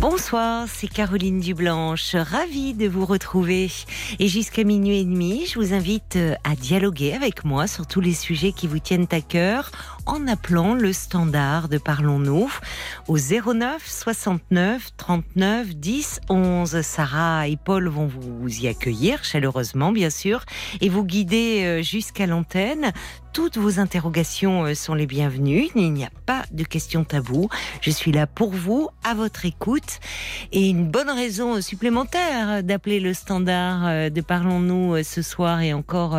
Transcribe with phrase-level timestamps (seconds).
[0.00, 3.68] Bonsoir, c'est Caroline Dublanche, ravie de vous retrouver.
[4.20, 8.00] Et jusqu'à minuit et demi, je vous invite euh, à dialoguer avec moi sur tous
[8.00, 9.72] les sujets qui vous tiennent à cœur
[10.06, 12.48] en appelant le standard de Parlons-nous
[13.08, 16.80] au 09 69 39 10 11.
[16.82, 20.44] Sarah et Paul vont vous y accueillir chaleureusement, bien sûr,
[20.80, 22.92] et vous guider euh, jusqu'à l'antenne
[23.38, 25.68] toutes vos interrogations euh, sont les bienvenues.
[25.76, 27.48] Il n'y a pas de questions taboues.
[27.80, 30.00] Je suis là pour vous, à votre écoute.
[30.50, 35.72] Et une bonne raison supplémentaire d'appeler le standard euh, de Parlons-nous euh, ce soir et
[35.72, 36.18] encore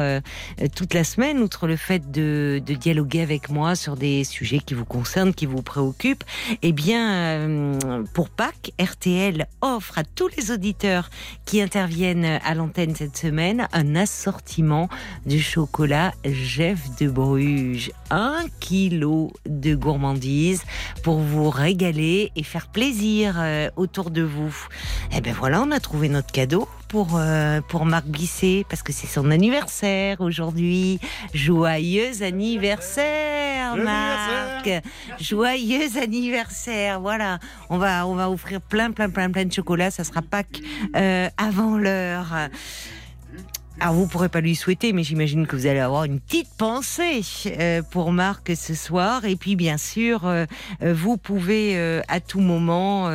[0.75, 4.85] toute la semaine, outre le fait de, dialoguer avec moi sur des sujets qui vous
[4.85, 6.23] concernent, qui vous préoccupent.
[6.61, 7.73] Eh bien,
[8.13, 11.09] pour Pâques, RTL offre à tous les auditeurs
[11.43, 14.87] qui interviennent à l'antenne cette semaine un assortiment
[15.25, 20.63] de chocolat Jeff de Bruges, un kilo de gourmandise
[21.03, 24.55] pour vous régaler et faire plaisir euh, autour de vous.
[25.11, 28.83] Et eh ben voilà, on a trouvé notre cadeau pour, euh, pour Marc Bisset, parce
[28.83, 30.99] que c'est son anniversaire aujourd'hui.
[31.33, 34.69] Joyeux anniversaire, Marc
[35.19, 39.91] Joyeux anniversaire Voilà, on va, on va offrir plein, plein, plein, plein de chocolat.
[39.91, 40.61] Ça sera Pâques
[40.95, 42.49] euh, avant l'heure.
[43.81, 47.21] Alors vous pourrez pas lui souhaiter, mais j'imagine que vous allez avoir une petite pensée
[47.45, 49.23] euh, pour Marc ce soir.
[49.23, 50.45] Et puis bien sûr, euh,
[50.83, 53.09] euh, vous pouvez à tout moment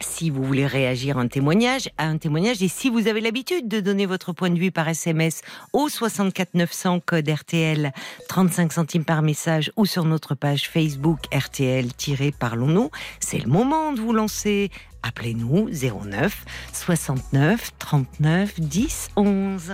[0.00, 3.68] si vous voulez réagir à un témoignage, à un témoignage, et si vous avez l'habitude
[3.68, 7.92] de donner votre point de vue par SMS au 64 900 code RTL,
[8.28, 14.12] 35 centimes par message, ou sur notre page Facebook RTL-Parlons-nous, c'est le moment de vous
[14.12, 14.70] lancer
[15.02, 19.72] Appelez-nous 09 69 39 10 11.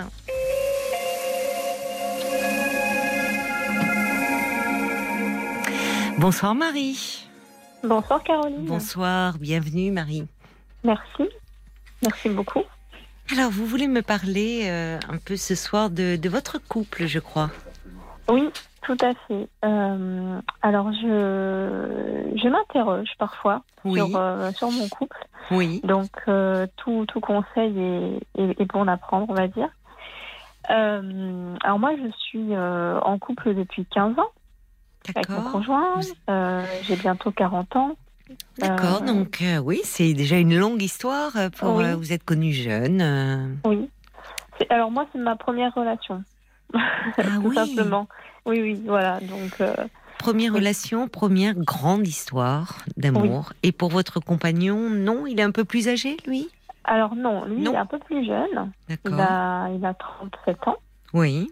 [6.17, 7.25] Bonsoir Marie.
[7.83, 8.65] Bonsoir Caroline.
[8.65, 10.27] Bonsoir, bienvenue Marie.
[10.83, 11.23] Merci,
[12.03, 12.63] merci beaucoup.
[13.31, 17.19] Alors vous voulez me parler euh, un peu ce soir de, de votre couple, je
[17.19, 17.51] crois.
[18.27, 18.49] Oui,
[18.81, 19.47] tout à fait.
[19.65, 25.17] Euh, alors, je, je m'interroge parfois sur, euh, sur, mon couple.
[25.51, 25.81] Oui.
[25.83, 27.77] Donc, euh, tout, tout, conseil
[28.37, 29.69] est, est, bon à prendre, on va dire.
[30.67, 34.31] alors, moi, je suis en couple depuis 15 ans
[35.09, 35.99] avec mon conjoint.
[36.83, 37.95] J'ai bientôt 40 ans.
[38.59, 41.31] D'accord, donc oui, c'est déjà une longue histoire.
[41.57, 43.59] Pour, vous êtes connu jeune.
[43.65, 43.89] Oui.
[44.69, 46.23] Alors, moi, c'est ma première relation.
[47.17, 48.07] Ah tout simplement.
[48.45, 49.19] Oui, oui, voilà.
[49.21, 49.59] Donc.
[49.61, 49.73] Euh,
[50.17, 53.53] première relation, première grande histoire d'amour.
[53.63, 56.49] Et pour votre compagnon, non, il est un peu plus âgé, lui?
[56.83, 58.71] Alors non, lui, il est un peu plus jeune.
[58.89, 60.77] Il a, il a 37 ans.
[61.13, 61.51] Oui.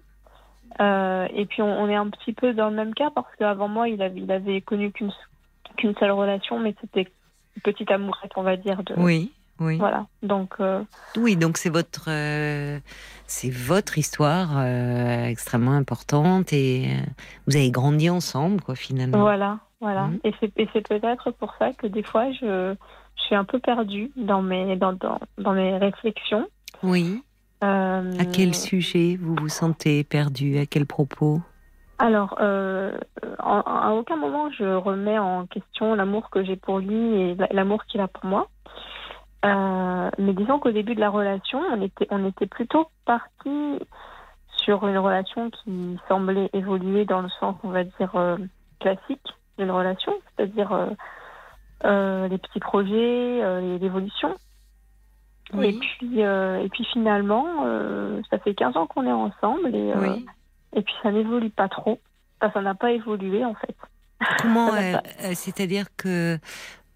[0.80, 3.90] Euh, et puis on, est un petit peu dans le même cas parce qu'avant moi,
[3.90, 5.12] il avait, il avait connu qu'une
[5.76, 7.12] qu'une seule relation, mais c'était
[7.56, 8.84] une petite amourette, on va dire.
[8.84, 9.32] De, oui.
[9.60, 9.78] Oui.
[9.78, 10.06] Voilà.
[10.24, 10.56] Donc.
[10.60, 10.84] Euh,
[11.18, 12.80] oui, donc c'est votre euh,
[13.26, 16.90] c'est votre histoire euh, extrêmement importante et
[17.48, 19.20] vous avez grandi ensemble, quoi, finalement.
[19.20, 20.08] Voilà, voilà.
[20.08, 20.20] Mmh.
[20.24, 20.34] Et
[20.74, 22.76] c'est peut-être pour ça que des fois je,
[23.16, 26.48] je suis un peu perdue dans mes dans, dans, dans mes réflexions.
[26.84, 27.24] Oui.
[27.62, 31.42] À quel sujet vous vous sentez perdu À quel propos?
[31.98, 37.86] Alors, à aucun moment je remets en question l'amour que j'ai pour lui et l'amour
[37.86, 38.48] qu'il a pour moi.
[39.46, 43.80] Euh, mais disons qu'au début de la relation, on était, on était plutôt parti
[44.52, 48.38] sur une relation qui semblait évoluer dans le sens, on va dire, euh,
[48.80, 49.28] classique
[49.58, 50.96] d'une relation, c'est-à-dire
[51.84, 54.36] euh, les petits projets, l'évolution.
[55.62, 57.46] Et, puis, et puis finalement,
[58.30, 59.94] ça fait 15 ans qu'on est ensemble et,
[60.76, 62.00] et puis ça n'évolue pas trop.
[62.42, 63.76] ça n'a pas évolué en fait.
[64.42, 64.72] Comment,
[65.34, 66.38] c'est-à-dire que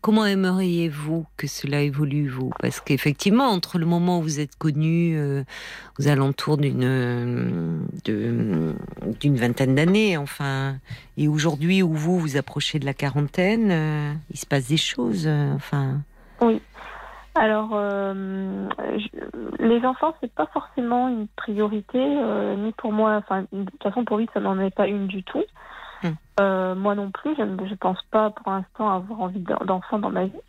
[0.02, 2.50] Comment aimeriez-vous que cela évolue, vous?
[2.60, 5.44] Parce qu'effectivement, entre le moment où vous êtes connu euh,
[6.00, 10.78] aux alentours d'une d'une vingtaine d'années, enfin,
[11.18, 15.28] et aujourd'hui où vous vous approchez de la quarantaine, euh, il se passe des choses,
[15.28, 16.00] euh, enfin.
[16.42, 16.60] Oui.
[17.36, 17.80] Alors,
[19.60, 22.04] les enfants, c'est pas forcément une priorité,
[22.58, 23.16] ni pour moi.
[23.18, 25.44] Enfin, de toute façon, pour lui, ça n'en est pas une du tout.
[26.04, 26.14] Hmm.
[26.40, 30.26] Euh, moi non plus, je ne pense pas pour l'instant avoir envie d'enfant dans ma
[30.26, 30.42] vie.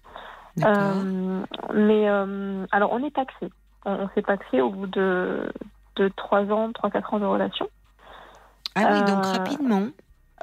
[0.64, 1.42] Euh,
[1.74, 3.50] mais euh, alors, on est taxé.
[3.84, 5.50] On, s'est taxé au bout de,
[5.96, 7.68] de 3 ans, 3-4 ans de relation.
[8.74, 9.88] Ah oui, donc rapidement.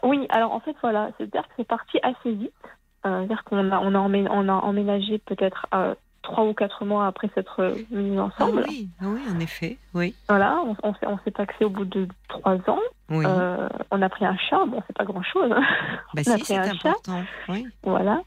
[0.03, 2.53] Oui, alors en fait, voilà, c'est-à-dire que c'est parti assez vite.
[3.05, 6.85] Euh, C'est-à-dire qu'on a, on a, emmé- on a emménagé peut-être euh, trois ou quatre
[6.85, 8.65] mois après s'être mis Ah ensemble.
[8.67, 10.15] oui, ah oui, en effet, oui.
[10.27, 12.79] Voilà, on, on s'est- on s'est paxé au bout de trois ans.
[13.09, 13.25] Oui.
[13.27, 15.49] Euh, on a pris un chat, bon, c'est pas grand-chose.
[16.13, 16.95] bah on a pris un chat.
[17.47, 17.65] Oui.
[17.83, 18.21] Voilà.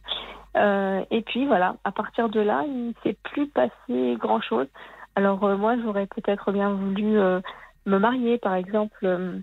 [0.56, 4.66] Euh, et puis voilà, à partir de là, il ne s'est plus passé grand-chose.
[5.14, 7.40] Alors euh, moi, j'aurais peut-être bien voulu euh,
[7.86, 8.98] me marier, par exemple.
[9.04, 9.38] euh,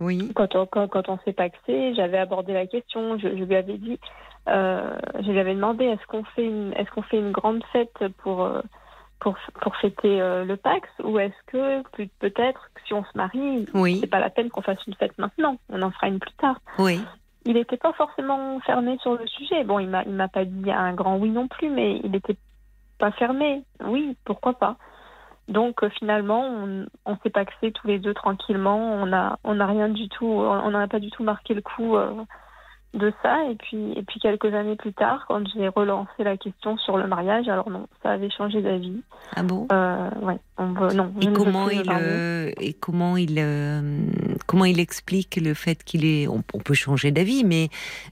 [0.00, 0.30] Oui.
[0.34, 3.18] quand on, quand, quand on s'est paxé, j'avais abordé la question.
[3.18, 3.98] Je, je lui avais dit,
[4.48, 8.04] euh, je lui avais demandé, est-ce qu'on fait une, est-ce qu'on fait une grande fête
[8.22, 8.60] pour euh,
[9.20, 13.10] pour, pour fêter euh, le Pax, ou est-ce que peut- peut-être que si on se
[13.14, 13.98] marie, Oui.
[14.00, 16.58] c'est pas la peine qu'on fasse une fête maintenant, on en fera une plus tard.
[16.78, 17.00] Oui.
[17.44, 19.62] Il n'était pas forcément fermé sur le sujet.
[19.64, 22.36] Bon, il m'a, il m'a pas dit un grand oui non plus, mais il n'était
[22.98, 23.62] pas fermé.
[23.84, 24.76] Oui, pourquoi pas.
[25.48, 28.78] Donc euh, finalement, on, on s'est paxé tous les deux tranquillement.
[28.78, 31.96] On a, on n'a rien du tout, on n'a pas du tout marqué le coup
[31.96, 32.10] euh,
[32.94, 33.44] de ça.
[33.50, 37.06] Et puis, et puis quelques années plus tard, quand j'ai relancé la question sur le
[37.06, 39.02] mariage, alors non, ça avait changé d'avis.
[39.36, 39.68] Ah bon?
[39.72, 41.12] Euh, ouais, on veut, non.
[41.20, 43.80] Et comment il euh, et comment il euh,
[44.46, 47.68] comment il explique le fait qu'il est on, on peut changer d'avis mais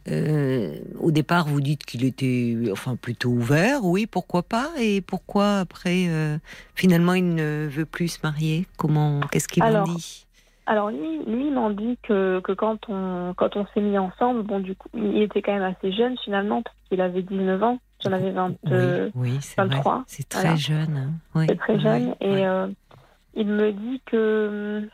[0.09, 5.59] euh, au départ vous dites qu'il était enfin plutôt ouvert oui pourquoi pas et pourquoi
[5.59, 6.39] après euh,
[6.75, 8.67] finalement il ne veut plus se marier?
[8.77, 10.28] Comment qu'est-ce qu'il en dit?
[10.69, 14.61] Alors lui, lui m'en dit que, que quand on quand on s'est mis ensemble, bon
[14.61, 18.13] du coup, il était quand même assez jeune finalement parce qu'il avait 19 ans, j'en
[18.13, 19.77] avais 20, euh, oui, oui c'est vrai.
[19.77, 20.57] 23, c'est très voilà.
[20.57, 21.11] jeune hein.
[21.35, 22.15] Oui, c'est très jeune.
[22.21, 22.67] Et euh,
[23.33, 24.87] il me dit que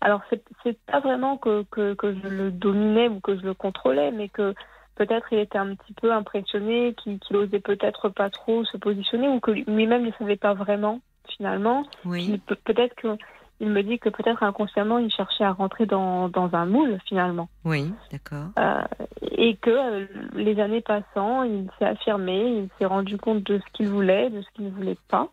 [0.00, 0.20] alors
[0.64, 4.28] c'est pas vraiment que, que que je le dominais ou que je le contrôlais, mais
[4.28, 4.52] que
[4.96, 9.28] peut-être il était un petit peu impressionné, qu'il qu'il osait peut-être pas trop se positionner
[9.28, 11.84] ou que lui-même ne savait pas vraiment finalement.
[12.04, 12.40] oui.
[12.64, 13.16] Peut-être que
[13.62, 17.48] il me dit que peut-être inconsciemment il cherchait à rentrer dans, dans un moule finalement.
[17.64, 18.82] oui d'accord Euh,
[19.22, 23.64] et que euh, les années passant, il s'est affirmé, il s'est rendu compte de ce
[23.72, 25.28] qu'il voulait, de ce qu'il ne voulait pas.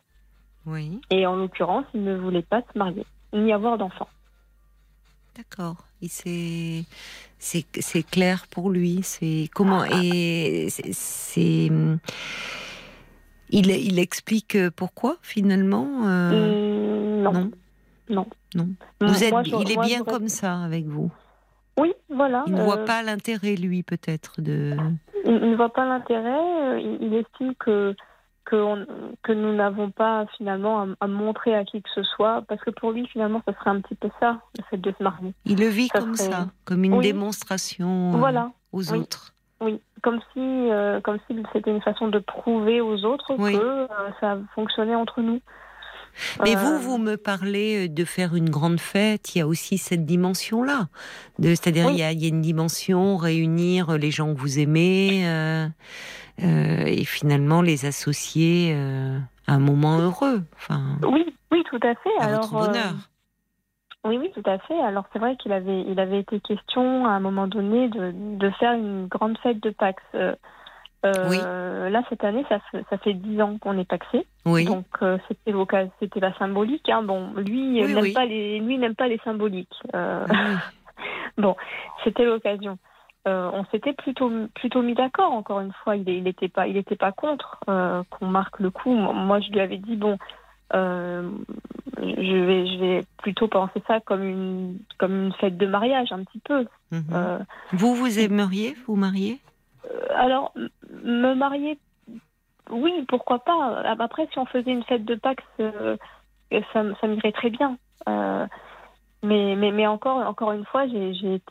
[0.65, 4.07] oui Et en l'occurrence, il ne voulait pas se marier, ni avoir d'enfant.
[5.35, 5.77] D'accord.
[6.01, 8.99] C'est clair pour lui.
[9.03, 11.69] C'est comment et c'est- c'est
[13.51, 15.87] il il explique pourquoi finalement.
[16.05, 17.33] euh, Hum, non.
[17.33, 17.51] non.
[18.09, 18.25] Non.
[18.55, 18.67] Non.
[19.01, 21.11] Moi- Vous êtes, moi, je- il est moi, bien comme ça avec vous.
[21.79, 22.43] Oui, voilà.
[22.47, 24.75] Il ne euh, voit pas l'intérêt lui peut-être de.
[25.25, 26.73] il, ne voit pas l'intérêt.
[26.73, 27.95] euh, Il, il estime que
[28.45, 28.87] que, on-
[29.21, 32.71] que nous n'avons pas finalement à, à montrer à qui que ce soit, parce que
[32.71, 35.33] pour lui finalement, ce serait un petit peu ça, le fait de se marier.
[35.45, 37.03] Il le vit Ça comme serait- ça, comme une Oui.
[37.03, 38.51] démonstration euh, Voilà.
[38.71, 38.99] aux Oui.
[39.01, 39.33] autres.
[39.61, 43.53] Oui, comme si, euh, comme si c'était une façon de prouver aux autres Oui.
[43.53, 43.87] que euh,
[44.19, 45.41] ça fonctionnait entre nous.
[46.43, 49.35] Mais Euh, vous, vous me parlez de faire une grande fête.
[49.35, 50.87] Il y a aussi cette dimension-là.
[51.41, 51.93] C'est-à-dire, Oui.
[51.93, 55.67] il, y a, il y a une dimension réunir les gens que vous aimez euh,
[56.43, 59.17] euh, et finalement les associer euh,
[59.47, 60.43] à un moment heureux.
[60.55, 62.09] Enfin, Oui, oui, tout à fait.
[62.19, 62.93] à Alors, votre bonheur.
[62.93, 64.79] euh, oui, oui, tout à fait.
[64.79, 68.49] Alors c'est vrai qu'il avait, il avait été question à un moment donné de, de
[68.51, 70.01] faire une grande fête de Pax.
[71.05, 74.25] Euh, Là, cette année, ça, fait- ça fait dix ans qu'on est paxé.
[74.45, 74.65] oui.
[74.65, 76.87] Donc euh, c'était l'occasion, c'était la symbolique.
[76.89, 77.01] Hein.
[77.03, 79.73] Bon, lui Oui, n'aime pas les, lui n'aime pas les symboliques.
[79.95, 80.25] Euh,
[81.37, 81.45] Oui.
[82.03, 82.77] c'était l'occasion.
[83.25, 85.31] On s'était plutôt plutôt mis d'accord.
[85.33, 88.91] Encore une fois, il il était pas il était pas contre qu'on marque le coup.
[88.93, 90.17] Moi, je lui avais dit bon,
[90.73, 91.29] euh,
[91.97, 96.23] je vais je vais plutôt penser ça comme une comme une fête de mariage un
[96.23, 96.65] petit peu.
[96.91, 97.03] Mhm.
[97.13, 97.39] Euh,
[97.71, 99.39] Vous, vous aimeriez vous marier?
[100.15, 100.69] Alors m-
[101.03, 101.79] me marier,
[102.69, 103.81] oui, pourquoi pas.
[103.99, 105.97] Après, si on faisait une fête de Pâques, euh,
[106.73, 107.77] ça, m- ça m'irait très bien.
[108.07, 108.45] Euh,
[109.23, 111.41] mais, mais, mais encore, encore une fois, j'ai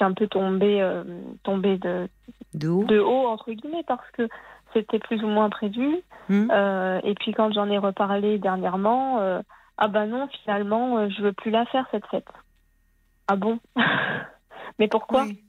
[0.00, 1.02] un peu tombée, euh,
[1.42, 2.08] tombée de,
[2.54, 4.28] de haut de haut, entre guillemets, parce que
[4.72, 6.02] c'était plus ou moins prévu.
[6.28, 9.40] Hmm Euh, et puis quand j'en ai reparlé dernièrement, euh,
[9.78, 12.28] ah bah non, finalement, euh, je veux plus la faire, cette fête.
[13.28, 13.58] Ah bon?
[14.78, 15.22] Mais pourquoi?
[15.24, 15.42] Oui,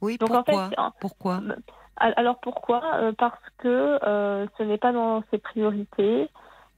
[0.00, 0.68] Oui, Donc en pourquoi?
[0.68, 1.40] fait, en- Pourquoi?
[1.96, 2.82] Al- Alors pourquoi?
[2.94, 6.28] Euh, Parce que euh, ce n'est pas dans ses priorités,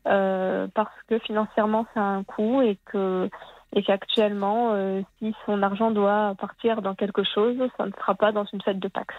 [0.07, 3.29] euh, parce que financièrement c'est un coût et que
[3.73, 8.33] et qu'actuellement, euh, si son argent doit partir dans quelque chose, ça ne sera pas
[8.33, 9.15] dans une fête de Pax.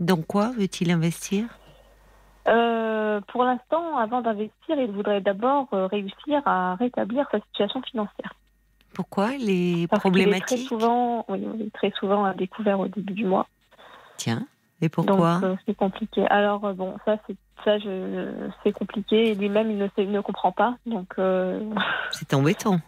[0.00, 1.44] Dans quoi veut-il investir?
[2.46, 8.32] Euh, pour l'instant, avant d'investir, il voudrait d'abord réussir à rétablir sa situation financière.
[8.98, 12.88] Pourquoi Il est Parce qu'il est très souvent, oui, oui, très souvent à découvert au
[12.88, 13.46] début du mois.
[14.16, 14.44] Tiens,
[14.82, 16.26] et pourquoi Donc euh, c'est compliqué.
[16.30, 18.28] Alors euh, bon, ça c'est ça je
[18.64, 20.74] c'est compliqué lui-même il ne il comprend pas.
[20.84, 21.60] Donc euh,
[22.10, 22.80] C'est embêtant.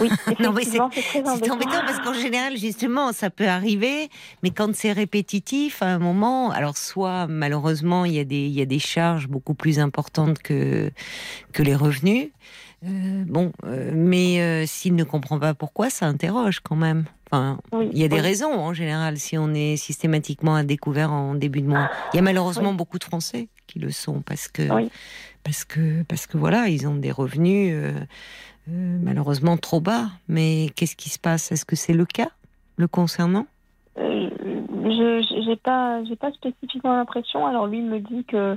[0.00, 0.08] Oui,
[0.40, 1.54] Non, mais c'est très C'est embêtant.
[1.56, 4.08] embêtant parce qu'en général, justement, ça peut arriver,
[4.42, 8.54] mais quand c'est répétitif, à un moment, alors soit malheureusement, il y a des, il
[8.54, 10.90] y a des charges beaucoup plus importantes que,
[11.52, 12.30] que les revenus.
[12.84, 17.06] Euh, bon, euh, mais euh, s'il ne comprend pas pourquoi, ça interroge quand même.
[17.30, 18.20] Enfin, Oui, il y a des oui.
[18.20, 21.90] raisons en général si on est systématiquement à découvert en début de mois.
[22.12, 24.62] Il y a malheureusement beaucoup de Français qui le sont parce que
[25.42, 27.74] parce que parce que voilà, ils ont des revenus
[28.68, 30.10] malheureusement trop bas.
[30.28, 31.50] Mais qu'est-ce qui se passe?
[31.50, 32.30] Est-ce que c'est le cas?
[32.76, 33.46] Le concernant?
[33.96, 37.44] Je j'ai pas j'ai pas spécifiquement l'impression.
[37.44, 38.56] Alors lui il me dit que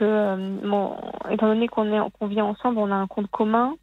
[0.00, 0.96] que euh, bon,
[1.30, 3.76] étant donné qu'on qu'on vit ensemble, on a un compte commun.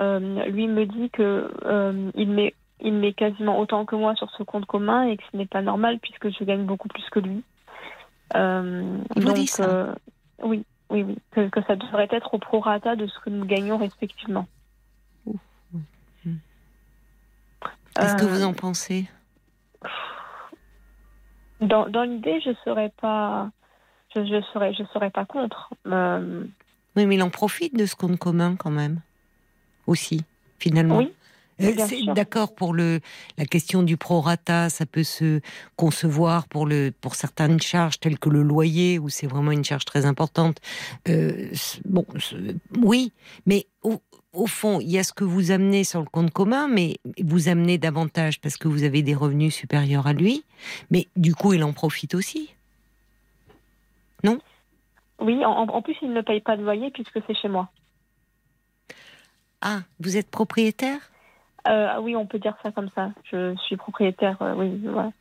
[0.00, 4.28] Euh, lui me dit que euh, il met il met quasiment autant que moi sur
[4.32, 7.20] ce compte commun et que ce n'est pas normal puisque je gagne beaucoup plus que
[7.20, 7.44] lui.
[8.34, 9.94] Euh, Il vous donc dit ça euh,
[10.42, 13.78] oui oui oui que, que ça devrait être au prorata de ce que nous gagnons
[13.78, 14.46] respectivement.
[17.94, 19.08] Qu'est-ce que vous en pensez?
[21.60, 23.50] Dans, dans l'idée, je serais pas,
[24.14, 25.70] je, je serais, je serais pas contre.
[25.86, 26.44] Euh,
[26.96, 29.00] Oui, mais il en profite de ce compte commun quand même
[29.86, 30.22] aussi
[30.58, 30.98] finalement.
[30.98, 31.12] oui,
[31.60, 33.00] Euh, d'accord pour le
[33.38, 35.40] la question du prorata, ça peut se
[35.76, 39.84] concevoir pour le pour certaines charges telles que le loyer où c'est vraiment une charge
[39.84, 40.58] très importante.
[41.08, 41.48] Euh,
[41.84, 42.04] bon,
[42.82, 43.12] oui,
[43.46, 44.00] mais au,
[44.32, 47.48] au fond, il y a ce que vous amenez sur le compte commun, mais vous
[47.48, 50.44] amenez davantage parce que vous avez des revenus supérieurs à lui,
[50.90, 52.54] mais du coup, il en profite aussi.
[55.20, 55.44] Oui.
[55.44, 57.68] En, en plus, il ne paye pas de loyer puisque c'est chez moi.
[59.60, 60.98] Ah, vous êtes propriétaire?
[61.68, 63.10] Euh, oui, on peut dire ça comme ça.
[63.30, 64.36] Je suis propriétaire.
[64.42, 65.12] euh, oui, voilà.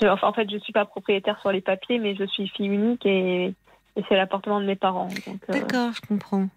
[0.00, 2.68] Je- enfin, en fait, je suis pas propriétaire sur les papiers, mais je suis fille
[2.68, 3.54] unique et,
[3.96, 5.08] et c'est l'appartement de mes parents.
[5.28, 6.48] Euh, D'accord, je comprends.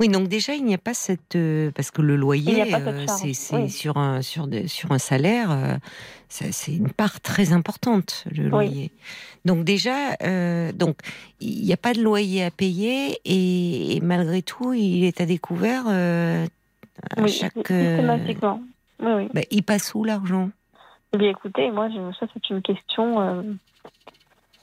[0.00, 3.34] Oui, donc déjà il n'y a pas cette euh, parce que le loyer, euh, c'est
[3.34, 3.68] c'est oui.
[3.70, 5.76] sur un sur sur un salaire, euh,
[6.28, 8.90] c'est une part très importante le loyer.
[9.44, 10.96] Donc déjà, euh, donc
[11.40, 15.26] il n'y a pas de loyer à payer et, et malgré tout il est à
[15.26, 16.46] découvert euh,
[17.16, 17.70] à oui, chaque.
[17.70, 18.62] euh, systématiquement.
[19.00, 19.28] Oui, oui.
[19.34, 20.50] bah, il passe où l'argent?
[21.12, 23.42] Eh bien, écoutez, moi, je- ça, c'est une question euh,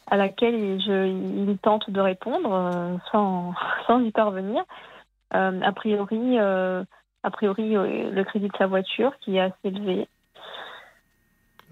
[0.08, 1.08] à laquelle il, je,
[1.52, 3.54] il tente de répondre euh, sans,
[3.88, 4.64] sans y parvenir.
[5.34, 6.84] Euh, a priori, euh,
[7.24, 10.08] a priori le crédit de sa voiture qui est assez élevé.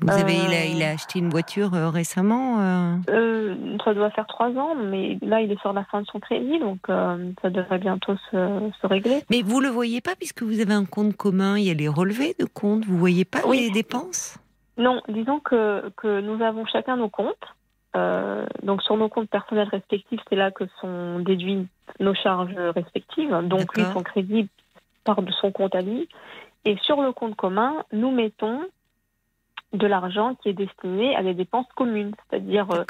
[0.04, 2.58] Vous avez, il a, il a acheté une voiture euh, récemment.
[2.60, 6.20] euh, ça doit faire trois ans, mais là, il est sur la fin de son
[6.20, 9.22] crédit, donc ça devrait bientôt se, se régler.
[9.30, 11.88] Mais vous le voyez pas puisque vous avez un compte commun, il y a les
[11.88, 12.84] relevés de compte.
[12.86, 13.60] Vous voyez pas Oui.
[13.60, 14.40] les dépenses?
[14.78, 17.36] Non, disons que, que nous avons chacun nos comptes.
[17.96, 21.68] Euh, donc sur nos comptes personnels respectifs, c'est là que sont déduites
[22.00, 23.32] nos charges respectives.
[23.44, 24.50] Donc lui, son crédit
[25.04, 26.08] part de son compte à lui.
[26.66, 28.62] Et sur le compte commun, nous mettons
[29.74, 32.84] de l'argent qui est destiné à des dépenses communes, c'est-à-dire euh,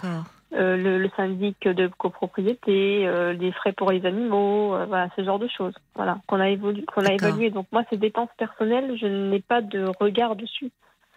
[0.53, 5.24] euh, le, le syndic de copropriété, euh, les frais pour les animaux, euh, voilà, ce
[5.24, 5.74] genre de choses.
[5.96, 7.51] Voilà, qu'on a, évolué, qu'on a évalué.
[7.51, 10.72] Donc moi, ces dépenses personnelles, je n'ai pas de regard dessus.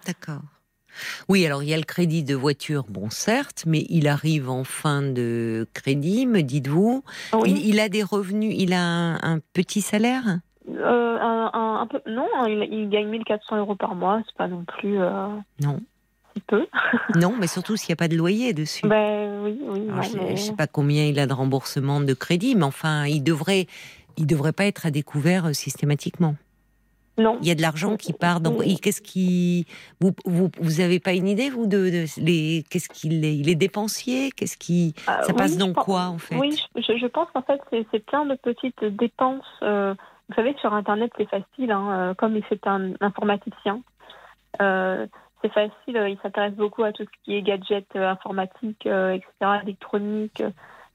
[0.06, 0.42] D'accord.
[1.28, 4.64] Oui, alors il y a le crédit de voiture, bon certes, mais il arrive en
[4.64, 7.02] fin de crédit, me dites-vous.
[7.34, 7.50] Oui.
[7.50, 10.38] Il, il a des revenus, il a un, un petit salaire?
[10.70, 14.48] Euh, un, un- un peu, non, il, il gagne 1400 euros par mois, c'est pas
[14.48, 15.28] non plus euh,
[15.62, 15.80] Non.
[16.46, 16.66] peu.
[17.16, 18.86] Non, mais surtout s'il n'y a pas de loyer dessus.
[18.88, 22.00] Ben oui, oui, Alors, non, je mais- ne sais pas combien il a de remboursement
[22.00, 23.66] de crédit, mais enfin, il devrait,
[24.16, 26.34] il devrait pas être à découvert euh, systématiquement.
[27.16, 27.38] Non.
[27.42, 28.40] Il y a de l'argent qui part.
[28.40, 28.76] Donc, Oui.
[28.80, 29.66] qu'est-ce qui,
[30.00, 33.49] vous, vous, vous avez pas une idée vous de, de les, qu'est-ce qu'il est, il
[33.49, 36.37] est dépensier, qu'est-ce qui, ça oui, passe dans pense- quoi en fait?
[36.37, 37.61] Oui, je, je pense qu'en fait,
[37.92, 39.44] c'est plein de petites dépenses.
[39.62, 39.94] euh,
[40.28, 43.80] vous savez, sur Internet, c'est facile, hein, euh, comme c'est un informaticien.
[44.62, 45.06] euh,
[45.42, 49.12] c'est facile, euh, il s'intéresse beaucoup à tout ce qui est gadgets euh, informatiques, euh,
[49.12, 50.42] etc., électronique.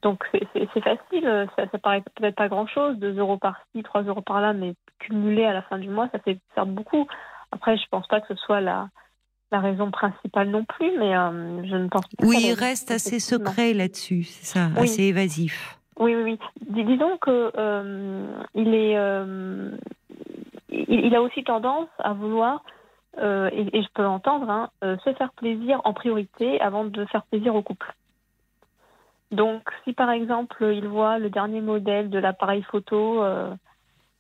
[0.02, 4.22] Donc, c'est- facile, euh, ça, ça paraît peut-être pas grand-chose, 2 euros par-ci, 3 euros
[4.22, 7.06] par-là, mais cumulé à la fin du mois, ça fait faire beaucoup.
[7.52, 8.88] Après, je pense pas que ce soit la,
[9.52, 12.26] la raison principale non plus, mais euh, je ne pense pas.
[12.26, 14.84] Oui, il reste assez secret là-dessus, c'est ça, Oui.
[14.84, 15.78] assez évasif.
[16.00, 16.40] Oui, oui, oui.
[16.70, 18.26] Dis- disons que euh,
[18.56, 19.72] il est, euh,
[20.70, 22.64] il, il a aussi tendance à vouloir,
[23.22, 27.54] et, et je peux l'entendre, hein, se faire plaisir en priorité avant de faire plaisir
[27.54, 27.94] au couple.
[29.32, 33.54] Donc, si par exemple il voit le dernier modèle de l'appareil photo euh,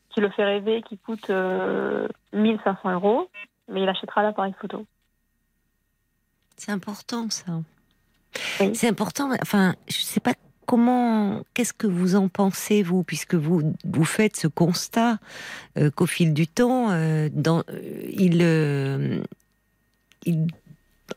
[0.09, 3.29] qui le fait rêver, qui coûte euh, 1500 euros,
[3.67, 4.85] mais il achètera l'appareil photo.
[6.57, 7.53] C'est important ça.
[8.59, 8.75] Oui.
[8.75, 9.31] C'est important.
[9.41, 10.33] Enfin, je sais pas
[10.67, 15.17] comment, qu'est-ce que vous en pensez vous, puisque vous vous faites ce constat
[15.77, 17.63] euh, qu'au fil du temps, euh, dans,
[18.11, 19.23] il,
[20.25, 20.47] il,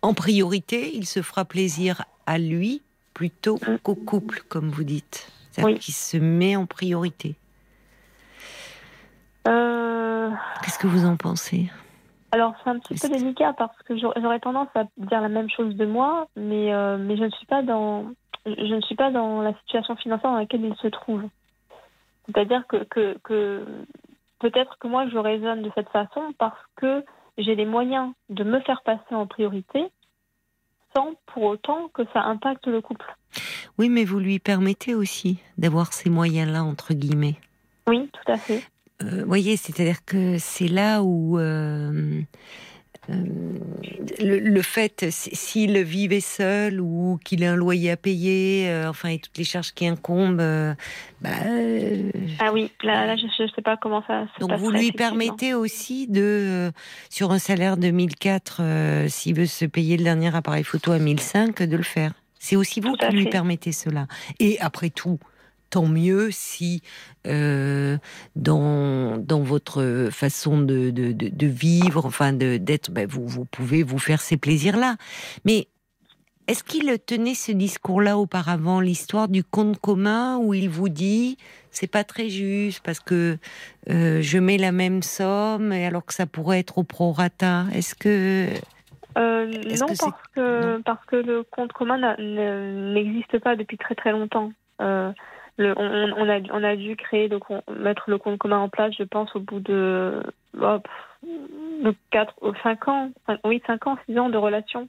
[0.01, 2.81] en priorité, il se fera plaisir à lui
[3.23, 3.79] plutôt mm.
[3.85, 5.31] qu'au couple, comme vous dites.
[5.55, 7.37] Qu'il se met en priorité.
[9.45, 11.71] Qu'est-ce que vous en pensez?
[12.33, 15.77] Alors c'est un petit peu délicat parce que j'aurais tendance à dire la même chose
[15.77, 18.07] de moi, mais, euh, mais je ne suis pas dans
[18.47, 21.23] je ne suis pas dans la situation financière dans laquelle il se trouve.
[22.27, 23.65] C'est-à-dire que, que, que
[24.41, 27.05] peut-être que moi je raisonne de cette façon parce que
[27.39, 29.85] j'ai les moyens de me faire passer en priorité
[30.95, 33.15] sans pour autant que ça impacte le couple.
[33.79, 37.37] Oui, mais vous lui permettez aussi d'avoir ces moyens-là, entre guillemets.
[37.87, 38.63] Oui, tout à fait.
[39.03, 42.21] Euh, voyez, c'est-à-dire que c'est là où euh,
[43.11, 43.15] euh,
[44.21, 49.37] le, fait, s'il vivait seul ou qu'il ait un loyer à payer, enfin, et toutes
[49.39, 50.43] les charges qui incombent,
[51.21, 51.31] bah,
[52.39, 56.07] ah oui, là, je ne sais pas comment ça se Donc vous lui permettez aussi
[56.07, 56.71] de,
[57.11, 61.63] sur un salaire de 1004, s'il veut se payer le dernier appareil photo à 1005,
[61.63, 62.13] de le faire.
[62.39, 64.07] C'est aussi vous qui lui permettez cela.
[64.41, 65.21] Et après tout,
[65.73, 66.83] tant mieux si
[67.27, 67.97] euh,
[68.37, 74.21] dans, dans votre façon de, de, vivre, enfin d'être, ben vous, vous pouvez vous faire
[74.21, 74.97] ces plaisirs-là.
[75.47, 75.69] Mais
[76.47, 81.39] est-ce qu'il tenait ce discours-là auparavant, l'histoire du compte commun, où il vous dit
[81.71, 83.39] c'est pas très juste parce que
[83.89, 87.65] euh, je mets la même somme alors que ça pourrait être au prorata?
[87.73, 88.49] Est-ce que
[89.17, 94.53] euh, non, parce que, parce que le compte commun n'existe pas depuis très très longtemps.
[94.81, 95.13] Euh,
[95.59, 97.39] on, a, on a dû créer, le,
[97.79, 100.23] mettre le compte commun en place, je pense, au bout de,
[102.11, 103.11] 4 ou 5 ans,
[103.45, 104.89] oui, 5 ans, 6 ans de relation.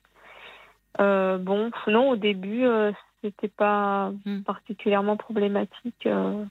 [0.99, 2.91] Euh, bon, non, au début, euh,
[3.23, 4.41] c'était pas hmm.
[4.41, 6.05] particulièrement problématique.
[6.05, 6.43] Euh.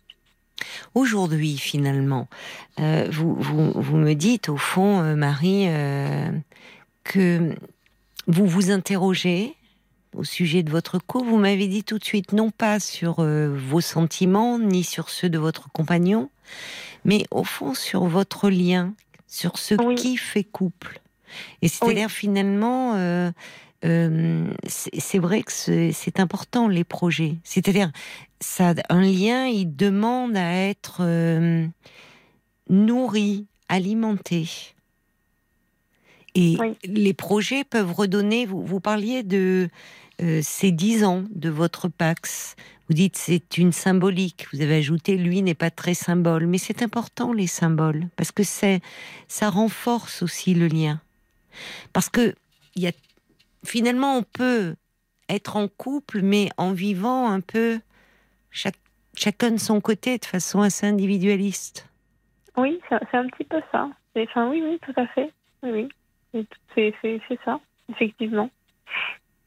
[0.94, 2.28] Aujourd'hui, finalement,
[2.78, 5.66] vous, vous, vous, me dites, au fond, Marie,
[7.04, 7.54] que
[8.26, 9.56] vous vous interrogez
[10.14, 13.54] au sujet de votre couple, vous m'avez dit tout de suite non pas sur euh,
[13.56, 16.30] vos sentiments ni sur ceux de votre compagnon,
[17.04, 18.94] mais au fond sur votre lien,
[19.26, 21.00] sur ce qui fait couple.
[21.62, 23.30] Et c'est-à-dire finalement, euh,
[23.84, 27.36] euh, c'est vrai que c'est important les projets.
[27.42, 27.90] C'est-à-dire,
[28.40, 31.02] ça, un lien, il demande à être
[32.68, 34.74] nourri, alimenté.
[36.34, 38.46] Et les projets peuvent redonner.
[38.46, 39.68] Vous, vous parliez de
[40.20, 42.56] euh, ces dix ans de votre Pax.
[42.88, 44.46] Vous dites c'est une symbolique.
[44.52, 48.42] Vous avez ajouté lui n'est pas très symbole, mais c'est important les symboles parce que
[48.42, 51.00] ça renforce aussi le lien.
[51.92, 52.34] Parce que
[53.64, 54.74] finalement on peut
[55.28, 57.80] être en couple, mais en vivant un peu
[59.14, 61.88] chacun de son côté de façon assez individualiste.
[62.56, 63.88] Oui, c'est un petit peu ça.
[64.16, 65.32] Enfin, oui, oui, tout à fait.
[65.62, 65.88] Oui.
[66.74, 66.94] C'est
[67.44, 68.50] ça, effectivement.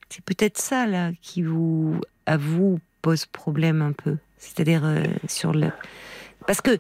[0.10, 4.18] C'est peut-être ça là qui vous, à vous, pose problème un peu.
[4.38, 5.70] C'est-à-dire euh, sur le.
[6.48, 6.78] Parce que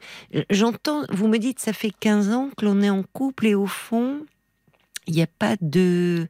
[0.49, 3.65] j'entends, vous me dites, ça fait 15 ans que l'on est en couple et au
[3.65, 4.25] fond,
[5.07, 6.27] il n'y a pas de.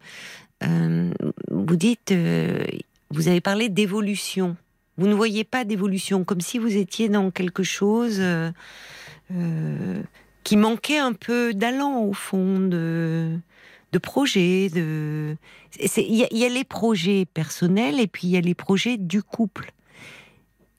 [0.63, 1.12] Euh,
[1.49, 2.63] vous dites, euh,
[3.10, 4.55] vous avez parlé d'évolution.
[4.97, 8.21] Vous ne voyez pas d'évolution, comme si vous étiez dans quelque chose
[10.45, 13.38] qui manquait un peu d'allant au fond, de,
[13.95, 15.38] de projets, de
[15.79, 19.71] il y, a les projets personnels et puis il y a les projets du couple.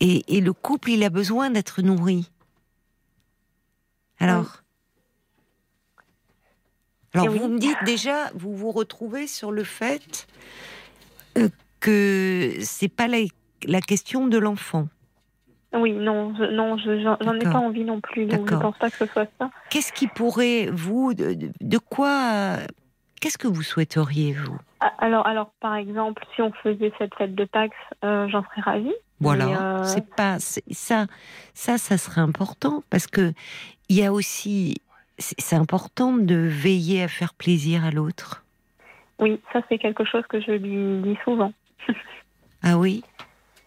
[0.00, 2.30] Et, le couple, il a besoin d'être nourri.
[4.18, 4.62] Alors,
[7.14, 10.26] alors vous me dites déjà, vous vous retrouvez sur le fait
[11.38, 11.48] euh,
[11.80, 14.88] que c'est pas la, question de l'enfant.
[15.72, 18.26] Oui, non, je, non, j'en ai pas envie non plus.
[18.26, 19.50] Donc je pense pas que ce soit ça.
[19.70, 22.58] Qu'est-ce qui pourrait vous, de quoi
[23.20, 24.58] Qu'est-ce que vous souhaiteriez, vous?
[24.80, 27.74] Ah, alors, alors, par exemple, si on faisait cette fête de Pax,
[28.04, 28.94] euh, j'en serais ravie.
[29.20, 31.06] Voilà, euh, c'est pas ça,
[31.54, 33.32] ça, ça serait important parce que
[33.88, 34.76] il y a aussi,
[35.18, 38.44] c'est important de veiller à faire plaisir à l'autre.
[39.18, 41.54] Oui, ça c'est quelque chose que je lui dis souvent.
[42.62, 43.02] ah oui,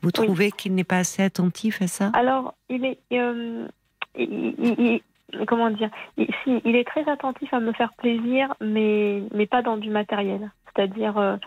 [0.04, 2.12] vous trouvez qu'il n'est pas assez attentif à ça?
[2.14, 3.68] Alors, il est, euh,
[4.16, 5.02] il,
[5.48, 6.28] comment dire, il,
[6.66, 10.52] il est très attentif à me faire plaisir, mais, mais pas dans du matériel.
[10.68, 11.38] C'est-à-dire euh,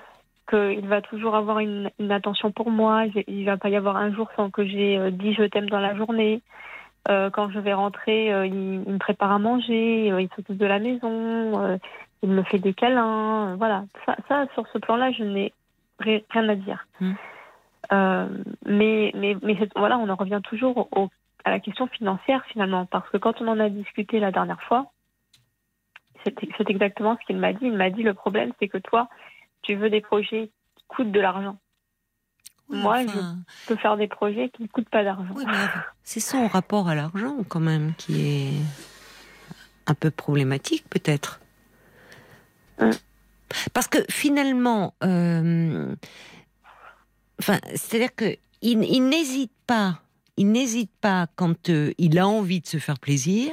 [0.48, 3.04] qu'il va toujours avoir une, attention pour moi.
[3.26, 5.80] Il va pas y avoir un jour sans que j'ai euh, dit je t'aime dans
[5.80, 6.42] la journée.
[7.08, 11.78] Euh, quand je vais rentrer, il, me prépare à manger, il s'occupe de la maison,
[12.22, 13.56] il me fait des câlins.
[13.56, 15.52] voilà, ça, ça sur ce plan-là, je n'ai
[15.98, 16.86] rien à dire.
[17.00, 17.12] Mmh.
[17.92, 18.28] Euh,
[18.64, 21.08] mais mais, mais voilà, on en revient toujours au,
[21.44, 24.92] à la question financière finalement, parce que quand on en a discuté la dernière fois,
[26.24, 27.66] c'est exactement ce qu'il m'a dit.
[27.66, 29.08] Il m'a dit le problème, c'est que toi,
[29.62, 31.58] tu veux des projets qui coûtent de l'argent.
[32.68, 33.18] Moi, je
[33.66, 35.34] peux faire des projets qui ne coûtent pas d'argent.
[36.02, 38.52] c'est son rapport à l'argent quand même qui est
[39.86, 41.40] un peu problématique peut-être.
[42.78, 42.92] Hum.
[43.74, 45.94] Parce que finalement, euh,
[47.38, 49.98] enfin, c'est-à-dire que il, n'hésite pas,
[50.36, 53.52] il n'hésite pas quand euh, il a envie de se faire plaisir,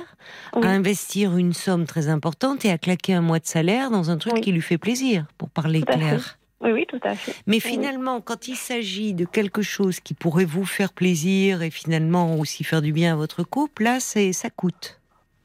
[0.53, 4.17] à investir une somme très importante et à claquer un mois de salaire dans un
[4.17, 6.37] truc qui lui fait plaisir, pour parler clair.
[6.61, 7.33] Oui, oui, tout à fait.
[7.47, 12.35] Mais finalement, quand il s'agit de quelque chose qui pourrait vous faire plaisir et finalement
[12.35, 14.99] aussi faire du bien à votre couple, là, c'est ça coûte.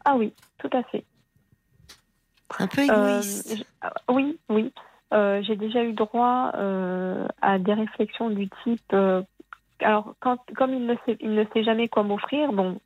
[0.05, 1.05] Ah oui, tout à fait.
[2.59, 3.65] Un peu égoïste.
[3.85, 4.73] Euh, oui, oui.
[5.13, 8.95] Euh, j'ai déjà eu droit euh, à des réflexions du type.
[9.81, 12.79] Alors, quand, comme il ne, sait, il ne sait jamais quoi m'offrir, bon,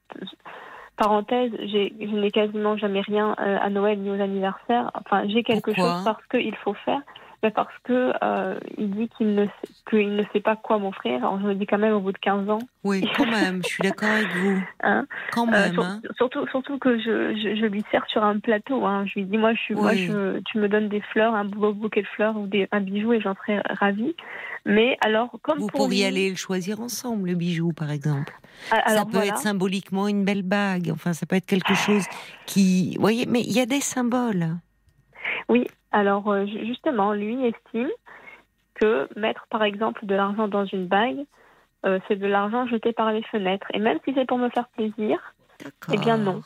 [0.96, 4.90] parenthèse, je n'ai quasiment jamais rien à Noël ni aux anniversaires.
[4.94, 7.00] Enfin, j'ai quelque chose parce qu'il faut faire
[7.40, 9.46] parce que euh, il dit qu'il ne
[9.88, 11.18] qu'il ne sait pas quoi m'offrir.
[11.18, 12.58] Alors je me dis quand même au bout de 15 ans.
[12.82, 14.60] Oui, quand même, je suis d'accord avec vous.
[14.82, 15.06] Hein?
[15.32, 15.78] Quand euh, même.
[15.78, 16.00] hein.
[16.16, 18.86] Surtout surtout que je, je, lui sers sur un plateau.
[18.86, 19.04] Hein.
[19.06, 21.72] Je lui dis moi je suis moi je, tu me donnes des fleurs, un beau
[21.72, 24.14] bouquet de fleurs ou des, un bijou et j'en serais ravie.
[24.66, 28.32] Mais alors comme vous pourriez aller le choisir ensemble le bijou par exemple.
[28.70, 30.90] Alors, ça peut être symboliquement une belle bague.
[30.92, 32.04] Enfin ça peut être quelque chose
[32.46, 32.94] qui.
[32.96, 34.58] Vous voyez, mais il y a des symboles.
[35.48, 37.90] Oui, alors euh, justement, lui estime
[38.74, 41.24] que mettre par exemple de l'argent dans une bague,
[41.86, 43.66] euh, c'est de l'argent jeté par les fenêtres.
[43.72, 45.34] Et même si c'est pour me faire plaisir,
[45.92, 46.42] eh bien non.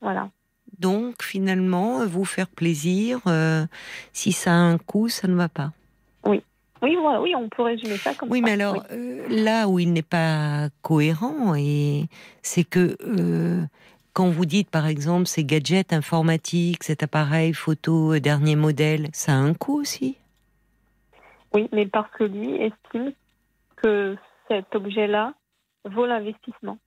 [0.00, 0.28] Voilà.
[0.78, 3.64] Donc finalement, vous faire plaisir, euh,
[4.12, 5.72] si ça a un coût, ça ne va pas.
[6.24, 6.42] Oui.
[6.82, 8.44] Oui, voilà, oui, on peut résumer ça comme oui, ça.
[8.44, 8.84] Mais alors,
[9.30, 12.08] là où il n'est pas cohérent, et
[12.42, 12.96] c'est que
[14.14, 19.32] quand vous dites, par exemple, ces gadgets informatiques, cet appareil photo euh, dernier modèle, ça
[19.32, 20.16] a un coût aussi?
[21.52, 23.12] Oui, mais parce que lui estime
[23.76, 24.16] que
[24.48, 25.34] cet objet-là
[25.84, 26.78] vaut l'investissement.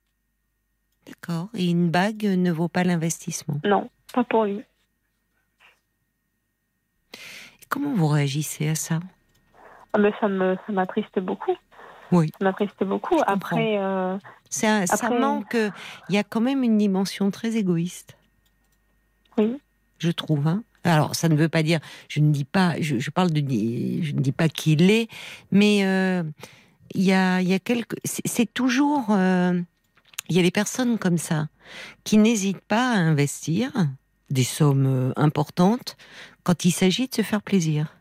[1.06, 1.48] D'accord.
[1.54, 3.60] Et une bague ne vaut pas l'investissement?
[3.62, 4.62] Non, pas pour lui.
[7.12, 9.00] Et comment vous réagissez à ça?
[9.92, 10.28] Ah ben ça
[10.72, 11.56] m'attriste beaucoup.
[12.12, 12.30] Oui.
[12.38, 13.20] Ça m'attriste beaucoup.
[13.26, 14.16] Après, euh,
[14.48, 15.56] ça, manque.
[16.08, 18.16] Il y a quand même une dimension très égoïste.
[19.36, 19.60] Oui.
[19.98, 20.46] Je trouve.
[20.46, 20.62] Hein.
[20.84, 21.80] Alors, ça ne veut pas dire.
[22.08, 22.80] Je ne dis pas.
[22.80, 23.40] Je, parle de.
[23.40, 25.08] Je ne dis pas qu'il est,
[25.50, 26.22] mais euh,
[26.94, 27.96] il y a, il y a quelques.
[28.04, 29.06] C'est toujours.
[29.10, 29.60] Euh,
[30.30, 31.48] il y a des personnes comme ça
[32.04, 33.72] qui n'hésitent pas à investir
[34.28, 35.96] des sommes importantes
[36.42, 37.94] quand il s'agit de se faire plaisir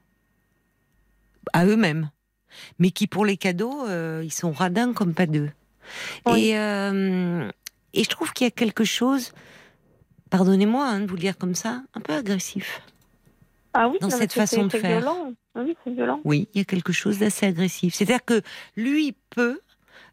[1.53, 2.09] à eux-mêmes
[2.79, 5.49] mais qui pour les cadeaux, euh, ils sont radins comme pas deux.
[6.35, 7.49] Et, euh,
[7.93, 9.31] et je trouve qu'il y a quelque chose,
[10.29, 12.81] pardonnez-moi hein, de vous le dire comme ça, un peu agressif.
[13.73, 14.99] Ah oui, dans cette façon de faire.
[14.99, 15.33] Violent.
[15.55, 16.19] Oui, c'est violent.
[16.23, 17.93] Oui, il y a quelque chose d'assez agressif.
[17.93, 18.41] C'est-à-dire que
[18.75, 19.61] lui peut,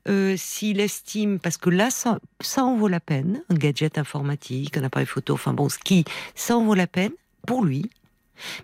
[0.08, 4.76] euh, s'il estime, parce que là, ça, ça en vaut la peine, un gadget informatique,
[4.76, 6.04] un appareil photo, enfin bon, ce qui,
[6.34, 7.12] ça en vaut la peine
[7.46, 7.90] pour lui.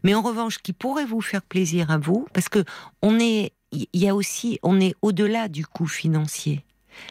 [0.03, 2.64] Mais en revanche, qui pourrait vous faire plaisir à vous, parce que
[3.03, 6.65] on est il y a aussi, on est au-delà du coût financier.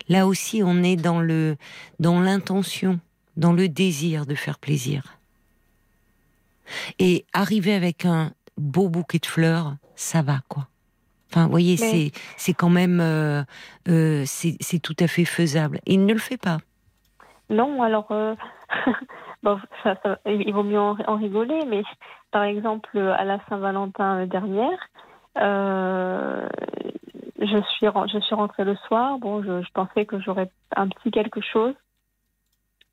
[0.08, 1.56] Là aussi, on est dans le,
[2.00, 3.00] dans l'intention,
[3.38, 5.18] dans le désir de faire plaisir.
[7.00, 10.68] Et arriver avec un beau bouquet de fleurs, ça va, quoi.
[11.32, 13.44] Enfin, vous voyez, c'est, c'est quand même, euh,
[13.88, 15.80] euh, c'est, tout à fait faisable.
[15.86, 16.58] Et il ne le fait pas.
[17.52, 18.36] Non, alors, euh,
[19.44, 19.60] bon,
[20.26, 21.84] il vaut mieux en, rigoler, mais
[22.32, 24.80] par exemple, à la Saint-Valentin dernière,
[25.40, 26.48] euh,
[27.40, 29.18] je suis je suis rentrée le soir.
[29.20, 31.74] Bon, je, pensais que j'aurais un petit quelque chose.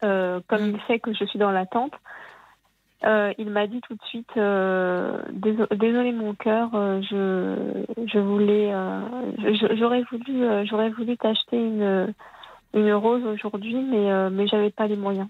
[0.05, 1.95] Euh, comme il sait que je suis dans l'attente,
[3.05, 8.73] euh, il m'a dit tout de suite désolé, mon cœur, je je voulais
[9.77, 12.15] j'aurais voulu j'aurais voulu t'acheter une
[12.75, 15.29] une rose aujourd'hui, mais mais j'avais pas les moyens.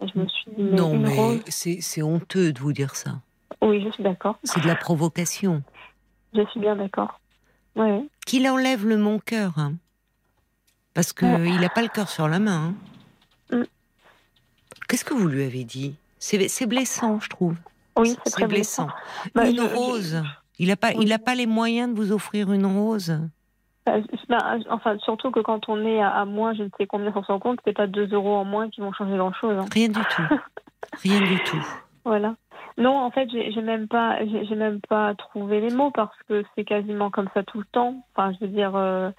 [0.00, 3.20] je me suis dit, non, mais c'est honteux de vous dire ça.
[3.62, 4.38] Oui, je suis d'accord.
[4.44, 5.62] C'est de la provocation.
[6.34, 7.20] Je suis bien d'accord.
[7.76, 8.06] Ouais.
[8.26, 9.58] Qu'il enlève le mon cœur.
[9.58, 9.74] Hein.
[10.94, 12.74] Parce qu'il n'a pas le cœur sur la main.
[13.52, 13.58] Hein.
[13.58, 13.64] Mm.
[14.88, 15.94] Qu'est-ce que vous lui avez dit?
[16.18, 17.56] C'est blessant, je trouve.
[17.96, 18.88] Oui, c'est très blessant.
[19.34, 20.22] Bah, une rose.
[20.58, 23.18] Il n'a pas, il pas les moyens de vous offrir une rose?
[23.86, 23.96] Bah,
[24.28, 27.38] bah, enfin, surtout que quand on est à, moins, je ne sais combien sur son
[27.38, 29.56] compte, c'est pas 2 euros en moins qui vont changer grand-chose.
[29.58, 29.66] Hein.
[29.72, 30.22] Rien du tout.
[31.02, 31.66] Rien du tout.
[32.02, 32.34] Voilà.
[32.80, 36.64] Non, en fait, j'ai même pas, j'ai même pas trouvé les mots parce que c'est
[36.64, 38.04] quasiment comme ça tout le temps.
[38.14, 39.10] Enfin, je veux dire, euh,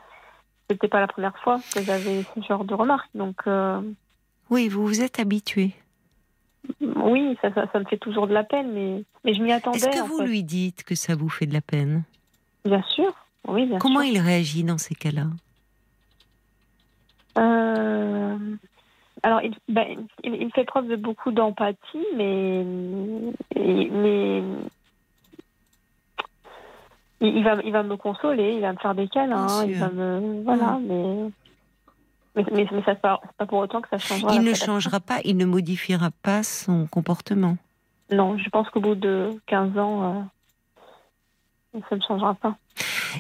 [0.70, 3.10] c'était pas la première fois que j'avais ce genre de remarques.
[3.14, 3.80] Donc, euh,
[4.50, 5.76] Oui, vous vous êtes habitué.
[6.82, 9.78] oui, ça, ça, ça me fait toujours de la peine, mais, mais je m'y attendais.
[9.78, 10.26] Est-ce que vous fait.
[10.28, 12.04] lui dites que ça vous fait de la peine?
[12.66, 13.14] Bien sûr,
[13.48, 14.12] oui, bien Comment sûr.
[14.14, 15.26] il réagit dans ces cas-là?
[17.38, 18.38] Euh,
[19.24, 22.64] alors, il, ben, il, il fait preuve de beaucoup d'empathie, mais,
[23.56, 24.44] mais
[27.22, 29.90] il, il va, il va me consoler, il va me faire des câlins, il va
[29.90, 31.30] me, voilà, mais,
[32.36, 34.34] mais, mais, mais ça, pas, pour autant que ça changera.
[34.34, 37.58] Il ne changera pas, il ne modifiera pas son comportement.
[38.12, 40.28] Non, je pense qu'au bout de 15 ans,
[41.76, 42.56] euh, ça ne changera pas.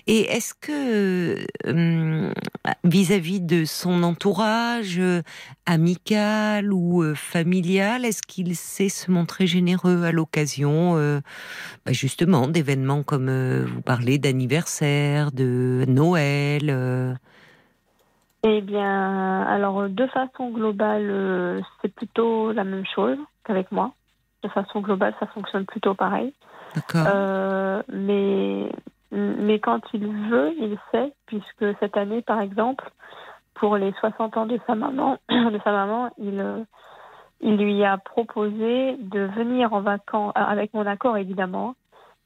[0.08, 2.34] Et est-ce que euh,
[2.84, 5.22] vis-à-vis de son entourage euh,
[5.66, 10.96] amical ou euh, familial, est-ce qu'il sait se montrer généreux à l'occasion
[11.86, 13.30] bah, justement d'événements comme
[13.64, 17.18] vous parlez d'anniversaire, de Noël
[18.44, 23.94] Eh bien, alors de façon globale, euh, c'est plutôt la même chose qu'avec moi.
[24.44, 26.34] De façon globale, ça fonctionne plutôt pareil.
[26.76, 27.06] D'accord.
[27.08, 28.72] Euh, mais,
[29.12, 32.90] mais quand il veut, il sait, puisque cette année, par exemple,
[33.56, 36.64] pour les 60 ans de sa maman, de sa maman il, euh,
[37.42, 41.76] il lui a proposé de venir en vacances, avec mon accord évidemment,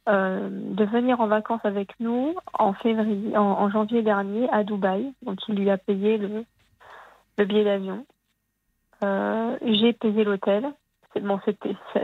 [0.07, 5.11] euh, de venir en vacances avec nous en février, en, en janvier dernier à Dubaï.
[5.23, 6.45] Donc il lui a payé le,
[7.39, 8.05] le billet d'avion.
[9.03, 10.71] Euh, J'ai payé l'hôtel.
[11.21, 11.51] Bon, ça,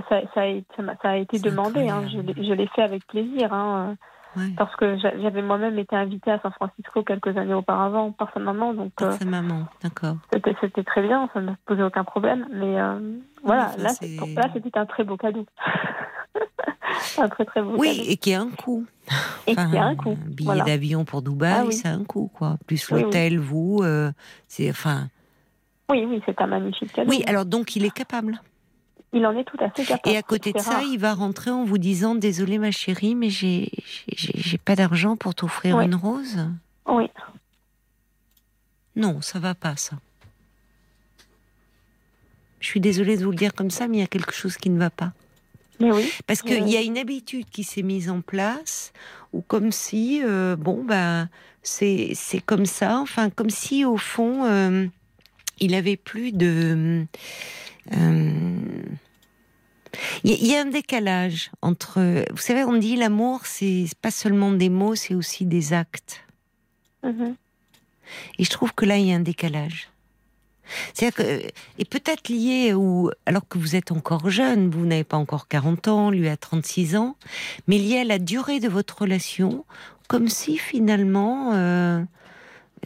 [0.09, 0.65] ça, ça a, été-
[1.01, 1.89] ça a demandé.
[1.89, 2.03] Hein.
[2.11, 2.33] Je, incroyable.
[2.39, 3.53] l'ai- je l'ai fait avec plaisir.
[3.53, 3.95] Hein,
[4.37, 4.53] Ouais.
[4.57, 8.39] parce que j'a- j'avais moi-même été invitée à San Francisco quelques années auparavant par sa
[8.39, 8.73] maman.
[8.73, 10.15] Donc Par euh, sa maman, d'accord.
[10.31, 11.29] c'était, très bien.
[11.33, 12.47] Ça ne posait aucun problème.
[12.53, 13.89] Mais euh, voilà, enfin, là,
[14.53, 15.45] c'était un très beau cadeau.
[17.17, 18.09] un très très beau Oui, cadeau.
[18.09, 18.85] et qui a un coût.
[19.47, 20.17] Et qui a un coût.
[20.27, 20.63] billet Voilà.
[20.63, 21.73] d'avion pour Dubaï, Ah oui.
[21.73, 22.55] ça a un coût, quoi.
[22.67, 23.03] Plus Oui, oui.
[23.03, 24.11] l'hôtel, vous, euh,
[24.47, 25.07] c'est enfin.
[25.89, 27.09] Oui, oui, c'est un magnifique cadeau.
[27.09, 28.39] Oui, alors donc il est capable.
[29.13, 30.13] Il en est tout à fait capable.
[30.13, 30.83] Et à côté de ça, rare.
[30.83, 33.69] il va rentrer en vous disant Désolé ma chérie, mais j'ai
[34.63, 36.47] pas d'argent pour t'offrir une rose?
[36.87, 37.09] Oui,
[38.95, 39.97] Non, ça va pas, ça.
[42.59, 44.55] Je suis désolée de vous le dire comme ça, mais il y a quelque chose
[44.55, 45.11] qui ne va pas.
[45.79, 46.09] mais oui.
[46.27, 48.93] Parce qu'il y a une habitude qui s'est mise en place,
[49.33, 51.27] ou comme si, euh, bon, bah,
[51.63, 54.85] c'est c'est comme ça, enfin, comme si au fond, euh,
[55.61, 57.05] il avait plus de.
[57.93, 58.55] euh,
[60.23, 62.25] Il y, a- un décalage entre.
[62.31, 66.21] Vous savez, on dit l'amour, c'est pas seulement des mots, c'est aussi des actes.
[67.03, 67.35] Mhm.
[68.39, 69.89] Et je trouve que là, il y a un décalage.
[70.93, 71.47] C'est-à-dire que,
[71.79, 75.87] et peut-être lié ou alors que vous êtes encore jeune, vous n'avez pas encore 40
[75.89, 77.17] ans, lui a 36 ans,
[77.67, 79.65] mais lié à la durée de votre relation,
[80.07, 81.99] comme si finalement euh,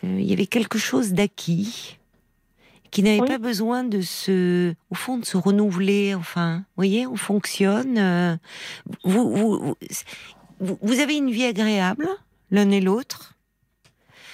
[0.04, 2.00] euh, il y avait quelque chose d'acquis,
[2.96, 3.28] qui n'avait Oui.
[3.28, 6.16] pas besoin de se, au fond, de se renouveler.
[6.16, 7.98] Enfin, vous voyez, on fonctionne.
[7.98, 8.38] euh,
[9.04, 9.76] vous, vous,
[10.82, 12.08] vous, avez une vie agréable,
[12.52, 13.34] l'un et l'autre.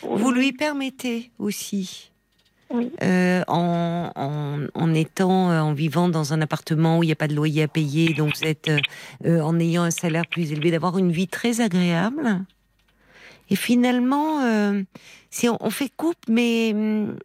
[0.04, 2.12] Vous lui permettez aussi,
[2.69, 2.91] Oui.
[3.02, 7.15] euh, en, en, en étant, euh, en vivant dans un appartement où il n'y a
[7.15, 8.69] pas de loyer à payer, donc vous êtes,
[9.26, 12.45] en ayant un salaire plus élevé, d'avoir une vie très agréable.
[13.50, 14.39] Et finalement,
[15.32, 17.17] c'est on, on fait couple, mais, hum,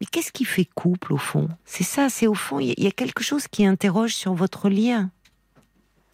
[0.00, 1.48] mais qu'est-ce qui fait couple au fond?
[1.64, 4.14] C'est ça, c'est au fond, il y, a- il y a quelque chose qui interroge
[4.14, 5.10] sur votre lien.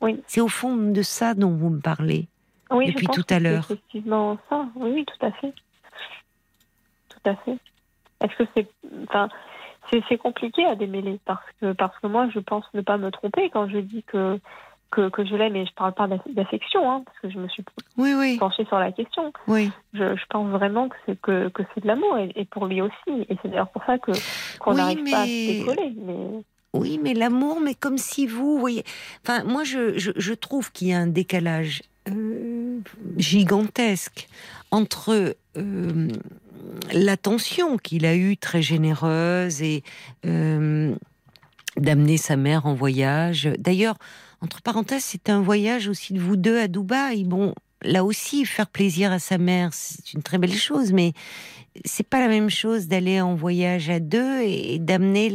[0.01, 0.21] Oui.
[0.27, 2.29] C'est au fond de ça dont vous me parlez.
[2.71, 3.65] Oui, depuis je pense tout à l'heure.
[3.65, 4.67] Effectivement, ça.
[4.75, 5.53] Oui, oui, tout à fait.
[7.09, 7.57] Tout à fait.
[8.23, 8.69] Est-ce que c'est,
[9.09, 9.29] enfin,
[9.91, 13.11] c'est, c'est compliqué à démêler parce que parce que moi, je pense ne pas me
[13.11, 14.39] tromper quand je dis que
[14.97, 17.47] que, que je l'aime et je parle pas d'aff- d'affection, hein, parce que je me
[17.49, 17.63] suis
[17.99, 19.33] Oui, oui, penchée sur la question.
[19.47, 19.71] oui.
[19.93, 22.81] Je, je pense vraiment que c'est que, que c'est de l'amour et, et pour lui
[22.81, 23.13] aussi.
[23.29, 24.13] Et c'est d'ailleurs pour ça que
[24.59, 25.93] qu'on Oui, n'arrive pas à se décoller.
[26.07, 26.43] Mais
[26.75, 28.85] Oui, mais l'amour, mais comme si vous, voyez.
[29.23, 32.79] Enfin, moi, je, je, je trouve qu'il y a un décalage euh,
[33.19, 34.29] gigantesque
[34.71, 36.09] entre euh,
[36.93, 39.83] l'attention qu'il a eue très généreuse et
[40.25, 40.95] euh,
[41.77, 43.49] d'amener sa mère en voyage.
[43.59, 43.97] D'ailleurs,
[44.41, 47.25] entre parenthèses, c'est un voyage aussi de vous deux à Dubaï.
[47.25, 51.13] Bon, là aussi, faire plaisir à sa mère, c'est une très belle chose, mais
[51.85, 55.31] c'est pas la même chose d'aller en voyage à deux et d'amener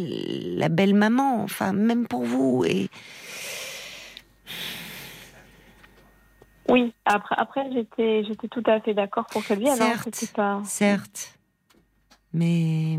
[0.57, 1.43] la belle maman.
[1.43, 2.63] Enfin, même pour vous.
[2.65, 2.89] Et
[6.69, 9.75] oui, après, après j'étais j'étais tout à fait d'accord pour qu'elle vienne.
[9.75, 10.31] Certes.
[10.33, 10.61] pas...
[10.65, 11.37] certes,
[12.33, 12.97] mais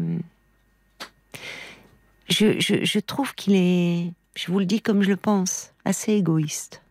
[2.28, 4.12] je, je, je trouve qu'il est.
[4.34, 5.71] Je vous le dis comme je le pense.
[5.84, 6.82] Assez égoïste.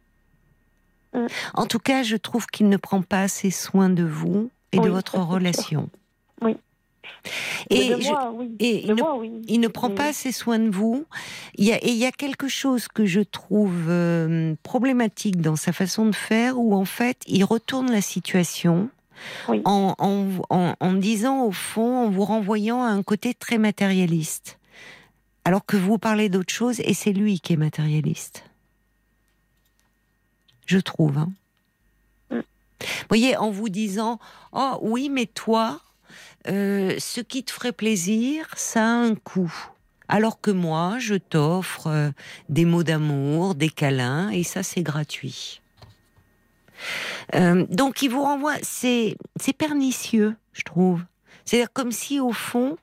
[1.13, 1.27] Mm.
[1.53, 4.89] En tout cas, je trouve qu'il ne prend pas assez soin de vous et de
[4.89, 5.27] votre sûr.
[5.27, 5.89] relation.
[6.41, 6.55] Oui.
[7.69, 8.55] Et, de je- moi, oui.
[8.59, 9.31] et de ne- moi, oui.
[9.47, 11.05] il ne prend pas assez soin de vous.
[11.55, 15.55] Il y a, et il y a quelque chose que je trouve euh, problématique dans
[15.55, 18.89] sa façon de faire, où en fait, il retourne la situation
[19.49, 19.61] Oui.
[19.65, 24.57] en, en, en, en disant au fond, en vous renvoyant à un côté très matérialiste.
[25.45, 28.45] Alors que vous parlez d'autre chose, et c'est lui qui est matérialiste.
[30.71, 31.17] Je trouve.
[31.17, 31.31] hein.
[32.29, 32.37] Mm.
[32.37, 34.19] Vous voyez, en vous disant,
[34.53, 35.81] oh oui, mais toi,
[36.47, 39.53] euh, ce qui te ferait plaisir, ça a un coût.
[40.07, 42.11] Alors que moi, je t'offre euh,
[42.47, 45.61] des mots d'amour, des câlins, et ça, c'est gratuit.
[47.35, 51.03] Euh, donc, il vous renvoie, c'est c'est pernicieux, je trouve.
[51.43, 52.77] C'est comme si, au fond,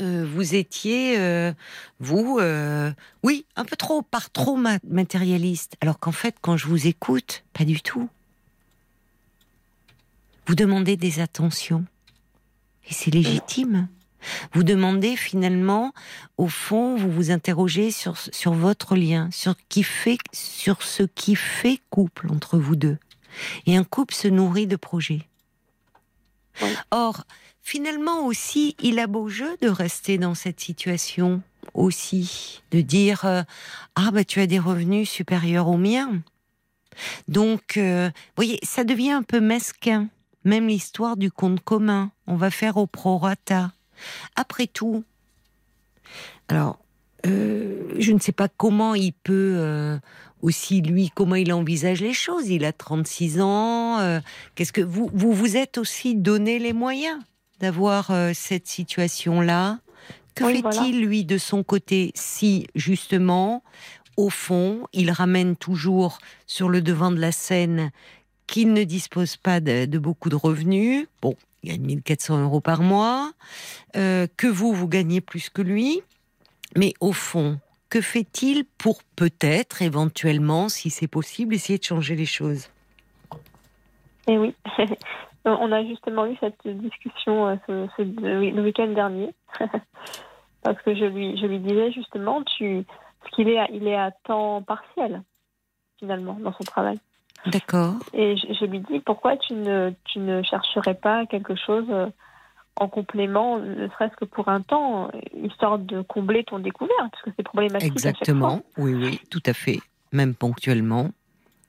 [0.00, 1.52] euh, vous étiez, euh,
[2.00, 5.76] vous, euh, oui, un peu trop, par trop ma- matérialiste.
[5.80, 8.08] Alors qu'en fait, quand je vous écoute, pas du tout.
[10.46, 11.84] Vous demandez des attentions.
[12.88, 13.88] Et c'est légitime.
[14.52, 15.92] Vous demandez finalement,
[16.38, 21.34] au fond, vous vous interrogez sur, sur votre lien, sur, qui fait, sur ce qui
[21.36, 22.98] fait couple entre vous deux.
[23.66, 25.28] Et un couple se nourrit de projets.
[26.90, 27.24] Or,
[27.64, 33.42] finalement aussi, il a beau jeu de rester dans cette situation aussi, de dire euh,
[33.96, 36.22] ah bah tu as des revenus supérieurs aux miens.
[37.26, 40.08] Donc, euh, vous voyez, ça devient un peu mesquin.
[40.44, 43.72] Même l'histoire du compte commun, on va faire au prorata.
[44.36, 45.02] Après tout,
[46.48, 46.78] alors,
[47.26, 49.98] euh, je ne sais pas comment il peut
[50.42, 52.50] aussi lui, comment il envisage les choses.
[52.50, 54.20] Il a 36 ans.
[54.54, 57.18] Qu'est-ce que vous, vous vous êtes aussi donné les moyens
[57.60, 59.78] d'avoir euh, cette situation-là
[60.34, 61.06] Que Oui, fait-il voilà.
[61.06, 63.62] lui de son côté si justement,
[64.16, 67.90] au fond, il ramène toujours sur le devant de la scène
[68.46, 71.06] qu'il ne dispose pas de, de beaucoup de revenus?
[71.22, 73.32] Bon, il gagne 1400 euros par mois.
[73.96, 76.02] euh, que vous, vous gagnez plus que lui.
[76.76, 82.26] Mais au fond, que fait-il pour peut-être, éventuellement, si c'est possible, essayer de changer les
[82.26, 82.68] choses?
[84.26, 84.54] Et oui.
[85.44, 89.34] On a justement eu cette discussion euh, ce, ce- le week-end dernier.
[90.62, 92.86] Parce que je lui, je lui disais justement, tu,
[93.20, 95.22] parce qu'il est, à- il est à temps partiel,
[95.98, 96.98] finalement, dans son travail.
[97.46, 97.94] D'accord.
[98.14, 102.06] Et je, je lui dis, pourquoi tu ne, tu ne chercherais pas quelque chose euh,
[102.80, 105.10] en complément, ne serait-ce que pour un temps,
[105.42, 107.92] histoire de combler ton découvert, parce que c'est problématique.
[107.98, 108.10] à chaque fois.
[108.22, 108.62] Exactement.
[108.78, 109.80] Oui, oui, tout à fait.
[110.12, 111.10] Même ponctuellement.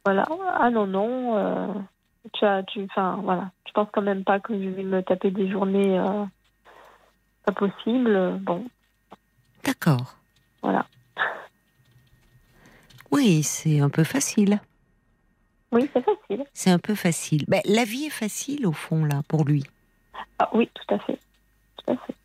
[0.05, 0.23] Voilà.
[0.57, 1.35] Ah non, non.
[1.35, 1.67] euh,
[2.33, 3.51] tu as, tu, enfin, voilà.
[3.67, 6.25] Je pense quand même pas que je vais me taper des journées euh,
[7.45, 8.39] pas possibles.
[8.39, 8.65] Bon,
[9.63, 10.15] D'accord.
[10.61, 10.85] voilà.
[13.11, 14.59] Oui, c'est un peu facile.
[15.71, 16.45] Oui, c'est facile.
[16.53, 17.43] C'est un peu facile.
[17.47, 19.63] Ben, la vie est facile, au fond, là, pour lui.
[20.39, 21.19] Ah, oui, tout à fait.
[21.77, 22.15] Tout à fait.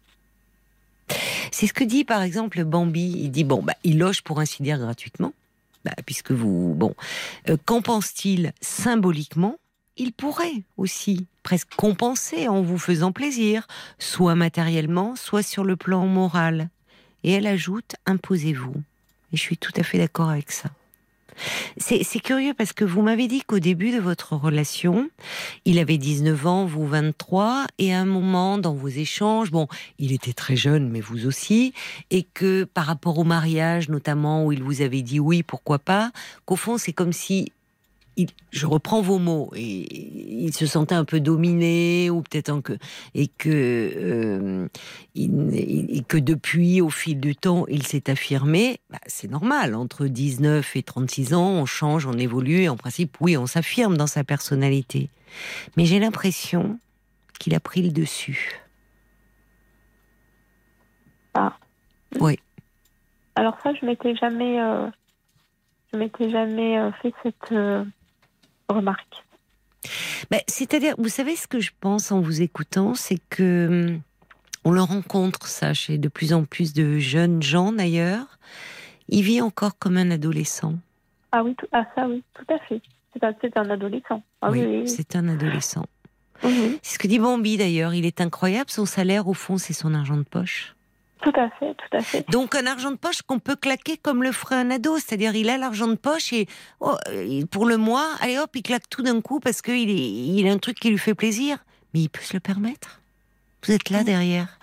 [1.52, 3.12] C'est ce que dit par exemple Bambi.
[3.18, 5.32] Il dit bon, bah, il loge pour ainsi dire gratuitement,
[5.84, 6.94] Bah, puisque vous bon.
[7.48, 9.56] Euh, Qu'en pense-t-il symboliquement
[9.96, 13.66] Il pourrait aussi presque compenser en vous faisant plaisir,
[13.98, 16.70] soit matériellement, soit sur le plan moral.
[17.24, 18.74] Et elle ajoute imposez-vous.
[19.32, 20.70] Et je suis tout à fait d'accord avec ça.
[21.78, 25.08] C'est curieux parce que vous m'avez dit qu'au début de votre relation,
[25.64, 29.66] il avait 19 ans, vous 23, et à un moment dans vos échanges, bon,
[29.98, 31.72] il était très jeune, mais vous aussi,
[32.10, 36.12] et que par rapport au mariage, notamment où il vous avait dit oui, pourquoi pas,
[36.44, 37.52] qu'au fond c'est comme si,
[38.16, 42.76] il- je reprends vos mots, et il se sentait un peu dominé, ou peut-être que,
[43.14, 44.68] et que, euh,
[45.14, 45.54] il-
[45.96, 48.80] et que depuis, au fil du temps, il s'est affirmé.
[48.90, 53.16] Bah, c'est normal, entre 19 et 36 ans, on change, on évolue, et en principe,
[53.20, 55.08] oui, on s'affirme dans sa personnalité.
[55.76, 56.78] Mais j'ai l'impression
[57.38, 58.60] qu'il a pris le dessus.
[63.36, 64.88] Alors ça, je m'étais jamais, euh,
[65.92, 67.84] je m'étais jamais euh, fait cette euh,
[68.72, 69.24] remarque.
[70.46, 74.00] C'est-à-dire, vous savez ce que je pense en vous écoutant, c'est que hum,
[74.64, 78.38] on le rencontre ça chez de plus en plus de jeunes gens d'ailleurs.
[79.08, 80.74] Il vit encore comme un adolescent.
[81.32, 82.80] Ah oui, tout, ah ça oui, tout à fait.
[83.12, 84.22] C'est un, adolescent.
[84.40, 84.88] Ah oui, oui, oui.
[84.88, 85.84] c'est un adolescent.
[86.44, 86.78] Oui.
[86.82, 87.92] C'est ce que dit Bambi d'ailleurs.
[87.92, 88.70] Il est incroyable.
[88.70, 90.76] Son salaire, au fond, c'est son argent de poche.
[91.22, 92.30] Tout à fait, tout à fait.
[92.30, 95.50] Donc un argent de poche qu'on peut claquer comme le ferait un ado, c'est-à-dire il
[95.50, 96.46] a l'argent de poche et
[96.80, 96.96] oh,
[97.50, 100.58] pour le mois, allez hop, il claque tout d'un coup parce qu'il il a un
[100.58, 101.58] truc qui lui fait plaisir,
[101.92, 103.00] mais il peut se le permettre.
[103.64, 104.58] Vous êtes là derrière.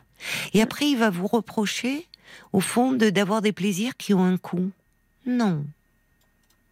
[0.53, 2.07] Et après, il va vous reprocher,
[2.53, 4.71] au fond, de d'avoir des plaisirs qui ont un coût.
[5.27, 5.63] Non.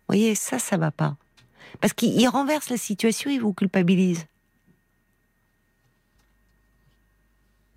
[0.07, 1.15] voyez, ça, ça va pas.
[1.81, 4.25] Parce qu'il renverse la situation, il vous culpabilise.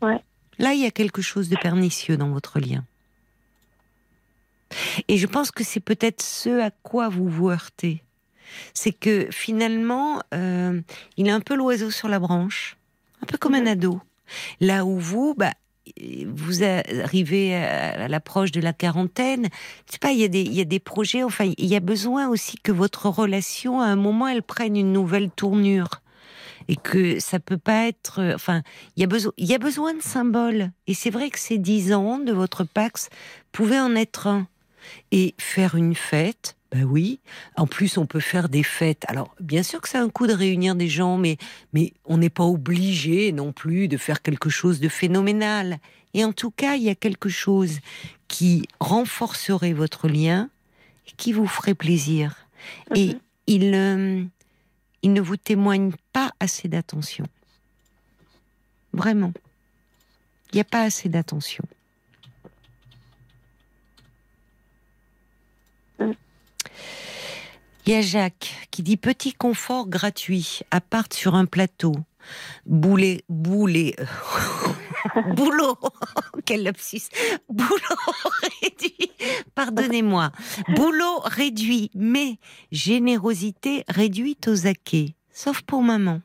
[0.01, 0.23] Ouais.
[0.59, 2.85] Là, il y a quelque chose de pernicieux dans votre lien.
[5.09, 8.03] Et je pense que c'est peut-être ce à quoi vous vous heurtez.
[8.75, 10.81] C'est que finalement, euh,
[11.17, 12.77] il est un peu l'oiseau sur la branche,
[13.23, 13.69] un peu comme un Mhm.
[13.69, 14.01] ado.
[14.61, 15.53] Là où vous, bah,
[16.27, 19.49] vous arrivez à l'approche de la quarantaine,
[19.87, 21.77] je sais pas, il y, a des, il y a des projets, enfin, il y
[21.77, 26.03] a besoin aussi que votre relation, à un moment, elle prenne une nouvelle tournure.
[26.69, 28.21] Et que ça peut pas être.
[28.21, 28.63] euh, Enfin,
[28.97, 30.71] il y, a besoin, il y a besoin de symboles.
[30.87, 33.09] Et c'est vrai que ces dix ans de votre Pax
[33.53, 34.47] pouvaient en être un.
[35.11, 37.21] Et faire une fête, bah oui.
[37.57, 39.05] En plus, on peut faire des fêtes.
[39.09, 41.37] Alors, bien sûr que ça a un coup de réunir des gens, mais,
[41.73, 45.79] mais on n'est pas obligé non plus de faire quelque chose de phénoménal.
[46.15, 47.81] Et en tout cas, il y a quelque chose
[48.29, 50.49] qui renforcerait votre lien
[51.07, 52.37] et qui vous ferait plaisir.
[52.95, 53.17] Et
[53.47, 54.23] il, euh,
[55.03, 57.25] il ne vous témoigne pas assez d'attention.
[58.93, 59.33] Vraiment.
[60.53, 61.65] Il n'y a pas assez d'attention.
[65.99, 66.13] Mm.
[67.87, 71.95] Il y a Jacques qui dit petit confort gratuit, appart sur un plateau.
[72.67, 73.97] Boulet, boulet,
[75.37, 75.79] boulot,
[76.45, 77.09] quel lapsus,
[77.49, 77.79] boulot
[78.63, 79.11] réduit,
[79.55, 80.33] pardonnez-moi,
[80.77, 82.39] boulot réduit, mais
[82.73, 86.21] générosité réduite aux acquets, sauf pour maman.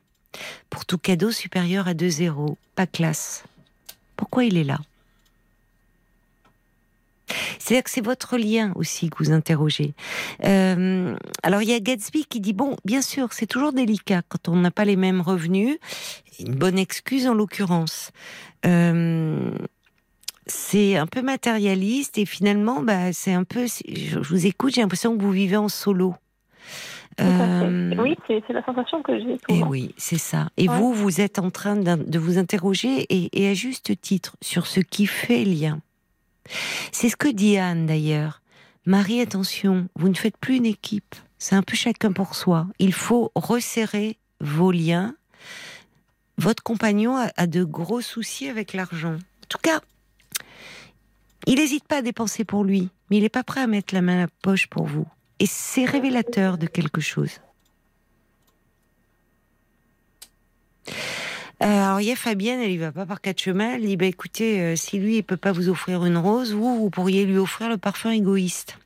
[0.68, 3.44] Pour tout cadeau supérieur à 2 zéros, pas classe.
[4.16, 4.80] Pourquoi il est là?
[7.58, 9.94] C'est-à-dire que c'est votre lien aussi que vous interrogez.
[10.44, 14.48] Euh, alors il y a Gatsby qui dit bon, bien sûr, c'est toujours délicat quand
[14.48, 15.78] on n'a pas les mêmes revenus.
[16.40, 18.10] Une bonne excuse en l'occurrence.
[18.66, 19.50] Euh,
[20.46, 23.66] c'est un peu matérialiste et finalement, bah, c'est un peu.
[23.88, 26.14] Je vous écoute, j'ai l'impression que vous vivez en solo.
[27.20, 29.68] Euh, Oui, c'est la sensation que j'ai et souvent.
[29.68, 30.48] oui, c'est ça.
[30.56, 30.76] Et Ouais.
[30.76, 34.80] vous, vous êtes en train de vous interroger, et, et à juste titre, sur ce
[34.80, 35.78] qui fait lien.
[36.92, 38.40] C'est ce que dit Anne d'ailleurs.
[38.86, 41.14] Marie, attention, vous ne faites plus une équipe.
[41.38, 42.66] C'est un peu chacun pour soi.
[42.78, 45.14] Il faut resserrer vos liens.
[46.36, 49.14] Votre compagnon a, de gros soucis avec l'argent.
[49.14, 49.80] En tout cas,
[51.46, 54.02] il n'hésite pas à dépenser pour lui, mais il n'est pas prêt à mettre la
[54.02, 55.06] main à la poche pour vous.
[55.38, 57.40] Et c'est révélateur de quelque chose.
[61.62, 63.74] Euh, alors il y a Fabienne, elle y va pas par quatre chemins.
[63.74, 66.78] Elle dit bah écoutez, euh, si lui il peut pas vous offrir une rose, vous
[66.78, 68.78] vous pourriez lui offrir le parfum égoïste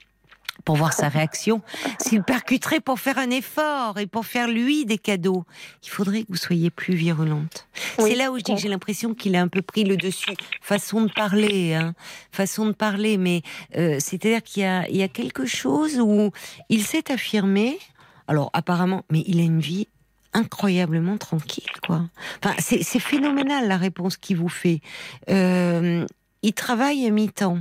[0.65, 1.63] pour voir sa réaction.
[1.99, 5.45] S'il percuterait pour faire un effort et pour faire lui des cadeaux,
[5.83, 7.69] il faudrait que vous soyez plus virulente.
[7.99, 9.97] Oui, C'est là où je dis que j'ai l'impression qu'il a un peu pris le
[9.97, 10.35] dessus.
[10.61, 11.95] Façon de parler, hein.
[12.33, 13.43] façon de parler, mais
[13.77, 16.33] euh, c'est-à-dire qu'il y a quelque chose où
[16.69, 17.79] il s'est affirmé.
[18.27, 19.89] Alors apparemment, mais il a une vie
[20.39, 22.05] incroyablement tranquille, quoi.
[22.43, 24.81] Enfin, c'est phénoménal la réponse qu'il vous fait.
[25.29, 26.07] Euh,
[26.43, 27.61] il travaille à mi-temps.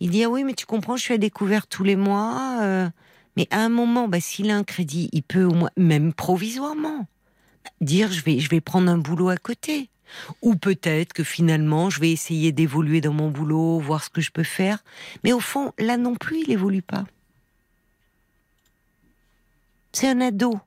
[0.00, 2.58] Il dit ah oui, mais tu comprends, je suis à découvert tous les mois.
[2.62, 2.88] euh,
[3.36, 7.06] mais à un moment, bah, s'il a un crédit, il peut au moins, même provisoirement,
[7.80, 9.88] dire je vais, je vais prendre un boulot à côté.
[10.42, 14.30] Ou peut-être que finalement, je vais essayer d'évoluer dans mon boulot, voir ce que je
[14.30, 14.84] peux faire.
[15.24, 17.04] Mais au fond, là non plus, il évolue pas.
[19.92, 20.60] C'est un ado.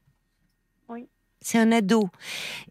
[1.46, 2.10] C'est un ado.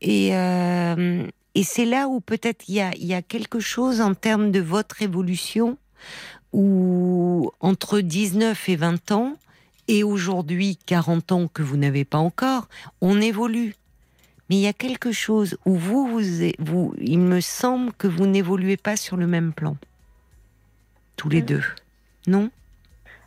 [0.00, 4.14] Et, euh, et c'est là où peut-être il y a, y a quelque chose en
[4.14, 5.78] termes de votre évolution
[6.52, 9.34] où entre 19 et 20 ans,
[9.86, 12.66] et aujourd'hui 40 ans que vous n'avez pas encore,
[13.00, 13.76] on évolue.
[14.50, 16.22] Mais il y a quelque chose où vous, vous,
[16.58, 19.76] vous il me semble que vous n'évoluez pas sur le même plan.
[21.14, 21.46] Tous les Mm.
[21.46, 21.62] deux.
[22.26, 22.50] Non?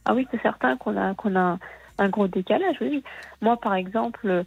[0.03, 1.57] Ah oui, c'est certain qu'on a, qu'on a
[1.99, 2.75] un gros décalage.
[2.81, 3.01] Oui.
[3.39, 4.43] Moi, par exemple,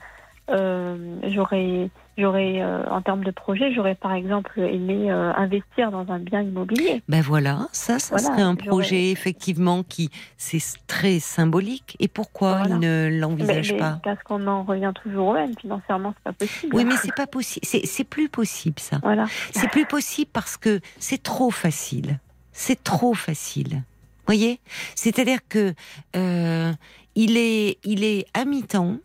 [1.29, 6.19] j'aurais, j'aurais euh, en termes de projet, j'aurais par exemple aimé euh, investir dans un
[6.19, 7.03] bien immobilier.
[7.09, 11.97] Ben voilà, ça, ça Voilà, serait un projet effectivement qui, c'est très symbolique.
[12.01, 12.75] Et pourquoi Voilà.
[12.75, 14.01] il ne l'envisage pas?
[14.03, 15.53] parce qu'on en revient toujours au même.
[15.61, 16.75] Financièrement, c'est pas possible.
[16.77, 17.65] Oui, mais c'est pas possible.
[17.67, 18.99] C'est c'est plus possible ça.
[19.03, 19.27] Voilà.
[19.53, 22.19] C'est plus possible parce que c'est trop facile.
[22.53, 23.83] C'est trop facile.
[24.27, 24.61] Voyez?
[24.95, 25.75] C'est-à-dire que
[26.17, 26.73] euh,
[27.15, 28.99] il est, il est à mi-temps.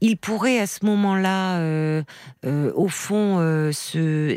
[0.00, 2.02] Il pourrait à ce moment-là, euh,
[2.44, 4.36] euh, au fond, euh, se.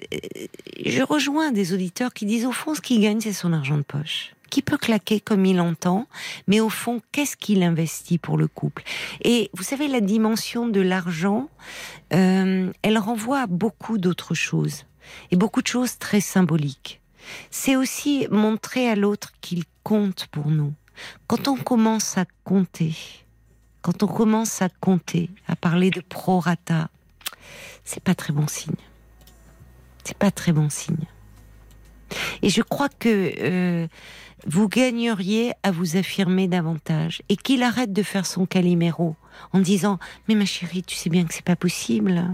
[0.85, 3.83] Je rejoins des auditeurs qui disent au fond, ce qu'il gagne, c'est son argent de
[3.83, 6.07] poche, qui peut claquer comme il entend,
[6.47, 8.83] mais au fond, qu'est-ce qu'il investit pour le couple?
[9.23, 11.49] Et vous savez, la dimension de l'argent,
[12.13, 14.85] euh, elle renvoie à beaucoup d'autres choses
[15.31, 17.01] et beaucoup de choses très symboliques.
[17.49, 20.73] C'est aussi montrer à l'autre qu'il compte pour nous.
[21.27, 22.93] Quand on commence à compter,
[23.85, 26.89] quand on commence à compter, à parler de prorata,
[27.83, 28.73] c'est pas très bon signe.
[30.03, 31.05] C'est pas très bon signe.
[32.41, 33.87] Et je crois que euh,
[34.47, 39.15] vous gagneriez à vous affirmer davantage et qu'il arrête de faire son caliméro
[39.53, 42.25] en disant Mais ma chérie, tu sais bien que c'est pas possible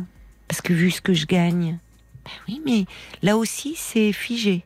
[0.48, 1.80] parce que vu ce que je gagne.
[2.24, 2.86] Ben oui, mais
[3.24, 4.64] là aussi, c'est figé.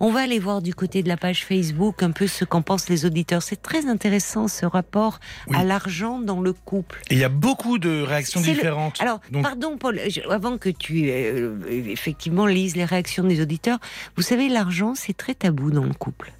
[0.00, 2.88] On va aller voir du côté de la page Facebook un peu ce qu'en pensent
[2.88, 3.42] les auditeurs.
[3.42, 5.20] C'est très intéressant ce rapport
[5.52, 7.02] à l'argent dans le couple.
[7.10, 9.00] Et il y a beaucoup de réactions différentes.
[9.00, 10.00] Alors, pardon Paul,
[10.30, 13.78] avant que tu euh, effectivement lises les réactions des auditeurs,
[14.16, 16.32] vous savez, l'argent c'est très tabou dans le couple.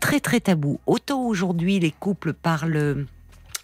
[0.00, 0.80] Très très tabou.
[0.86, 3.06] Autant aujourd'hui les couples parlent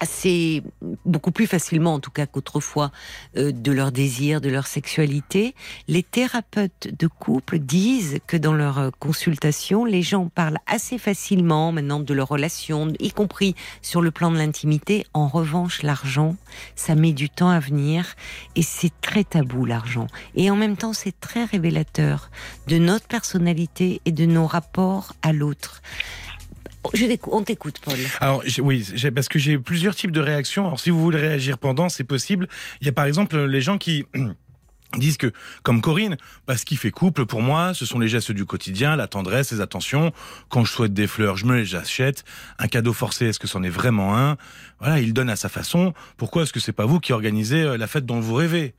[0.02, 0.64] assez
[1.06, 2.90] beaucoup plus facilement en tout cas qu'autrefois
[3.36, 5.54] euh, de leur désir, de leur sexualité.
[5.86, 11.70] Les thérapeutes de couple disent que dans leurs euh, consultations, les gens parlent assez facilement
[11.70, 15.06] maintenant de leur relation, y compris sur le plan de l'intimité.
[15.14, 16.34] En revanche, l'argent,
[16.74, 18.16] ça met du temps à venir
[18.56, 20.08] et c'est très tabou l'argent.
[20.34, 22.30] Et en même temps, c'est très révélateur
[22.66, 25.80] de notre personnalité et de nos rapports à l'autre.
[26.94, 27.94] Je on t'écoute, Paul.
[28.20, 30.66] Alors oui, parce que j'ai plusieurs types de réactions.
[30.66, 32.48] Alors si vous voulez réagir pendant, c'est possible.
[32.80, 34.04] Il y a par exemple les gens qui
[34.98, 36.16] disent que, comme Corinne,
[36.46, 39.52] bah, ce qui fait couple pour moi, ce sont les gestes du quotidien, la tendresse,
[39.52, 40.12] les attentions.
[40.48, 42.24] Quand je souhaite des fleurs, je me les achète.
[42.58, 44.36] Un cadeau forcé, est-ce que c'en est vraiment un?
[44.80, 45.94] Voilà, il donne à sa façon.
[46.16, 48.74] Pourquoi est-ce que c'est pas vous qui organisez euh, la fête dont vous rêvez?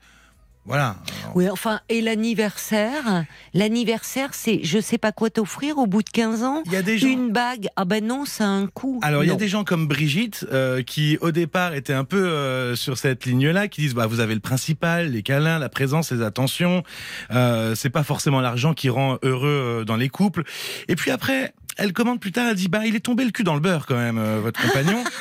[0.65, 0.95] Voilà.
[1.35, 6.43] Oui, enfin, et l'anniversaire L'anniversaire, c'est je sais pas quoi t'offrir au bout de 15
[6.43, 6.63] ans.
[6.65, 7.07] Il y a des gens...
[7.07, 7.67] Une bague.
[7.75, 8.99] Ah ben non, ça a un coût.
[9.03, 12.25] Alors, il y a des gens comme Brigitte euh, qui, au départ, étaient un peu
[12.25, 16.11] euh, sur cette ligne-là, qui disent bah, vous avez le principal, les câlins, la présence,
[16.11, 16.83] les attentions.
[17.31, 20.43] Euh, c'est pas forcément l'argent qui rend heureux euh, dans les couples.
[20.87, 23.43] Et puis après, elle commande plus tard, elle dit bah il est tombé le cul
[23.43, 25.03] dans le beurre quand même, votre compagnon.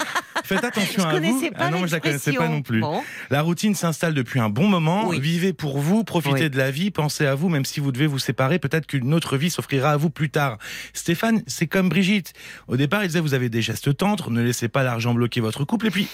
[0.45, 1.51] Faites attention à vous.
[1.57, 2.83] ah non, je la connaissais pas non plus.
[3.31, 5.09] La routine s'installe depuis un bon moment.
[5.11, 8.19] Vivez pour vous, profitez de la vie, pensez à vous, même si vous devez vous
[8.19, 8.59] séparer.
[8.59, 10.59] Peut-être qu'une autre vie s'offrira à vous plus tard.
[10.93, 12.33] Stéphane, c'est comme Brigitte.
[12.69, 15.65] Au départ, il disait vous avez des gestes tendres, ne laissez pas l'argent bloquer votre
[15.65, 15.87] couple.
[15.87, 16.09] Et puis,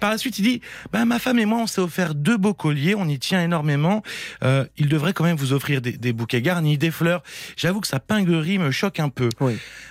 [0.00, 0.60] par la suite, il dit
[0.92, 4.02] bah, ma femme et moi, on s'est offert deux beaux colliers, on y tient énormément.
[4.42, 7.22] Euh, il devrait quand même vous offrir des, bouquets garnis, des fleurs.
[7.56, 9.28] J'avoue que sa pinguerie me choque un peu.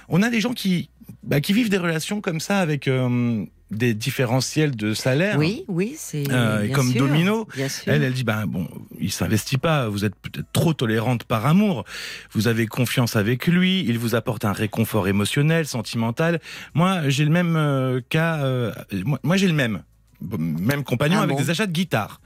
[0.10, 0.90] On a des gens qui,
[1.24, 5.38] bah, qui vivent des relations comme ça avec euh, des différentiels de salaire.
[5.38, 7.48] Oui, oui, c'est euh, comme Domino.
[7.86, 8.68] Elle, elle dit ben bon,
[9.00, 9.88] il s'investit pas.
[9.88, 11.86] Vous êtes peut-être trop tolérante par amour.
[12.32, 13.86] Vous avez confiance avec lui.
[13.88, 16.40] Il vous apporte un réconfort émotionnel, sentimental.
[16.74, 18.44] Moi, j'ai le même euh, cas.
[19.24, 19.84] Moi, j'ai le même
[20.22, 22.22] même compagnon ah avec des achats de guitare.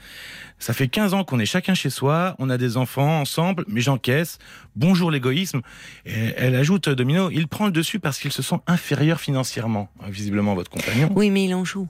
[0.60, 3.82] Ça fait 15 ans qu'on est chacun chez soi, on a des enfants ensemble, mais
[3.82, 4.38] j'encaisse.
[4.76, 5.62] Bonjour l'égoïsme.
[6.06, 10.56] Et elle ajoute, Domino, il prend le dessus parce qu'il se sent inférieur financièrement, visiblement
[10.56, 11.10] votre compagnon.
[11.16, 11.90] Oui, mais il en joue.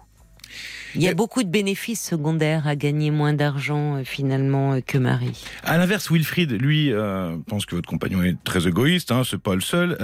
[0.95, 4.97] Il y a beaucoup de bénéfices secondaires à gagner moins d'argent euh, finalement euh, que
[4.97, 5.45] Marie.
[5.63, 9.11] À l'inverse, Wilfried, lui, euh, pense que votre compagnon est très égoïste.
[9.11, 9.97] Hein, c'est pas le seul.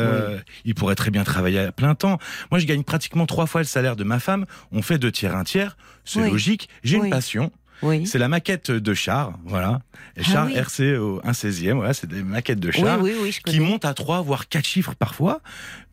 [0.65, 2.17] Il pourrait très bien travailler à plein temps.
[2.51, 4.45] Moi, je gagne pratiquement trois fois le salaire de ma femme.
[4.71, 5.77] On fait deux tiers, un tiers.
[6.03, 6.69] C'est logique.
[6.83, 7.51] J'ai une passion.
[8.05, 9.81] C'est la maquette de char, voilà.
[10.17, 12.99] Et char ah RC au 1 16e, voilà, c'est des maquettes de char
[13.45, 15.41] qui montent à 3 voire 4 chiffres parfois,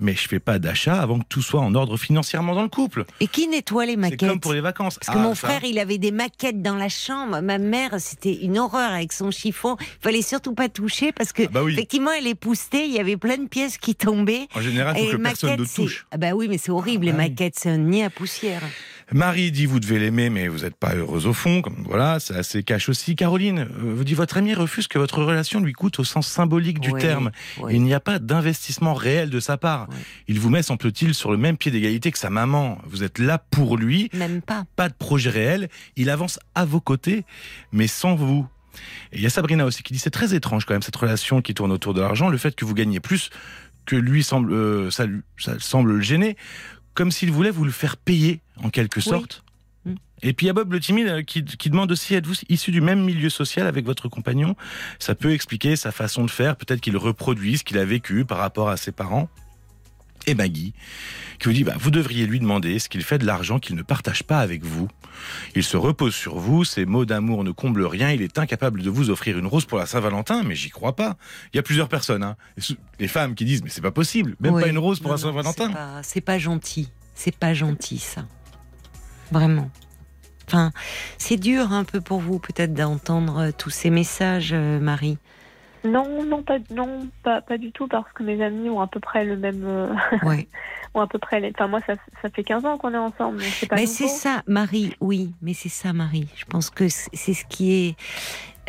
[0.01, 3.05] mais je fais pas d'achat avant que tout soit en ordre financièrement dans le couple.
[3.21, 4.99] Et qui nettoie les maquettes C'est comme pour les vacances.
[4.99, 7.41] Parce que mon ah, frère, il avait des maquettes dans la chambre.
[7.41, 9.77] Ma mère, c'était une horreur avec son chiffon.
[9.81, 13.17] Il fallait surtout pas toucher parce que ah bah effectivement, elle époustait, il y avait
[13.17, 14.49] plein de pièces qui tombaient.
[14.55, 16.07] En général, il faut que personne ne touche.
[16.11, 18.63] Ah bah oui, mais c'est horrible les maquettes, c'est un nid à poussière.
[19.13, 21.63] Marie dit vous devez l'aimer, mais vous n'êtes pas heureuse au fond.
[21.63, 23.17] Comme voilà, c'est assez cache aussi.
[23.17, 26.81] Caroline euh, vous dit votre ami refuse que votre relation lui coûte au sens symbolique
[26.81, 27.31] du terme.
[27.71, 29.89] Il n'y a pas d'investissement réel de sa part.
[30.27, 32.79] Il vous met, semble-t-il, sur le même pied d'égalité que sa maman.
[32.85, 34.11] Vous êtes là pour lui.
[34.13, 34.65] Même pas.
[34.77, 35.69] Pas de projet réel.
[35.97, 37.25] Il avance à vos côtés,
[37.73, 38.47] mais sans vous.
[39.13, 41.41] Et il y a Sabrina aussi qui dit c'est très étrange quand même cette relation
[41.41, 43.31] qui tourne autour de l'argent, le fait que vous gagnez plus
[43.87, 45.07] que lui semble, euh, ça,
[45.39, 46.37] ça semble le gêner
[46.99, 49.45] comme s'il voulait vous le faire payer, en quelque sorte.
[49.85, 49.95] Mm.
[50.23, 52.81] Et puis il y a Bob le timide euh, qui, demande aussi êtes-vous issu du
[52.81, 54.57] même milieu social avec votre compagnon?
[54.99, 58.39] Ça peut expliquer sa façon de faire, peut-être qu'il reproduit ce qu'il a vécu par
[58.39, 59.29] rapport à ses parents.
[60.27, 60.75] Et Maggie
[61.39, 63.83] qui vous dit bah, vous devriez lui demander ce qu'il fait de l'argent qu'il ne
[63.83, 64.89] partage pas avec vous.
[65.55, 68.91] Il se repose sur vous, ses mots d'amour ne comblent rien, il est incapable de
[68.91, 71.17] vous offrir une rose pour la Saint-Valentin, mais j'y crois pas.
[71.53, 72.37] Il y a plusieurs personnes, hein.
[72.99, 75.73] les femmes qui disent mais c'est pas possible, même pas une rose pour la Saint-Valentin.
[76.03, 78.27] C'est pas, pas gentil, c'est pas gentil ça,
[79.31, 79.71] vraiment.
[80.47, 80.73] Enfin,
[81.19, 85.19] c'est dur un peu pour vous peut-être d'entendre tous ces messages, euh, Marie.
[85.85, 89.01] Non, non, pas, non, pas, pas du tout, parce que mes amis ont à peu
[89.01, 89.63] près le même.
[89.65, 90.49] euh, Ouais.
[90.95, 91.41] ont à peu près.
[91.41, 93.87] les- Enfin, moi, ça, ça fait 15 ans qu'on est ensemble, donc c'est pas Mais
[93.87, 96.29] c'est ça, Marie, oui, mais c'est ça, Marie.
[96.37, 97.97] Je pense que c'est ce qui est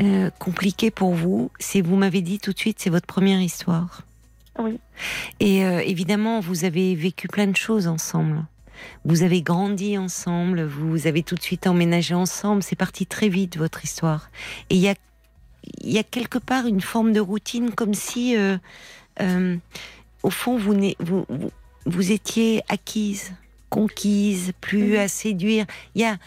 [0.01, 1.51] euh, compliqué pour vous.
[1.59, 4.01] C'est, vous m'avez dit tout de suite, c'est votre première histoire.
[4.59, 4.79] Oui.
[5.39, 8.43] Et euh, évidemment, vous avez vécu plein de choses ensemble.
[9.05, 12.63] Vous avez grandi ensemble, vous avez tout de suite emménagé ensemble.
[12.63, 14.29] C'est parti très vite, votre histoire.
[14.69, 14.95] Et il y a,
[15.83, 18.57] y a quelque part une forme de routine, comme si, euh,
[19.21, 19.57] euh,
[20.23, 21.25] au fond, vous, vous,
[21.85, 23.33] vous, étiez acquise,
[23.69, 24.99] conquise, plus Mhm.
[24.99, 25.65] à séduire.
[25.95, 26.17] Il y a,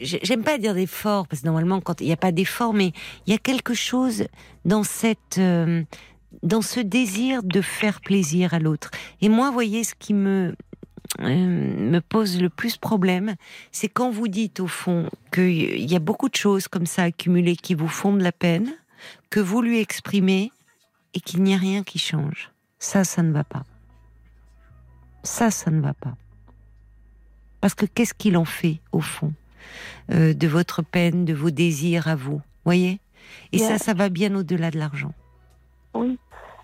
[0.00, 2.92] j'ai- j'aime pas dire d'effort, parce que normalement, quand il n'y a pas d'effort, mais
[3.26, 4.24] il y a quelque chose
[4.64, 5.82] dans cette, euh,
[6.42, 8.90] dans ce désir de faire plaisir à l'autre.
[9.20, 10.54] Et moi, vous voyez, ce qui me
[11.18, 13.34] me pose le plus problème,
[13.72, 17.56] c'est quand vous dites au fond qu'il y a beaucoup de choses comme ça accumulées
[17.56, 18.72] qui vous font de la peine,
[19.30, 20.50] que vous lui exprimez
[21.14, 22.50] et qu'il n'y a rien qui change.
[22.78, 23.64] Ça, ça ne va pas.
[25.22, 26.14] Ça, ça ne va pas.
[27.60, 29.32] Parce que qu'est-ce qu'il en fait, au fond,
[30.10, 33.00] euh, de votre peine, de vos désirs à vous Voyez?
[33.52, 33.68] Et Yeah.
[33.68, 35.12] ça, ça va bien au-delà de l'argent.
[35.94, 36.18] Oui.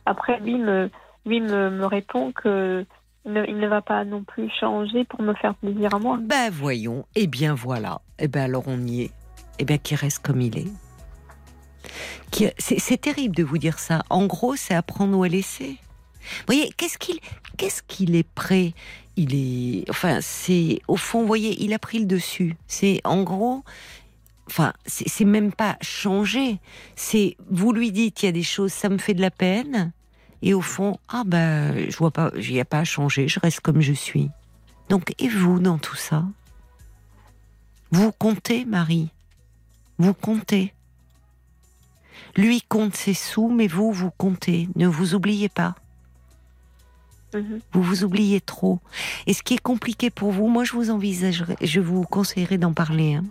[0.07, 0.91] Après, lui me,
[1.27, 2.85] lui me, me répond que
[3.25, 6.19] ne- il ne va pas non plus changer pour me faire plaisir à moi.
[6.23, 9.11] Ben voyons, eh bien voilà, eh ben alors on y est,
[9.59, 10.69] eh bien qu'il reste comme il est.
[12.59, 14.03] C'est terrible de vous dire ça.
[14.11, 15.79] En gros, c'est à prendre ou à laisser.
[16.39, 17.21] Vous voyez, qu'est-ce qu'il
[17.57, 18.75] qu'est-ce qu'il est prêt?
[19.17, 22.57] Il est, enfin, c'est au fond, vous voyez, il a pris le dessus.
[22.67, 23.63] C'est en gros,
[24.49, 26.59] enfin, c'est c'est même pas changer.
[26.97, 29.93] C'est vous lui dites, il y a des choses, ça me fait de la peine.
[30.43, 33.41] Et au fond, ah ben, je vois pas, il n'y a pas à changer, je
[33.41, 34.29] reste comme je suis.
[34.91, 36.25] Donc, et vous dans tout ça?
[37.91, 39.09] Vous comptez, Marie?
[39.99, 40.75] Vous comptez?
[42.37, 44.69] Lui compte ses sous, mais vous, vous comptez.
[44.77, 45.75] Ne vous oubliez pas.
[47.35, 47.61] Mhm.
[47.73, 48.79] Vous vous oubliez trop.
[49.27, 52.73] Et ce qui est compliqué pour vous, moi, je vous envisagerais, je vous conseillerais d'en
[52.73, 53.15] parler.
[53.15, 53.25] hein.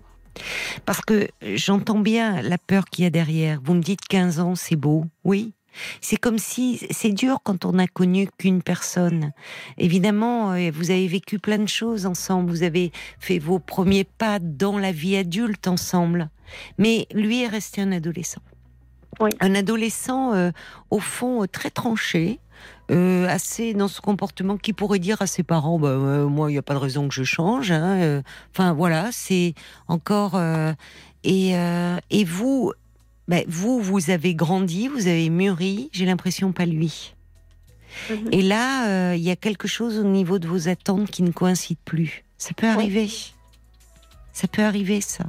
[0.86, 3.60] Parce que j'entends bien la peur qu'il y a derrière.
[3.64, 5.06] Vous me dites 15 ans, c'est beau.
[5.24, 5.54] Oui.
[6.02, 9.32] C'est comme si c'est dur quand on n'a connu qu'une personne.
[9.78, 12.50] Évidemment, euh, vous avez vécu plein de choses ensemble.
[12.50, 16.30] Vous avez fait vos premiers pas dans la vie adulte ensemble.
[16.78, 18.42] Mais lui est resté un adolescent.
[19.20, 19.32] Oui.
[19.40, 20.52] Un adolescent, euh,
[20.90, 22.40] au fond, euh, très tranché,
[22.92, 26.54] euh, assez dans ce comportement qui pourrait dire à ses parents bah, euh, moi il
[26.54, 29.56] n'y a pas de raison que je change hein, enfin voilà c'est
[29.88, 30.40] encore
[31.24, 32.72] et, et vous
[33.28, 37.14] ben, vous vous avez grandi vous avez mûri j'ai l'impression pas lui.
[38.10, 38.30] Mhm.
[38.32, 41.78] et là il y a quelque chose au niveau de vos attentes qui ne coïncide
[41.86, 42.24] plus.
[42.38, 43.10] Ça peut arriver.
[44.32, 45.26] Ça peut arriver ça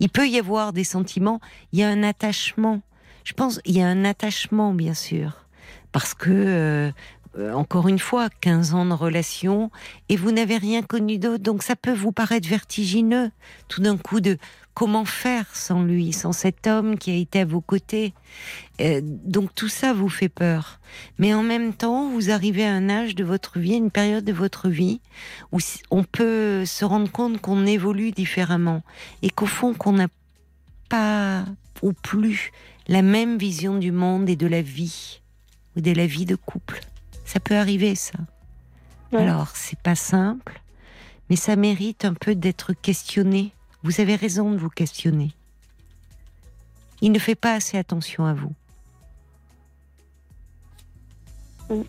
[0.00, 1.40] il peut y avoir des sentiments
[1.72, 2.80] il y a un attachement.
[3.24, 5.44] Je pense il y a un attachement bien sûr.
[5.92, 6.90] Parce que euh,
[7.38, 9.70] euh, encore une fois 15 ans de relation
[10.08, 13.30] et vous n'avez rien connu d'autre donc ça peut vous paraître vertigineux
[13.68, 14.36] tout d'un coup de
[14.74, 18.14] comment faire sans lui sans cet homme qui a été à vos côtés?
[18.80, 20.80] Euh, donc tout ça vous fait peur
[21.18, 24.32] mais en même temps vous arrivez à un âge de votre vie une période de
[24.32, 25.00] votre vie
[25.52, 25.58] où
[25.90, 28.82] on peut se rendre compte qu'on évolue différemment
[29.22, 30.08] et qu'au fond qu'on n'a
[30.88, 31.44] pas
[31.82, 32.52] ou plus
[32.88, 35.20] la même vision du monde et de la vie
[35.76, 36.80] ou de la vie de couple.
[37.24, 38.18] Ça peut arriver, ça.
[39.12, 39.20] Ouais.
[39.20, 40.60] Alors, c'est pas simple,
[41.28, 43.52] mais ça mérite un peu d'être questionné.
[43.82, 45.32] Vous avez raison de vous questionner.
[47.00, 48.52] Il ne fait pas assez attention à vous.
[51.70, 51.84] Oui.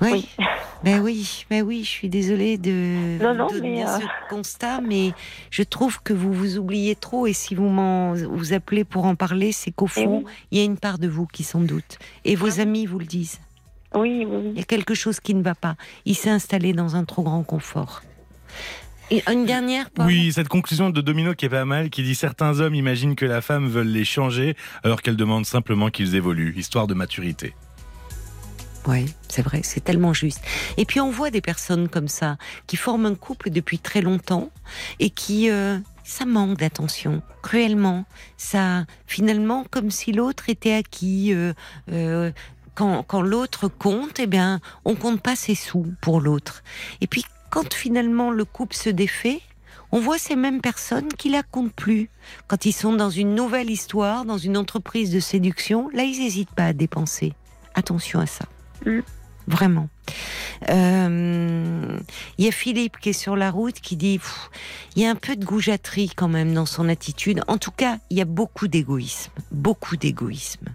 [0.00, 0.10] Oui.
[0.12, 0.28] Oui.
[0.82, 5.12] Ben oui, ben oui, je suis désolée de Non, mais, euh, ce constat, mais
[5.50, 9.14] je trouve que vous vous oubliez trop et si vous m'en vous appelez pour en
[9.14, 10.32] parler, c'est qu'au Eh fond, oui.
[10.50, 11.98] il y a une part de vous qui s'en doute.
[12.24, 13.40] Et vos amis vous le disent.
[13.94, 15.76] Oui, oui, Il y a quelque chose qui ne va pas.
[16.04, 18.02] Il s'est installé dans un trop grand confort.
[19.10, 22.14] Et une dernière, Paul Oui, cette conclusion de Domino qui est pas mal, qui dit
[22.14, 26.54] certains hommes imaginent que la femme veut les changer alors qu'elle demande simplement qu'ils évoluent,
[26.56, 27.54] histoire de maturité.
[28.86, 30.40] Oui, c'est vrai, c'est tellement juste.
[30.76, 34.50] Et puis on voit des personnes comme ça qui forment un couple depuis très longtemps
[35.00, 38.04] et qui euh, ça manque d'attention cruellement.
[38.38, 41.34] Ça finalement comme si l'autre était acquis.
[41.34, 41.52] euh,
[41.92, 42.30] euh,
[42.74, 46.62] quand, quand l'autre compte, eh bien, on compte pas ses sous pour l'autre.
[47.00, 49.40] Et puis quand finalement le couple se défait,
[49.92, 52.10] on voit ces mêmes personnes qui la comptent plus.
[52.46, 56.54] Quand ils sont dans une nouvelle histoire, dans une entreprise de séduction, là ils n'hésitent
[56.54, 57.32] pas à dépenser.
[57.74, 58.44] Attention à ça.
[59.46, 59.88] Vraiment.
[60.68, 61.98] Euh,
[62.38, 64.20] Il y a Philippe qui est sur la route qui dit
[64.94, 67.42] il y a un peu de goujaterie quand même dans son attitude.
[67.48, 70.66] En tout cas, il y a beaucoup d'égoïsme, beaucoup d'égoïsme.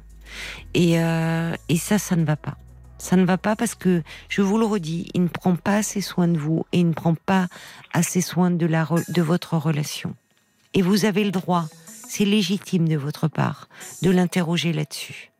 [0.74, 2.56] Et, euh, et ça, ça ne va pas.
[2.98, 6.02] Ça ne va pas parce que, je vous le redis, il ne prend pas assez
[6.02, 7.48] soin de vous et il ne prend pas
[7.94, 10.16] assez soin de, la, re- de votre relation.
[10.74, 11.66] Et vous avez le droit,
[12.08, 13.68] c'est légitime de votre part,
[14.02, 15.32] de l'interroger là-dessus.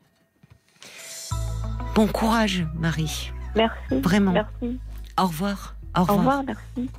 [1.96, 3.32] Bon courage, Marie.
[3.56, 4.02] Merci.
[4.02, 4.34] Vraiment.
[4.34, 4.80] Merci.
[5.18, 5.76] Au revoir.
[5.96, 6.18] Au Au revoir.
[6.18, 6.90] revoir, merci.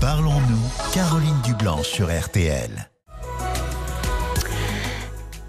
[0.00, 2.90] Parlons-nous, Caroline Dublanche sur RTL.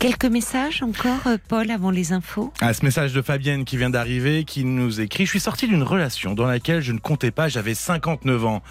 [0.03, 2.51] Quelques messages encore, euh, Paul, avant les infos?
[2.59, 5.81] Ah, ce message de Fabienne qui vient d'arriver, qui nous écrit Je suis sorti d'une
[5.81, 8.61] relation dans laquelle je ne comptais pas, j'avais 59 ans.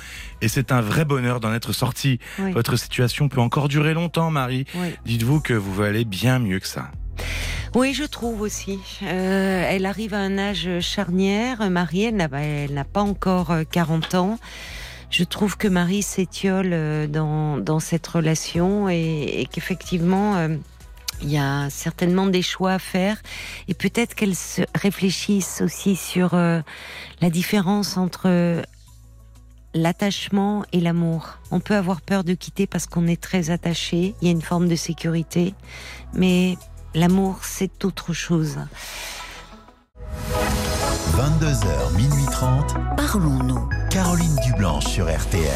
[0.43, 2.19] Et c'est un vrai bonheur d'en être sorti.
[2.39, 2.53] Oui.
[2.53, 4.67] Votre situation peut encore durer longtemps, Marie.
[4.75, 4.89] Oui.
[5.07, 6.91] Dites-vous que vous valez bien mieux que ça.
[7.75, 8.79] Oui, je trouve aussi.
[9.03, 11.71] Euh, elle arrive à un âge charnière.
[11.71, 14.39] Marie, elle n'a elle n'a pas encore euh, 40 ans.
[15.13, 20.57] Je trouve que Marie s'étiole euh, dans, dans cette relation et, et qu'effectivement, euh,
[21.23, 23.23] il y a certainement des choix à faire.
[23.69, 26.61] Et peut-être qu'elle se réfléchisse aussi sur euh,
[27.21, 28.63] la différence entre euh,
[29.75, 31.39] l'attachement et l'amour.
[31.51, 34.15] On peut avoir peur de quitter parce qu'on est très attaché.
[34.21, 35.55] Il y a une forme de sécurité.
[36.15, 36.57] Mais
[36.95, 38.59] L'amour, c'est autre chose.
[41.17, 42.75] 22h, minuit 30.
[42.99, 43.67] Parlons-nous.
[43.91, 45.49] Caroline Dublanche sur RTL.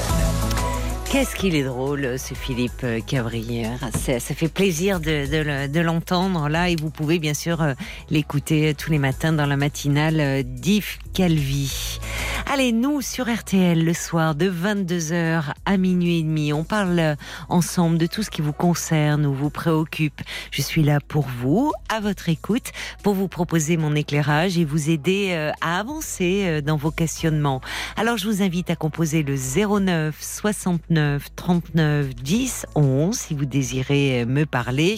[1.11, 3.79] Qu'est-ce qu'il est drôle, ce Philippe euh, Cavrière.
[3.95, 7.63] Ça, ça fait plaisir de, de le- de l'entendre là et vous pouvez bien sûr
[7.63, 7.75] euh,
[8.11, 12.01] l'écouter tous les matins dans la matinale euh, d'Yves Calvi.
[12.49, 17.17] Allez, nous sur RTL le soir de 22h à minuit et demi, on parle
[17.49, 20.23] ensemble de tout ce qui vous concerne ou vous préoccupe.
[20.53, 22.71] Je suis là pour vous, à votre écoute,
[23.03, 27.61] pour vous proposer mon éclairage et vous aider euh, à avancer euh, dans vos questionnements.
[27.97, 34.23] Alors je vous invite à composer le 09 69 39 10 11 si vous désirez
[34.23, 34.95] euh, me parler.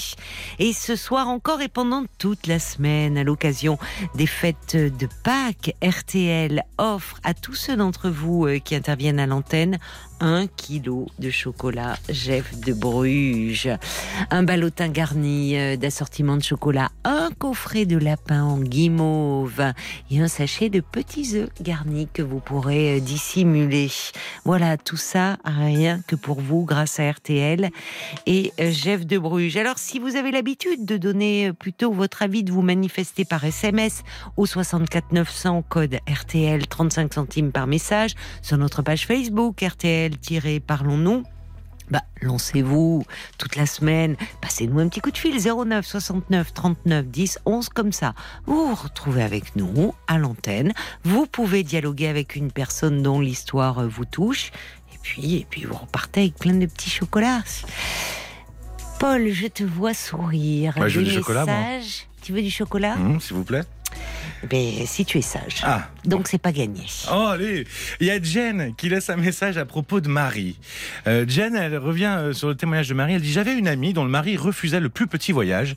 [0.59, 3.79] Et ce soir encore et pendant toute la semaine, à l'occasion
[4.17, 9.27] des fêtes de Pâques, RTL offre à tous ceux d'entre vous euh, qui interviennent à
[9.27, 9.79] l'antenne
[10.21, 13.71] un kilo de chocolat Jeff de Bruges,
[14.31, 19.73] un ballotin garni euh, d'assortiment de chocolat, un coffret de lapin en guimauve
[20.11, 23.91] et un sachet de petits œufs garnis que vous pourrez euh, dissimuler.
[24.45, 27.71] Voilà, tout ça rien que pour vous grâce à RTL
[28.27, 29.57] et euh, Jeff de Bruges.
[29.57, 34.03] Alors si vous avez l'habitude de donner plutôt votre avis, de vous manifester par SMS
[34.37, 39.63] au 64 900 code RTL 35 centimes par message sur notre page Facebook
[40.09, 41.23] RTL-Parlons-nous.
[41.91, 43.05] Bah, lancez-vous
[43.39, 47.93] toute la semaine, passez-nous un petit coup de fil 09 69 39 10 11 comme
[47.93, 48.13] ça.
[48.45, 50.75] Vous vous retrouvez avec nous à l'antenne.
[51.05, 54.51] Vous pouvez dialoguer avec une personne dont l'histoire vous touche.
[54.95, 57.41] Et puis, et puis vous repartez avec plein de petits chocolats.
[58.99, 60.77] Paul, je te vois sourire.
[60.77, 61.81] Ouais, je veux du chocolat, moi.
[62.21, 62.95] Tu veux du chocolat?
[62.97, 63.63] Hum, S'il vous plaît.
[64.49, 65.63] Ben, si tu es sage.
[65.65, 65.89] Ah.
[66.05, 66.83] Donc c'est pas gagné.
[67.13, 67.67] Oh, allez
[68.01, 70.57] Il y a Jen qui laisse un message à propos de Marie.
[71.07, 73.15] Euh, Jen, elle revient euh, sur le témoignage de Marie.
[73.15, 75.75] Elle dit J'avais une amie dont le mari refusait le plus petit voyage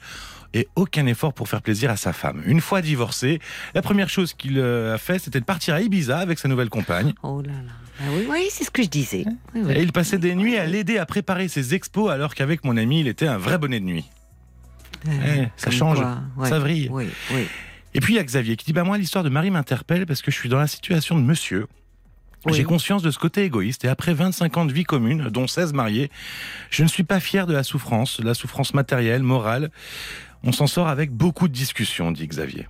[0.54, 2.44] et aucun effort pour faire plaisir à sa femme.
[2.46, 3.40] Une fois divorcé,
[3.74, 6.70] la première chose qu'il euh, a fait, c'était de partir à Ibiza avec sa nouvelle
[6.70, 7.14] compagne.
[7.24, 7.72] Oh là là.
[8.00, 9.26] Ah oui, oui, c'est ce que je disais.
[9.56, 9.74] Oui, oui.
[9.76, 13.00] Et il passait des nuits à l'aider à préparer ses expos alors qu'avec mon ami,
[13.00, 14.06] il était un vrai bonnet de nuit.
[15.08, 15.12] Euh,
[15.46, 16.50] Eh, ça change, quoi, ouais.
[16.50, 16.90] ça vrille.
[16.92, 17.48] Oui, oui.
[17.94, 20.22] Et puis il y a Xavier qui dit bah moi l'histoire de Marie m'interpelle parce
[20.22, 21.68] que je suis dans la situation de monsieur.
[22.46, 22.54] Oui.
[22.54, 25.74] J'ai conscience de ce côté égoïste et après 25 ans de vie commune, dont 16
[25.74, 26.10] mariés,
[26.72, 29.70] je ne suis pas fier de la souffrance, la souffrance matérielle, morale.
[30.44, 32.68] On s'en sort avec beaucoup de discussions, dit Xavier.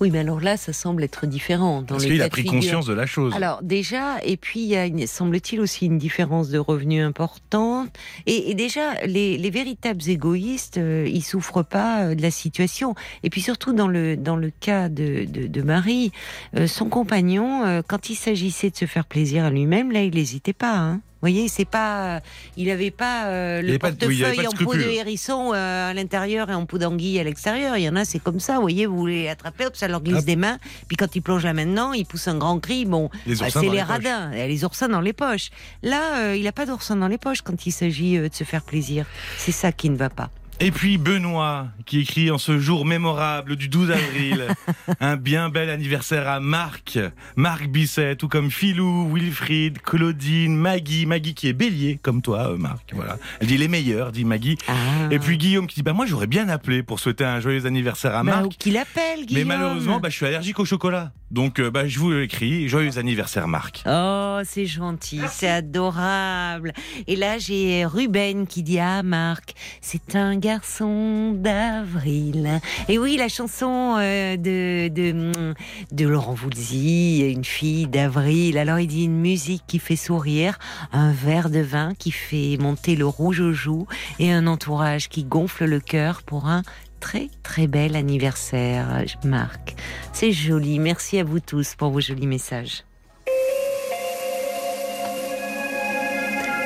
[0.00, 1.80] Oui, mais alors là, ça semble être différent.
[1.82, 2.54] Dans Parce qu'il a pris figure.
[2.60, 3.34] conscience de la chose.
[3.34, 7.88] Alors déjà, et puis il y a, semble-t-il aussi une différence de revenus importante.
[8.26, 12.94] Et, et déjà, les, les véritables égoïstes, euh, ils souffrent pas euh, de la situation.
[13.22, 16.12] Et puis surtout dans le dans le cas de de, de Marie,
[16.56, 20.14] euh, son compagnon, euh, quand il s'agissait de se faire plaisir à lui-même, là, il
[20.14, 20.76] n'hésitait pas.
[20.76, 21.00] Hein.
[21.20, 22.20] Vous voyez, c'est pas,
[22.56, 26.54] il avait pas euh, le oui, portefeuille en peau de hérisson euh, à l'intérieur et
[26.54, 27.76] en peau d'anguille à l'extérieur.
[27.76, 28.54] Il y en a, c'est comme ça.
[28.54, 30.24] Vous voyez, vous voulez attraper, hop, ça leur glisse Hop.
[30.24, 30.58] des mains.
[30.86, 32.84] Puis quand ils plongent là maintenant, ils poussent un grand cri.
[32.84, 35.50] Bon, Les bah, c'est les les radins, les oursins dans les poches.
[35.82, 38.44] Là, euh, il n'a pas d'oursins dans les poches quand il s'agit euh, de se
[38.44, 39.04] faire plaisir.
[39.38, 40.30] C'est ça qui ne va pas.
[40.60, 44.48] Et puis Benoît, qui écrit en ce jour mémorable du 12 avril,
[45.00, 46.98] un bien bel anniversaire à Marc,
[47.36, 52.56] Marc Bisset, tout comme Philou, Wilfried, Claudine, Maggie, Maggie qui est bélier, comme toi, euh,
[52.56, 53.18] Marc, voilà.
[53.40, 54.58] Elle dit les meilleurs, dit Maggie.
[54.66, 54.72] Ah.
[55.12, 58.16] Et puis Guillaume qui dit, bah moi j'aurais bien appelé pour souhaiter un joyeux anniversaire
[58.16, 58.48] à Bah, Marc.
[58.58, 59.48] qu'il appelle, Mais Guillaume.
[59.48, 61.12] malheureusement, bah, je suis allergique au chocolat.
[61.30, 62.68] Donc, euh, bah, je vous écris.
[62.68, 63.82] Joyeux anniversaire, Marc.
[63.86, 66.72] Oh, c'est gentil, c'est adorable.
[67.06, 72.60] Et là, j'ai Ruben qui dit Ah, Marc, c'est un garçon d'avril.
[72.88, 75.54] Et oui, la chanson euh, de, de,
[75.92, 78.56] de Laurent Voulzy, une fille d'avril.
[78.56, 80.58] Alors, il dit une musique qui fait sourire,
[80.92, 83.86] un verre de vin qui fait monter le rouge aux joues
[84.18, 86.62] et un entourage qui gonfle le cœur pour un
[87.00, 89.74] très très bel anniversaire, Marc.
[90.12, 90.78] C'est joli.
[90.78, 92.84] Merci à vous tous pour vos jolis messages.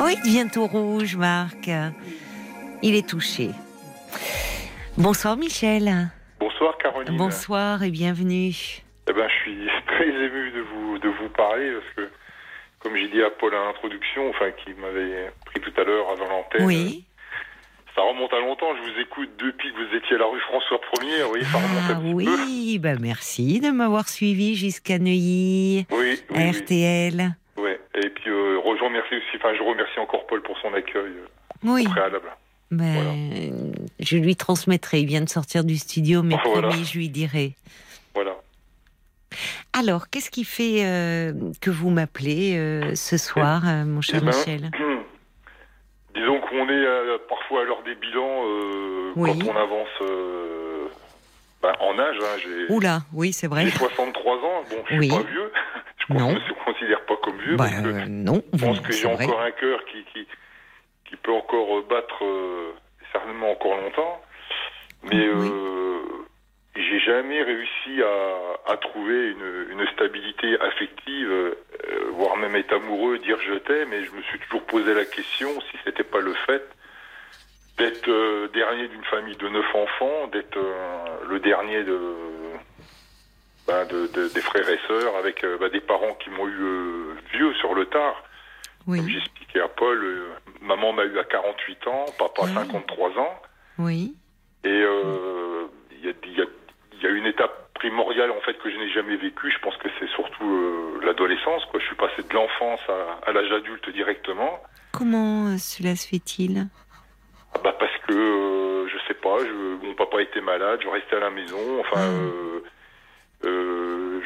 [0.01, 1.71] Oh, il devient tout rouge, Marc.
[2.83, 3.51] Il est touché.
[4.99, 6.09] Bonsoir, Michel.
[6.41, 7.17] Bonsoir, Caroline.
[7.17, 8.83] Bonsoir et bienvenue.
[9.09, 12.13] Eh ben, je suis très ému de vous, de vous parler parce que,
[12.81, 16.29] comme j'ai dit à Paul à l'introduction, enfin, qui m'avait pris tout à l'heure avant
[16.29, 16.67] l'antenne.
[16.67, 17.05] Oui.
[17.95, 20.81] Ça remonte à longtemps, je vous écoute depuis que vous étiez à la rue François
[20.95, 25.87] 1er, oui, ça remonte Ah un petit oui, bah merci de m'avoir suivi jusqu'à Neuilly.
[25.91, 27.35] Oui, à oui, RTL.
[27.59, 27.63] oui.
[27.63, 27.81] Ouais.
[28.03, 31.27] Et puis, euh, je remercie aussi, enfin, je remercie encore Paul pour son accueil euh,
[31.65, 32.31] Oui, préalable.
[32.71, 35.01] ben, je lui transmettrai.
[35.01, 36.69] Il vient de sortir du studio, mais Voilà.
[36.69, 37.55] promis, je lui dirai.
[38.15, 38.33] Voilà.
[39.75, 44.35] Alors, qu'est-ce qui fait euh, que vous m'appelez euh, ce soir, mon cher Eh ben,
[44.37, 44.71] Michel?
[46.15, 49.31] Disons qu'on est euh, parfois à l'heure des bilans euh, Oui.
[49.39, 50.89] quand on avance euh,
[51.63, 52.17] ben, en âge.
[52.21, 53.65] Hein, j'ai Oula, oui, c'est vrai.
[53.65, 55.09] j'ai 63 ans, bon, je suis Oui.
[55.09, 55.53] pas vieux.
[56.09, 57.57] je ne me considère pas comme vieux.
[57.57, 59.25] Bah, parce que euh, non, Je pense que j'ai vrai.
[59.25, 60.27] encore un cœur qui, qui,
[61.09, 62.73] qui peut encore euh, battre euh,
[63.13, 64.21] certainement encore longtemps.
[65.05, 65.51] Mais Oui.
[66.75, 71.55] J'ai jamais réussi à, à trouver une, une stabilité affective, euh,
[72.13, 73.93] voire même être amoureux, dire je t'aime.
[73.93, 76.67] Et je me suis toujours posé la question si c'était pas le fait
[77.79, 81.99] d'être euh, dernier d'une famille de neuf enfants, d'être euh, le dernier de,
[83.67, 87.53] ben, de- de- des frères et sœurs, avec ben, des parents qui m'ont eu vieux
[87.55, 88.23] sur le tard.
[88.85, 90.23] Comme Oui, j'expliquais à Paul,
[90.61, 92.55] maman m'a eu à 48 ans, papa Ah.
[92.55, 93.43] 53 ans.
[93.79, 94.15] oui,
[94.65, 96.47] Et il y, a, il y a-
[97.03, 99.51] il y a une étape primordiale en fait que je n'ai jamais vécue.
[99.51, 101.65] Je pense que c'est surtout euh, l'adolescence.
[101.67, 101.81] Quoi.
[101.81, 104.63] Je suis passé de l'enfance à, à l'âge adulte directement.
[104.93, 106.69] comment euh, cela se fait-il?
[107.55, 111.17] Ah bah parce que euh, je sais pas, je, mon papa était malade, je restais
[111.17, 111.59] à la maison.
[111.81, 113.47] Enfin, Ah.
[113.47, 114.21] euh,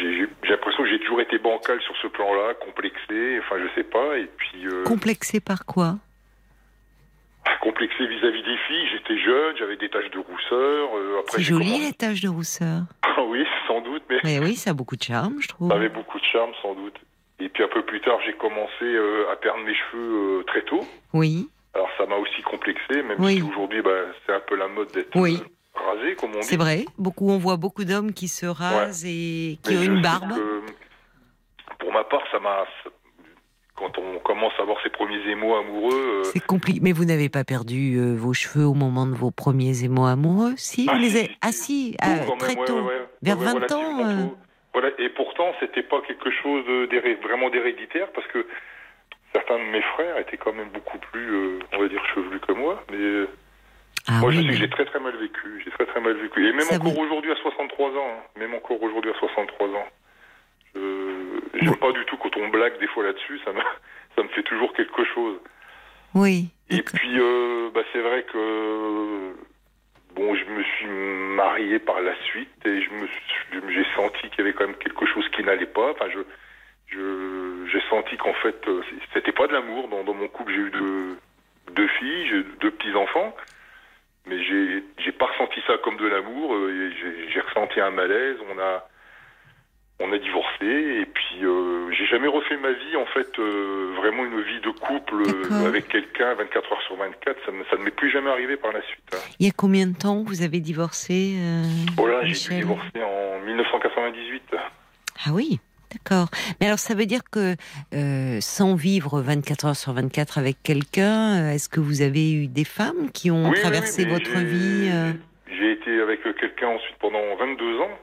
[0.00, 3.38] j'ai j'ai l'impression que j'ai toujours été bancal sur ce plan-là, complexé.
[3.40, 4.18] Enfin, je sais pas.
[4.18, 5.96] Et puis Complexé par quoi?
[7.60, 8.88] Complexé vis-à-vis des filles.
[8.92, 10.88] J'étais jeune, j'avais des taches de rousseur.
[10.96, 12.82] euh, après, C'est joli commencé- les taches de rousseur.
[13.02, 15.68] Ah oui, sans doute, mais Mais oui, ça a beaucoup de charme, je trouve.
[15.70, 16.94] ça avait beaucoup de charme, sans doute.
[17.40, 20.62] Et puis un peu plus tard, j'ai commencé euh, à perdre mes cheveux euh, très
[20.62, 20.80] tôt.
[21.12, 23.36] Oui, Alors ça m'a aussi complexé, même Oui.
[23.36, 23.90] si aujourd'hui, bah,
[24.26, 25.40] c'est un peu la mode d'être Oui.
[25.40, 26.46] euh, rasé, comme on dit.
[26.46, 26.84] c'est vrai.
[26.98, 30.34] Beaucoup, on voit beaucoup d'hommes qui se rasent et qui Mais ont une barbe.
[30.34, 30.62] que,
[31.78, 32.64] pour ma part, ça m'a.
[33.78, 36.80] Quand on commence à avoir ses premiers émois amoureux, euh, C'est compliqué.
[36.82, 40.54] Mais vous n'avez pas perdu euh, vos cheveux au moment de vos premiers émois amoureux?
[40.56, 41.26] Si, Ah, vous les si, avez.
[41.28, 41.96] si, Ah si.
[42.00, 42.74] ah, même, très tôt.
[42.74, 43.08] ouais, ouais.
[43.22, 44.26] Vers Ouais, 20 relativement ans, euh.
[44.72, 48.46] Voilà, et pourtant, c'était pas quelque chose de- vraiment d'héréditaire parce que
[49.32, 52.52] certains de mes frères étaient quand même beaucoup plus, euh, on va dire, chevelus que
[52.52, 52.82] moi.
[52.90, 53.28] Mais euh,
[54.08, 55.62] Ah moi, je sais que j'ai très très mal vécu.
[55.64, 56.46] J'ai très très mal vécu.
[56.46, 59.68] Et même Ça encore vous- aujourd'hui à 63 ans, hein, même encore aujourd'hui à 63
[59.68, 59.86] ans,
[60.74, 63.38] je j'aime pas du tout quand on blague des fois là-dessus.
[63.44, 63.60] Ça me,
[64.16, 65.38] ça me fait toujours quelque chose.
[66.14, 66.48] oui.
[66.70, 69.32] Et puis, euh, bah, c'est vrai que
[70.14, 70.86] bon, je me suis
[71.34, 74.76] marié par la suite et je me suis- j'ai senti qu'il y avait quand même
[74.76, 75.92] quelque chose qui n'allait pas.
[75.92, 76.18] Enfin, je
[76.90, 78.82] je- j'ai senti qu'en fait, euh,
[79.14, 79.88] c'était pas de l'amour.
[79.88, 81.18] Dans, dans mon couple, j'ai eu deux,
[81.72, 83.34] deux filles, j'ai deux petits enfants,
[84.26, 86.54] mais j'ai j'ai pas ressenti ça comme de l'amour.
[86.54, 86.90] euh,
[87.30, 88.36] j'ai ressenti un malaise.
[88.54, 88.88] On a
[90.00, 90.64] on a divorcé
[91.00, 94.70] et puis euh, j'ai jamais refait ma vie en fait euh, vraiment une vie de
[94.70, 98.72] couple euh, avec quelqu'un 24 heures sur 24 ça, ne m'est plus jamais arrivé par
[98.72, 99.02] la suite.
[99.12, 99.18] hein.
[99.40, 101.34] Il y a combien de temps vous avez divorcé
[101.96, 104.42] Voilà, j'ai dû divorcer en 1998.
[105.26, 105.58] Ah oui,
[105.92, 106.28] d'accord.
[106.60, 107.56] Mais alors ça veut dire que
[108.40, 113.10] sans vivre 24 heures sur 24 avec quelqu'un, est-ce que vous avez eu des femmes
[113.12, 114.90] qui ont Oui, traversé votre vie
[115.58, 117.98] J'ai été avec quelqu'un ensuite pendant 22 ans.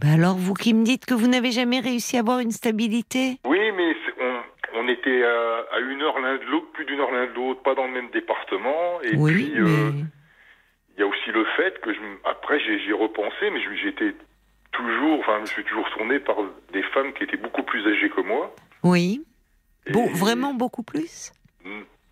[0.00, 3.38] Ben alors vous qui me dites que vous n'avez jamais réussi à avoir une stabilité
[3.46, 4.40] Oui, mais on,
[4.80, 7.62] on était à, à une heure l'un de l'autre, plus d'une heure l'un de l'autre,
[7.62, 9.00] pas dans le même département.
[9.02, 9.90] Et Oui, puis, mais euh,
[10.96, 14.14] il y a aussi le fait que je, après j'ai j'y ai repensé, mais j'étais
[14.72, 16.36] toujours, enfin, je me suis toujours tourné par
[16.72, 18.54] des femmes qui étaient beaucoup plus âgées que moi.
[18.82, 19.24] oui.
[19.92, 21.30] Bon, vraiment beaucoup plus?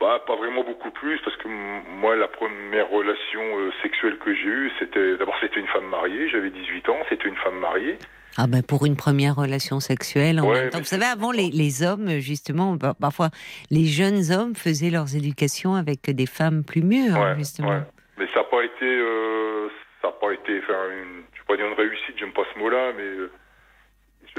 [0.00, 4.48] Bah, pas vraiment beaucoup plus, parce que moi, la première relation euh, sexuelle que j'ai
[4.48, 7.96] eue, c'était d'abord c'était une femme mariée, j'avais 18 ans, c'était une femme mariée.
[8.36, 10.78] Ah ben pour une première relation sexuelle, en Ouais, même temps.
[10.78, 13.28] Vous savez, avant les, les hommes, justement, par- parfois
[13.70, 17.68] les jeunes hommes faisaient leurs éducations avec des femmes plus mûres, Ouais, justement.
[17.70, 17.82] ouais.
[18.18, 19.68] Mais ça n'a pas été, euh,
[20.02, 22.58] ça a pas été, enfin, une, je vais pas dire une réussite, j'aime pas ce
[22.58, 23.30] mot-là, mais euh,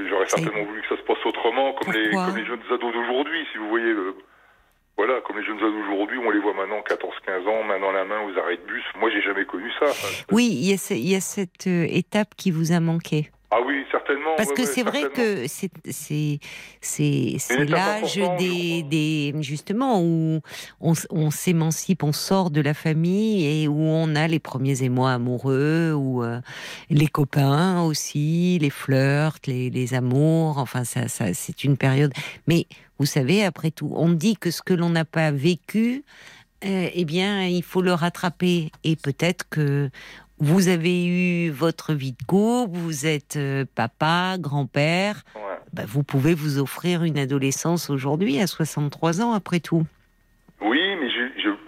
[0.09, 3.47] j'aurais certainement voulu que ça se passe autrement, comme les, comme les jeunes ados d'aujourd'hui,
[3.53, 3.87] si vous voyez.
[3.87, 4.13] euh,
[4.97, 8.05] voilà, comme les jeunes ados d'aujourd'hui, on les voit maintenant 14-15 ans, main dans la
[8.05, 8.83] main aux arrêts de bus.
[8.99, 9.87] Moi, j'ai jamais connu ça.
[10.31, 13.29] Oui, il y a, ce- il y a cette euh, étape qui vous a manqué.
[13.51, 14.35] Ah oui, certainement.
[14.37, 16.39] Parce ouais, que ouais, c'est vrai que c'est
[16.81, 20.41] c'est l'âge des des justement où
[20.81, 25.93] on, s'émancipe, on sort de la famille et où on a les premiers émois amoureux
[25.93, 26.41] ou euh,
[26.89, 30.57] les copains aussi, les flirts, les, les amours.
[30.57, 32.13] Enfin, ça, ça c'est une période.
[32.47, 32.65] Mais
[32.97, 36.03] vous savez, après tout, on dit que ce que l'on n'a pas vécu,
[36.65, 38.71] euh, eh bien, il faut le rattraper.
[38.83, 39.89] Et peut-être que
[40.39, 45.41] vous avez eu votre vie de couple, vous êtes euh, papa, grand-père, Ouais.
[45.73, 49.85] bah, vous pouvez vous offrir une adolescence aujourd'hui à 63 ans après tout.
[50.61, 51.07] Oui, mais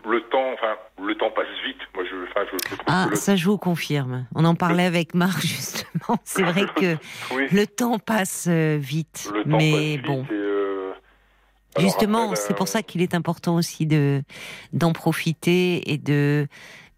[0.10, 1.78] le temps, enfin, le temps passe vite.
[1.94, 4.26] Moi, je, enfin, je, je trouve Ah, le, ça je vous confirme.
[4.34, 6.18] On en parlait avec Marc justement.
[6.24, 6.96] C'est vrai que
[7.36, 9.30] oui, le temps passe euh, vite.
[9.34, 10.92] le temps passe Mais vite bon, et, euh,
[11.80, 14.24] justement, c'est pour ça qu'il est important aussi de
[14.74, 16.48] d'en profiter et de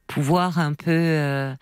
[0.10, 1.54] pouvoir un peu, euh,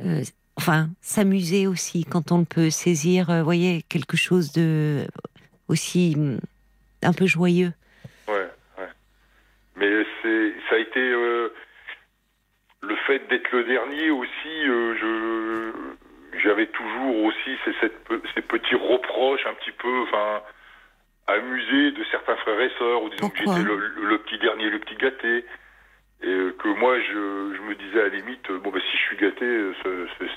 [0.00, 0.22] euh,
[0.56, 5.06] enfin, s'amuser aussi quand on le peut, saisir, euh, voyez, quelque chose de
[5.68, 6.40] aussi hum,
[7.02, 7.72] un peu joyeux.
[8.26, 8.48] Ouais,
[8.78, 8.88] ouais.
[9.76, 14.64] Mais c'est, ça a été le fait d'être le dernier aussi.
[14.64, 15.70] je,
[16.42, 17.98] j'avais toujours aussi ces, cette,
[18.34, 20.40] ces petits reproches un petit peu, enfin,
[21.26, 24.78] amusés de certains frères et sœurs, ou disons que j'étais le, le petit dernier, le
[24.78, 25.44] petit gâté.
[26.22, 28.96] Et euh, que moi, je, je me disais à la limite, euh, bon, bah, si
[28.96, 29.72] je suis gâté, euh,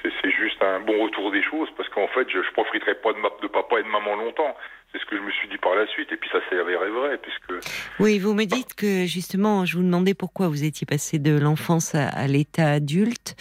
[0.02, 3.18] c'est, juste un bon retour des choses, parce qu'en fait, je, je profiterai pas de,
[3.20, 4.56] ma, de papa et de maman longtemps.
[4.92, 6.90] C'est ce que je me suis dit par la suite, et puis ça s'est avéré
[6.90, 7.66] vrai, puisque
[8.00, 11.96] Oui, vous me dites que justement, je vous demandais pourquoi vous étiez passé de l'enfance
[11.96, 13.36] à, à l'état adulte.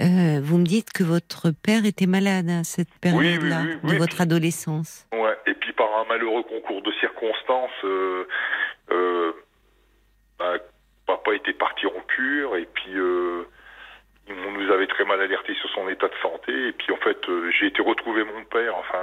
[0.00, 3.98] Euh, vous me dites que votre père était malade à cette période-là oui, de oui,
[3.98, 5.06] votre puis- adolescence.
[5.12, 8.26] Ouais, et puis par un malheureux concours de circonstances, euh,
[8.90, 9.32] euh,
[10.38, 10.54] bah,
[11.06, 13.42] papa était parti en cure et puis euh,
[14.28, 17.18] on nous avait très mal alerté sur son état de santé et puis en fait
[17.28, 18.98] euh, j'ai été retrouver mon père, enfin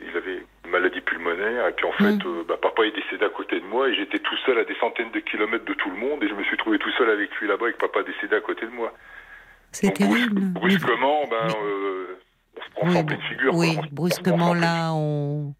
[0.00, 2.26] il avait une maladie pulmonaire et puis en fait Mm.
[2.26, 4.74] euh, bah, papa est décédé à côté de moi et j'étais tout seul à des
[4.80, 7.30] centaines de kilomètres de tout le monde et je me suis trouvé tout seul avec
[7.36, 8.92] lui là-bas et que papa décédé à côté de moi.
[9.70, 10.40] C'est brusque- terrible.
[10.52, 12.18] Brusquement, ben, mais- euh,
[12.58, 13.54] on se prend Oui, en pleine figure.
[13.54, 13.84] oui, quoi.
[13.84, 15.54] On on brusquement là, on,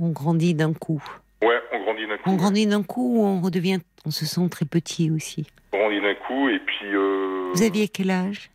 [0.00, 1.02] on grandit d'un coup.
[1.42, 2.30] Ouais, on grandit d'un coup.
[2.30, 5.46] On grandit d'un coup ou on redevient, on se sent très petit aussi.
[5.72, 6.86] On grandit d'un coup et puis.
[6.94, 8.50] euh, Vous aviez quel âge?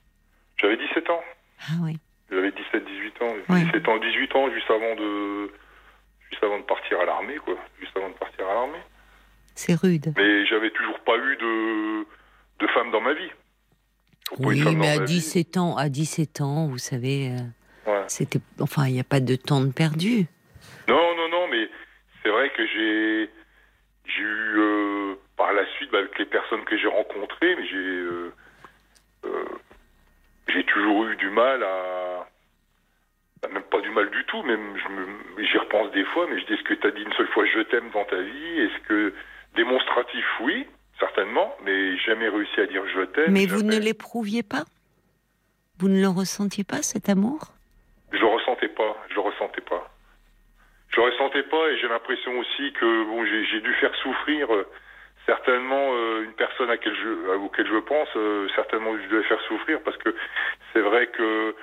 [0.60, 1.22] J'avais 17 ans.
[1.70, 1.98] Ah oui.
[2.32, 2.54] J'avais 17-18
[3.24, 3.34] ans.
[3.50, 3.64] Ouais.
[3.66, 5.52] 17 ans, 18 ans, juste avant de.
[6.30, 7.56] Juste avant de partir à l'armée, quoi.
[7.80, 8.80] Juste avant de partir à l'armée.
[9.56, 10.14] C'est rude.
[10.18, 12.02] Mais j'avais toujours pas eu de.
[12.60, 13.30] de femme dans ma vie.
[14.40, 15.14] Oui, mais à ma vie.
[15.16, 18.04] 17 ans, à 17 ans, vous savez, euh, Ouais.
[18.08, 20.26] c'était, enfin, il n'y a pas de temps de perdu.
[20.90, 21.70] Non, non, non, mais
[22.22, 23.30] c'est vrai que j'ai.
[24.06, 24.58] J'ai eu.
[24.58, 27.78] euh, par la suite, bah, avec les personnes que j'ai rencontrées, mais j'ai.
[27.78, 28.34] euh,
[29.26, 29.46] euh,
[30.50, 32.28] j'ai toujours eu du mal à.
[33.42, 36.40] bah, Même pas du mal du tout, même je me- j'y repense des fois, mais
[36.40, 38.60] je dis est-ce que tu as dit une seule fois je t'aime dans ta vie?
[38.60, 39.14] Est-ce que.
[39.56, 40.68] Démonstratif, oui,
[41.00, 43.32] certainement, mais jamais réussi à dire je t'aime.
[43.32, 44.66] Mais vous ne l'éprouviez pas?
[45.80, 47.40] Vous ne le ressentiez pas, cet amour?
[48.12, 49.90] Je le ressentais pas, je le ressentais pas.
[50.98, 54.68] Je le ressentais pas et j'ai l'impression aussi que bon, j'ai dû faire souffrir euh,
[55.28, 59.24] certainement euh, une personne à laquelle je, à- auquel je pense, euh, certainement je devais
[59.26, 60.16] faire souffrir parce que
[60.74, 61.56] c'est vrai que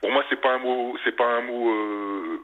[0.00, 2.40] pour moi c'est pas un mot, c'est pas un mot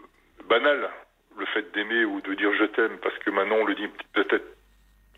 [0.46, 0.90] banal
[1.38, 4.44] le fait d'aimer ou de dire je t'aime parce que maintenant on le dit peut-être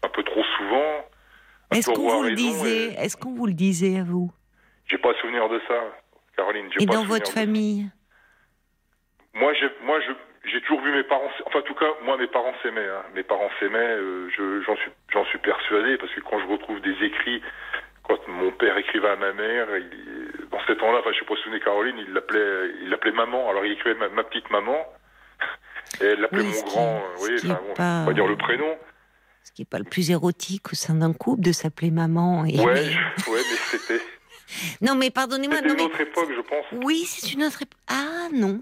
[0.04, 1.04] un peu trop souvent.
[1.72, 4.30] Est-ce qu'on vous le disait et Est-ce qu'on vous le disait à vous?
[4.86, 5.74] J'ai pas souvenir de ça,
[6.36, 6.68] Caroline.
[6.78, 7.86] Et pas dans votre famille?
[9.34, 10.12] Moi, j'ai, moi, je,
[10.52, 11.30] j'ai toujours vu mes parents.
[11.46, 12.88] Enfin, en tout cas, moi, mes parents s'aimaient.
[12.88, 13.02] hein.
[13.14, 13.78] Mes parents s'aimaient.
[13.78, 17.42] euh, je, j'en suis, j'en suis persuadé parce que quand je retrouve des écrits,
[18.04, 21.34] quand mon père écrivait à ma mère, il- dans ces temps-là, enfin, je sais pas
[21.34, 23.48] si vous vous souvenez, Caroline, il l'appelait, il l'appelait maman.
[23.50, 24.86] Alors, il écrivait ma, ma petite maman.
[26.00, 27.02] Et elle l'appelait Oui, mon grand.
[27.16, 28.76] enfin, bon, pas- on va dire le prénom.
[29.42, 32.44] Ce qui n'est pas le plus érotique au sein d'un couple de s'appeler maman.
[32.44, 34.02] Et Ouais, mais- je- ouais, mais c'était,
[34.82, 35.56] Non, mais pardonnez-moi.
[35.56, 36.64] c'était une mais autre époque, je pense.
[36.84, 37.78] oui, c'est une autre époque.
[37.88, 38.60] Ah non,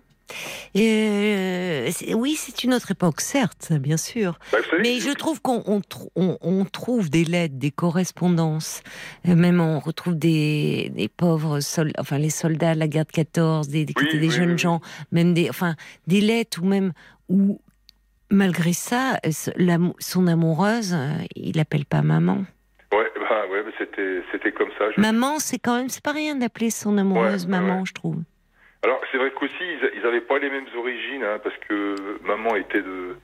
[0.76, 4.38] Euh, oui, c'est une autre époque, certes, bien sûr.
[4.52, 8.82] Bah, Mais je trouve qu'on on, tr- on- on trouve des lettres, des correspondances.
[9.28, 13.12] Euh, Même on retrouve des, des pauvres soldats, enfin les soldats de la guerre de
[13.12, 14.58] 14, des, des, Oui, des oui, jeunes oui.
[14.58, 14.80] gens,
[15.12, 15.74] même des, enfin
[16.06, 16.92] des lettres ou même
[17.28, 17.60] où
[18.30, 19.18] malgré ça,
[20.00, 22.44] son amoureuse, euh, il l'appelle pas maman.
[22.92, 24.86] Ouais, bah, ouais, c'était, c'était comme ça.
[24.96, 27.84] je- Maman, c'est quand même, c'est pas rien d'appeler son amoureuse Ouais, maman, ouais.
[27.86, 28.18] je trouve.
[28.86, 32.54] Alors, c'est vrai qu'aussi, ils, ils avaient pas les mêmes origines, hein, parce que maman
[32.54, 33.16] était de,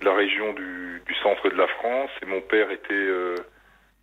[0.00, 3.34] de la région du, du centre de la France, et mon père était, euh,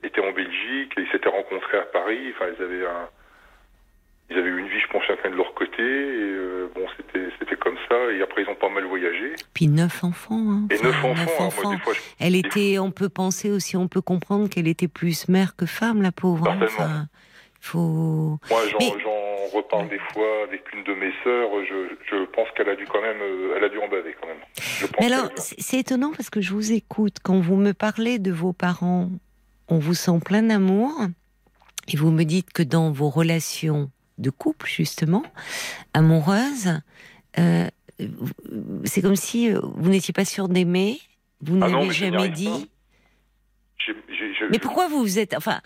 [0.03, 2.34] était en Belgique, et ils s'étaient rencontrés à Paris.
[2.36, 3.07] Enfin, ils avaient un,
[4.32, 7.28] ils avaient eu une vie, je pense, chacun de leur côté, et euh, bon, c'était,
[7.38, 7.95] c'était comme ça.
[8.11, 9.34] Et après, ils ont pas mal voyagé.
[9.53, 10.39] Puis neuf enfants.
[10.49, 10.68] hein.
[10.72, 11.32] Et neuf enfants.
[11.38, 14.68] Alors, moi, des fois, je- Elle était, on peut penser aussi, on peut comprendre qu'elle
[14.68, 16.49] était plus mère que femme, la pauvre.
[16.49, 16.57] hein.
[16.64, 17.05] Enfin,
[17.61, 18.39] faut.
[18.49, 19.12] moi, j'en, Mais- j'en
[19.58, 21.49] reparle des fois avec une de mes sœurs.
[21.70, 24.28] Je, je pense qu'elle a dû quand même, euh, elle a dû en baver quand
[24.28, 24.38] même.
[24.99, 28.54] Mais alors, c'est étonnant parce que je vous écoute quand vous me parlez de vos
[28.54, 29.10] parents,
[29.68, 30.91] on vous sent plein d'amour
[31.88, 35.24] et vous me dites que dans vos relations de couple justement,
[35.93, 36.80] amoureuses,
[37.39, 37.68] euh,
[38.86, 40.99] c'est comme si euh, vous n'étiez pas sûr d'aimer,
[41.41, 42.70] vous Ah n'avez n'y jamais dit.
[43.88, 45.34] Je- Mais pourquoi vous vous êtes.
[45.36, 45.59] Enfin,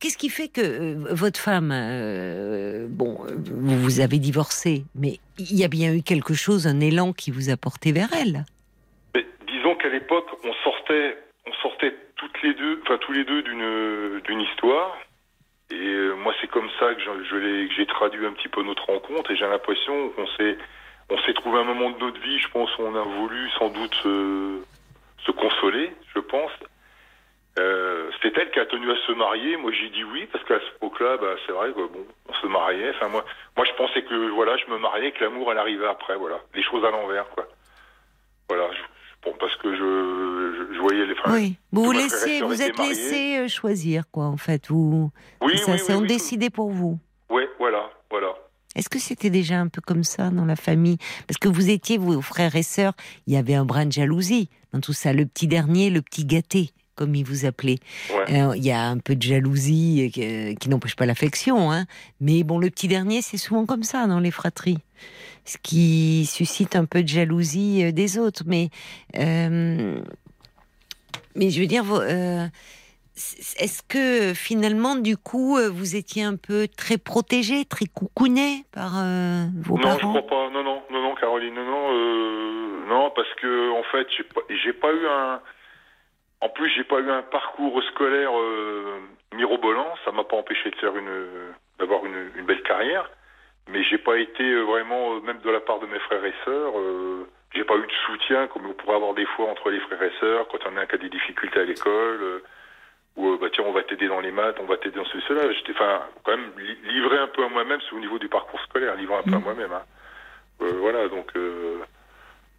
[0.00, 1.70] qu'est-ce qui fait que euh, votre femme.
[1.72, 6.80] euh, bon, vous, vous avez divorcé, mais il y a bien eu quelque chose, un
[6.80, 8.44] élan qui vous a porté vers elle?
[9.14, 11.16] Mais disons qu'à l'époque, on sortait,
[11.46, 14.96] on sortait toutes les deux, enfin tous les deux d'une d'une histoire.
[15.70, 19.30] Et euh, moi, c'est comme ça que je, j'ai traduit un petit peu notre rencontre.
[19.30, 20.58] Et j'ai l'impression qu'on s'est,
[21.08, 23.70] on s'est trouvé un moment de notre vie, je pense, où on a voulu sans
[23.70, 23.94] doute
[25.24, 26.50] se consoler, je pense.
[27.58, 29.56] Euh, c'est elle qui a tenu à se marier.
[29.58, 32.46] Moi, j'ai dit oui parce qu'à cette époque-là, bah, c'est vrai que bon, on se
[32.46, 32.90] mariait.
[32.96, 33.24] Enfin, moi,
[33.56, 36.16] moi, je pensais que voilà, je me mariais, que l'amour, elle arrivait après.
[36.16, 37.46] Voilà, les choses à l'envers, quoi.
[38.48, 41.12] Voilà, je- bon, parce que je, je, je voyais les.
[41.12, 42.94] enfin, Oui, vous vous laissez, vous êtes mariés.
[42.94, 44.68] laissé euh, choisir, quoi, en fait.
[44.68, 45.10] Vous,
[45.42, 46.08] oui, ça, oui, c'est oui, on oui.
[46.08, 46.98] décidé pour vous.
[47.28, 48.34] Ouais, voilà, voilà.
[48.74, 50.96] Est-ce que c'était déjà un peu comme ça dans la famille?
[51.28, 52.94] Parce que vous étiez, vos frères et sœurs,
[53.26, 55.12] il y avait un brin de jalousie dans tout ça.
[55.12, 57.78] Le petit dernier, le petit gâté, comme il vous appelait.
[58.10, 58.40] Ouais.
[58.42, 61.86] Euh, Il y a un peu de jalousie euh, qui n'empêche pas l'affection, hein.
[62.20, 64.78] Mais bon, le petit dernier, c'est souvent comme ça dans les fratries.
[65.44, 68.42] Ce qui suscite un peu de jalousie euh, des autres.
[68.46, 68.68] Mais,
[71.34, 71.84] mais je veux dire,
[73.58, 79.78] est-ce que finalement, du coup, vous étiez un peu très protégé, très coucouné par vos
[79.78, 80.10] non, je parents?
[80.10, 80.50] crois pas.
[80.50, 84.94] Non, non, non, non, Caroline, non, non, non, parce que en fait, j'ai pas, pas
[84.94, 85.40] eu un.
[86.42, 88.98] En plus, j'ai pas eu un parcours scolaire euh,
[89.32, 89.94] mirobolant.
[90.04, 93.08] Ça m'a pas empêché de faire une, d'avoir une, une belle carrière.
[93.68, 96.34] Mais j'ai pas été euh, vraiment, euh, même de la part de mes frères et
[96.44, 99.78] sœurs, euh, j'ai pas eu de soutien comme on pourrait avoir des fois entre les
[99.80, 102.20] frères et sœurs quand on a un qui a des difficultés à l'école.
[102.22, 102.42] euh,
[103.14, 105.52] ou bah tiens on va t'aider dans les maths, on va t'aider dans ceci cela.
[105.52, 108.58] J'étais enfin quand même li- livré un peu à moi-même, c'est au niveau du parcours
[108.62, 109.44] scolaire, livré un peu à Mm.
[109.44, 109.72] moi-même.
[109.72, 109.84] hein.
[110.58, 111.30] Voilà donc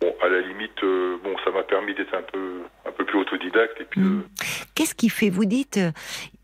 [0.01, 3.19] bon à la limite euh, bon ça m'a permis d'être un peu un peu plus
[3.19, 4.19] autodidacte et puis Mm.
[4.19, 4.23] de-
[4.75, 5.91] Qu'est-ce qui fait Vous dites, euh,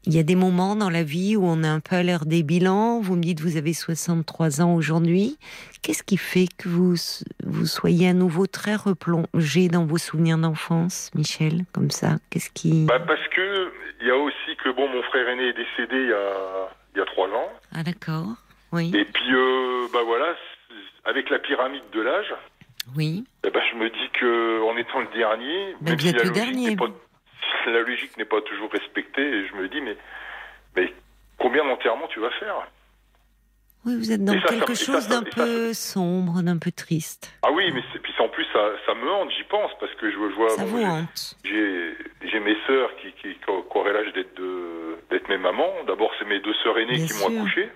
[0.05, 2.25] il y a des moments dans la vie où on a un peu à l'air
[2.25, 2.99] des bilans.
[3.01, 5.37] Vous me dites, vous avez 63 ans aujourd'hui.
[5.81, 6.93] Qu'est-ce qui fait que vous,
[7.43, 12.17] vous soyez à nouveau très replongé dans vos souvenirs d'enfance, Michel, comme ça?
[12.29, 12.85] Qu'est-ce qui...
[12.85, 13.71] bah, parce que
[14.01, 16.99] il y a aussi que bon mon frère aîné est décédé il y a il
[16.99, 18.27] y a trois ans Ah d'accord,
[18.71, 20.35] oui, et puis euh, bah voilà
[21.05, 22.33] avec la pyramide de l'âge
[22.95, 23.23] oui.
[23.45, 26.75] Eh ben, je me dis que en étant le dernier, même si la logique n'est
[26.75, 26.87] pas,
[27.63, 29.95] si la logique n'est pas toujours respectée, et je me dis mais
[30.75, 30.93] mais
[31.37, 32.67] combien d'enterrements tu vas faire?
[33.85, 37.33] Oui, vous êtes dans ça, quelque ça, chose d'un ça, peu sombre, d'un peu triste.
[37.41, 40.49] Ah oui, mais puis en plus ça, me hante, j'y pense parce que je vois
[40.49, 41.37] Ça vous j'ai- hante
[42.21, 45.71] j'ai mes sœurs qui qui, qui auraient l'âge d'être mes mamans.
[45.87, 47.69] D'abord c'est mes deux sœurs aînées Bien qui m'ont accouché.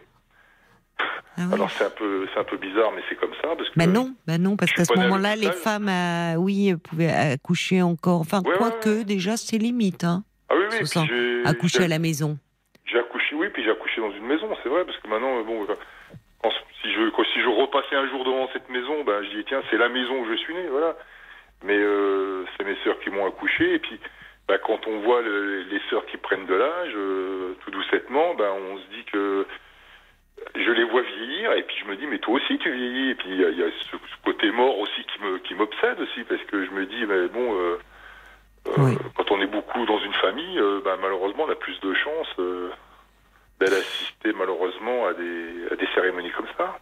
[1.00, 1.42] Ah.
[1.52, 3.92] Alors c'est un peu c'est un peu bizarre, mais c'est comme ça parce que Ben
[3.92, 8.22] non, ben non, parce qu'à ce moment-là, les femmes, euh, oui, pouvaient accoucher encore.
[8.22, 9.04] Enfin, Ouais, quoique, ouais.
[9.04, 10.24] déjà, c'est limite, hein.
[10.50, 12.38] ah oui oui, puis Accoucher à la maison.
[12.86, 15.64] J'ai accouché, oui, puis j'ai accouché dans une maison, c'est vrai, parce que maintenant, bon,
[15.64, 15.76] euh,
[16.44, 16.52] quand,
[16.82, 19.62] si je quand- si je repassais un jour devant cette maison, ben je dis tiens,
[19.72, 20.96] c'est la maison où je suis né, voilà.
[21.64, 23.98] Mais euh, c'est mes sœurs qui m'ont accouché, et puis
[24.48, 28.52] ben, quand on voit le- les sœurs qui prennent de l'âge, euh, tout doucettement, ben
[28.52, 29.48] on se dit que
[30.56, 33.16] je les vois vieillir, et puis je me dis mais toi aussi tu vieillis, et
[33.16, 35.56] puis il y a, il y a ce, ce côté mort aussi qui me qui
[35.56, 37.56] m'obsède aussi, parce que je me dis mais bon.
[37.60, 37.80] euh,
[38.68, 38.96] euh.
[39.18, 42.34] Quand on est beaucoup dans une famille, euh, ben, malheureusement, on a plus de chances
[43.60, 46.80] d'aller assister malheureusement à des, à des cérémonies comme ça.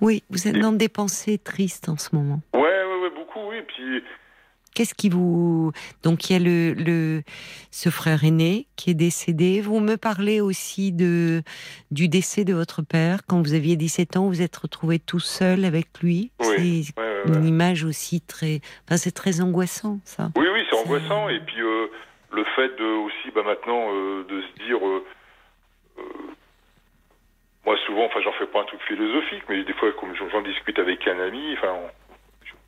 [0.00, 2.40] Oui, vous êtes dans des pensées tristes en ce moment.
[2.54, 3.62] Ouais, ouais, ouais, beaucoup, oui.
[3.68, 4.02] Puis
[4.74, 5.72] Qu'est-ce qui vous
[6.02, 7.22] donc il y a le, le
[7.70, 9.60] ce frère aîné qui est décédé.
[9.60, 11.42] Vous me parlez aussi de
[11.90, 14.28] du décès de votre père quand vous aviez 17 ans.
[14.28, 16.30] Vous êtes retrouvé tout seul avec lui.
[16.40, 18.60] Oui, c'est ouais, ouais, une image aussi très.
[18.86, 20.30] Enfin, c'est très angoissant ça.
[20.36, 21.28] Oui, oui, c'est angoissant.
[21.28, 21.86] Et puis euh,
[22.32, 25.04] le fait de aussi, bah, maintenant, euh, de se dire, euh,
[27.64, 30.42] moi souvent, enfin, j'en fais pas un truc philosophique, mais des fois, comme j'en j'en
[30.42, 31.90] discute avec un ami, enfin, on,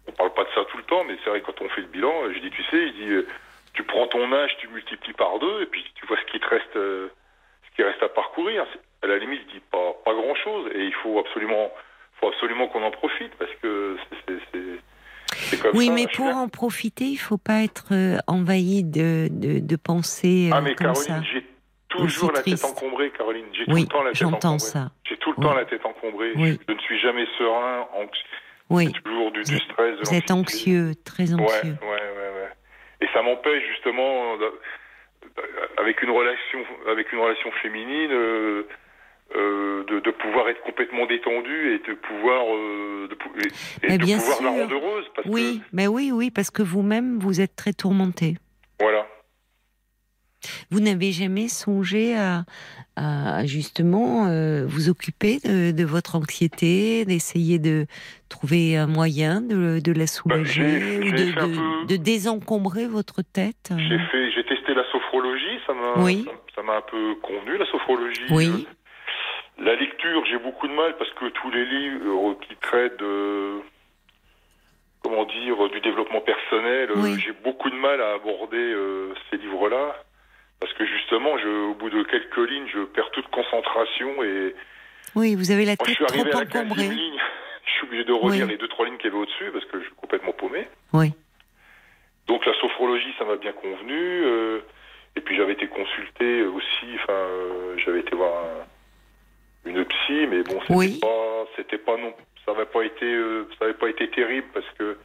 [0.07, 1.81] on parle pas de ça tout le temps, mais c'est vrai que quand on fait
[1.83, 3.27] le bilan, je dis, tu sais, je dis, euh,
[3.73, 6.47] tu prends ton âge, tu multiplies par deux, et puis tu vois ce qui te
[6.47, 7.09] reste, euh,
[7.71, 8.65] ce qui reste à parcourir.
[9.03, 11.71] À la limite, je dis pas, pas grand chose, et il faut absolument,
[12.21, 17.05] faut absolument qu'on en profite parce que c'est- comme Oui, ça, mais pour en profiter,
[17.05, 21.45] il faut pas être euh, envahi de, de, de pensées Ah mais comme Caroline, j'ai
[21.89, 23.47] toujours la tête encombrée, Caroline.
[23.53, 24.59] J'ai tout Oui, le temps la tête j'entends encombrée.
[24.59, 24.91] ça.
[25.09, 25.45] J'ai tout le Oui.
[25.45, 26.33] temps la tête encombrée.
[26.37, 26.59] Oui.
[26.61, 27.87] Je, je ne suis jamais serein,
[28.75, 31.77] Oui, toujours du, du êtes- stress, de vous êtes anxieux, très ouais, anxieux.
[31.83, 32.49] ouais, ouais.
[33.01, 34.35] Et ça m'empêche justement,
[35.79, 36.59] avec une relation,
[36.91, 38.63] avec une relation féminine, euh,
[39.37, 43.17] euh, de, de pouvoir être complètement détendu et de pouvoir, euh, de,
[43.89, 44.61] et, et de bien pouvoir la sûr.
[44.61, 45.07] rendre heureuse.
[45.15, 48.35] Parce Oui, mais oui, oui, parce que vous-même, vous êtes très tourmenté.
[48.81, 49.07] voilà.
[50.71, 52.45] Vous n'avez jamais songé à,
[52.97, 57.87] à justement euh, vous occuper de, de votre anxiété, d'essayer de
[58.29, 63.77] trouver un moyen de, de la soulager ou j'ai de, peu- désencombrer votre tête euh.
[63.79, 66.25] J'ai fait, j'ai testé la sophrologie, ça m'a, Oui.
[66.27, 68.27] ça- ça m'a un peu convenu la sophrologie.
[68.31, 68.47] Oui.
[68.49, 73.61] Euh, La lecture, j'ai beaucoup de mal parce que tous les livres qui traitent de,
[75.03, 77.21] comment dire, du développement personnel, Oui.
[77.25, 79.95] j'ai beaucoup de mal à aborder euh, ces livres-là
[80.65, 84.55] parce que justement, je, au bout de quelques lignes, je perds toute concentration et
[85.15, 86.89] Oui, vous avez la moi, je tête suis arrivé trop à la 15 encombrée.
[87.67, 88.51] Je suis obligé de relire Oui.
[88.53, 90.69] les deux trois lignes qu'il y avait au-dessus parce que je suis complètement paumé.
[90.93, 91.13] Oui.
[92.27, 93.95] Donc la sophrologie, ça m'a bien convenu.
[94.25, 94.61] euh,
[95.17, 96.87] et puis j'avais été consulté aussi.
[96.97, 100.99] Enfin, euh, j'avais été voir un- une psy, mais bon, c'était Oui.
[101.01, 102.13] pas, c'était pas non,
[102.45, 104.99] ça n'avait pas été, euh, ça avait pas été terrible parce que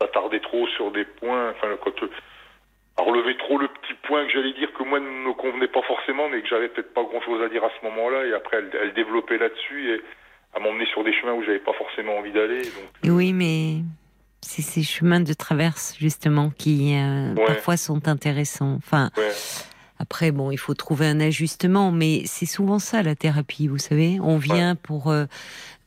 [0.00, 1.50] ça tardait trop sur des points.
[1.50, 1.94] Enfin, quand
[2.96, 5.82] à relever trop le petit point que j'allais dire que moi ne me convenait pas
[5.82, 8.26] forcément, mais que j'avais peut-être pas grand-chose à dire à ce moment-là.
[8.26, 10.00] Et après, elle, elle développait là-dessus et
[10.54, 12.62] à m'emmener sur des chemins où j'avais pas forcément envie d'aller.
[12.62, 13.78] Donc, Et oui, mais
[14.40, 17.44] c'est ces chemins de traverse justement qui euh, Ouais.
[17.46, 18.74] parfois sont intéressants.
[18.76, 19.32] Enfin, ouais.
[19.98, 24.18] Après, bon, il faut trouver un ajustement, mais c'est souvent ça la thérapie, vous savez.
[24.20, 25.24] On vient pour euh,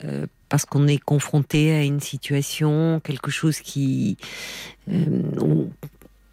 [0.05, 4.17] euh, parce qu'on est confronté à une situation, quelque chose qui
[4.89, 5.21] euh,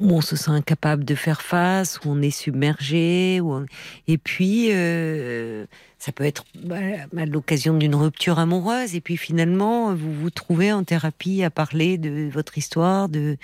[0.05, 3.67] où, on se sent incapable de faire face, où on est submergé, où on-
[4.07, 5.67] et puis euh,
[5.99, 6.77] ça peut être bah,
[7.17, 11.97] à l'occasion d'une rupture amoureuse, et puis finalement vous vous trouvez en thérapie à parler
[11.99, 13.37] de votre histoire, de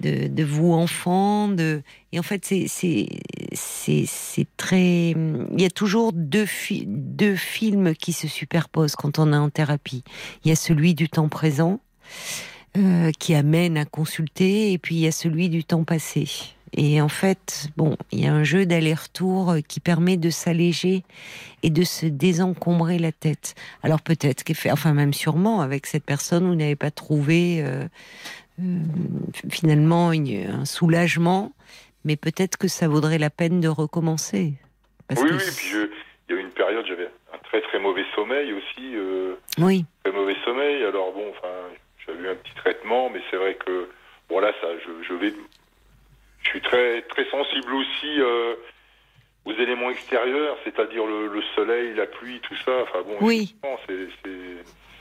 [0.00, 0.28] ouais.
[0.28, 1.82] de, de vous enfant, de
[2.12, 3.08] et en fait c'est c'est
[3.52, 9.18] c'est c'est très il y a toujours deux fi- deux films qui se superposent quand
[9.18, 10.04] on est en thérapie.
[10.44, 11.80] Il y a celui du temps présent
[12.76, 16.28] euh, qui amène à consulter et puis il y a celui du temps passé.
[16.76, 21.04] Et en fait, bon, il y a un jeu d'aller-retour euh, qui permet de s'alléger
[21.62, 23.54] et de se désencombrer la tête.
[23.84, 24.42] Alors peut-être
[24.72, 27.86] enfin même sûrement avec cette personne, vous n'avez pas trouvé euh,
[28.60, 28.78] euh,
[29.50, 31.52] finalement une- un soulagement,
[32.04, 34.54] mais peut-être que ça vaudrait la peine de recommencer.
[35.06, 35.90] Parce oui, que oui, puis je-
[36.28, 39.84] il y a eu une période, j'avais un très très mauvais sommeil aussi, euh, oui,
[40.02, 40.82] très mauvais sommeil.
[40.84, 41.48] Alors bon, enfin,
[42.06, 43.88] j'avais eu un petit traitement, mais c'est vrai que
[44.28, 45.32] bon là, ça, je, je vais,
[46.42, 48.54] je suis très très sensible aussi euh,
[49.44, 52.72] aux éléments extérieurs, c'est-à-dire le, le soleil, la pluie, tout ça.
[52.82, 53.54] Enfin bon, Oui.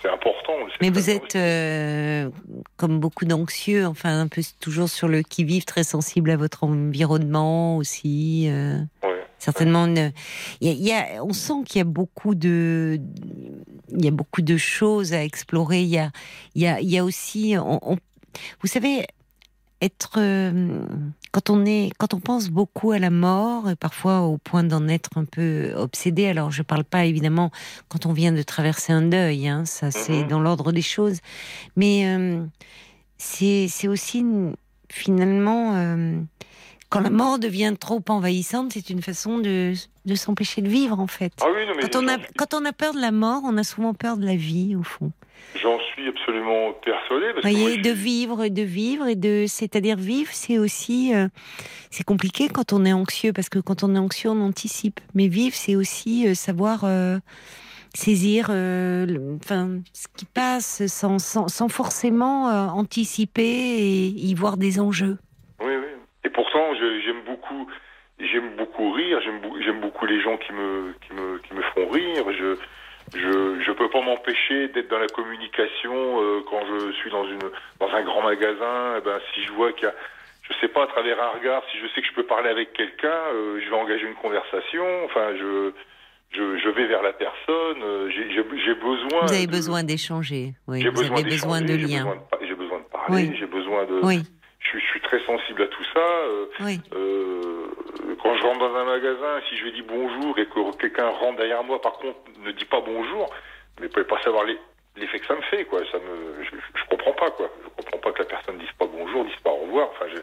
[0.01, 0.53] c'est important.
[0.81, 2.29] mais vous êtes euh,
[2.75, 7.77] comme beaucoup d'anxieux, enfin un peu toujours sur le qui-vive, très sensible à votre environnement
[7.77, 8.47] aussi.
[8.49, 8.79] euh.
[9.01, 9.23] Ouais.
[9.37, 10.11] certainement une-
[10.61, 12.97] il y a, il y a- on sent qu'il y a beaucoup de
[13.89, 16.11] il y a beaucoup de choses à explorer il y a
[16.55, 17.97] il y a, il y a aussi on- on-
[18.61, 19.05] vous savez
[19.81, 20.79] être euh,
[21.31, 24.87] quand on est quand on pense beaucoup à la mort et parfois au point d'en
[24.87, 27.51] être un peu obsédé alors je parle pas évidemment
[27.89, 30.27] quand on vient de traverser un deuil hein, ça c'est Mhm.
[30.27, 31.19] dans l'ordre des choses
[31.75, 32.45] mais euh,
[33.17, 34.23] c'est c'est aussi
[34.89, 36.21] finalement euh,
[36.93, 39.73] quand la mort devient trop envahissante, c'est une façon de,
[40.05, 41.33] de s'empêcher de vivre, en fait.
[41.41, 43.11] Ah oui, non, mais Quand on, a, j'en suis- quand on a peur de la
[43.11, 45.11] mort, on a souvent peur de la vie, au fond.
[45.61, 47.25] j'en suis absolument persuadé.
[47.35, 51.27] Vous voyez, de suis- vivre et de vivre, et de, c'est-à-dire vivre, c'est aussi, euh,
[51.89, 54.99] c'est compliqué quand on est anxieux, parce que quand on est anxieux, on anticipe.
[55.15, 57.17] Mais vivre, c'est aussi euh, savoir euh,
[57.95, 62.45] saisir le- enfin, ce qui passe sans, sans, sans forcément
[62.75, 65.17] anticiper et y voir des enjeux.
[66.33, 67.69] Pourtant, j'aime beaucoup,
[68.19, 69.19] j'aime beaucoup rire.
[69.21, 72.23] J'aime, beaucoup les gens qui me, qui me, qui me font rire.
[72.31, 72.55] Je,
[73.17, 77.39] je, je peux pas m'empêcher d'être dans la communication euh, quand je suis dans une,
[77.79, 78.95] dans un grand magasin.
[78.97, 79.93] Eh ben, si je vois qu'il y a,
[80.49, 82.73] je sais pas, à travers un regard, si je sais que je peux parler avec
[82.73, 84.83] quelqu'un, euh, je vais engager une conversation.
[85.05, 85.71] Enfin, je,
[86.31, 87.81] je, je vais vers la personne.
[87.83, 89.25] euh, j'ai, besoin.
[89.27, 90.81] Vous avez de- besoin d'échanger, oui.
[90.81, 91.21] J'ai Vous avez besoin
[91.61, 92.03] de d'échanger, j'ai liens.
[92.03, 93.27] besoin de pa- J'ai besoin de parler.
[93.29, 93.35] Oui.
[93.39, 93.99] J'ai besoin de.
[94.03, 94.23] Oui,
[94.73, 95.99] Je, suis- je suis très sensible à tout ça.
[95.99, 96.79] euh, oui.
[96.93, 97.67] euh,
[98.21, 101.37] quand je rentre dans un magasin, si je lui dis bonjour et que quelqu'un rentre
[101.37, 103.29] derrière moi, par contre, ne dit pas bonjour,
[103.79, 104.45] mais vous pouvez pas savoir
[104.95, 105.79] l'effet que ça me fait, quoi.
[105.91, 107.49] Ça me, je, je comprends pas, quoi.
[107.63, 109.89] Je comprends pas que la personne dise pas bonjour, dise pas au revoir.
[109.91, 110.19] Enfin, je,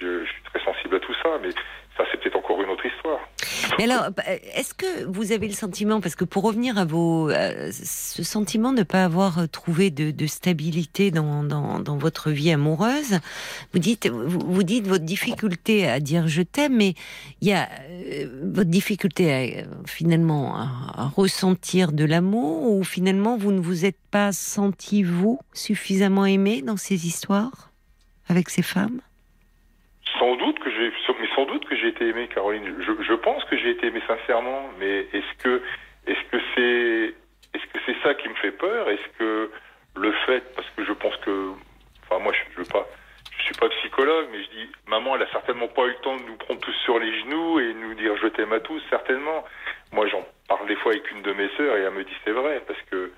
[0.00, 1.50] je, je suis très sensible à tout ça, mais
[1.96, 3.18] ça, c'est peut-être encore une autre histoire.
[3.78, 4.22] Mais alors, bah,
[4.54, 8.72] est-ce que vous avez le sentiment, parce que pour revenir à vos, euh, ce sentiment
[8.72, 13.20] de ne pas avoir trouvé de, de stabilité dans, dans, dans votre vie amoureuse,
[13.72, 16.94] vous dites, vous, vous dites votre difficulté à dire je t'aime, mais
[17.40, 23.36] il y a euh, votre difficulté à, finalement à, à ressentir de l'amour, ou finalement
[23.36, 27.70] vous ne vous êtes pas senti vous suffisamment aimé dans ces histoires
[28.28, 29.00] avec ces femmes?
[30.18, 30.51] Sans doute
[31.42, 32.74] sans doute que j'ai été aimé, Caroline.
[32.80, 35.62] Je, je pense que j'ai été aimé sincèrement, mais est-ce que,
[36.06, 37.14] est-ce que c'est,
[37.54, 38.88] est-ce que c'est ça qui me fait peur?
[38.88, 39.50] Est-ce que
[39.96, 41.50] le fait, parce que je pense que,
[42.04, 42.86] enfin moi je, je veux pas,
[43.38, 46.16] je suis pas psychologue, mais je dis, maman, elle a certainement pas eu le temps
[46.16, 49.44] de nous prendre tous sur les genoux et nous dire je t'aime à tous, certainement.
[49.92, 52.30] Moi j'en parle des fois avec une de mes sœurs et elle me dit c'est
[52.32, 53.10] vrai parce que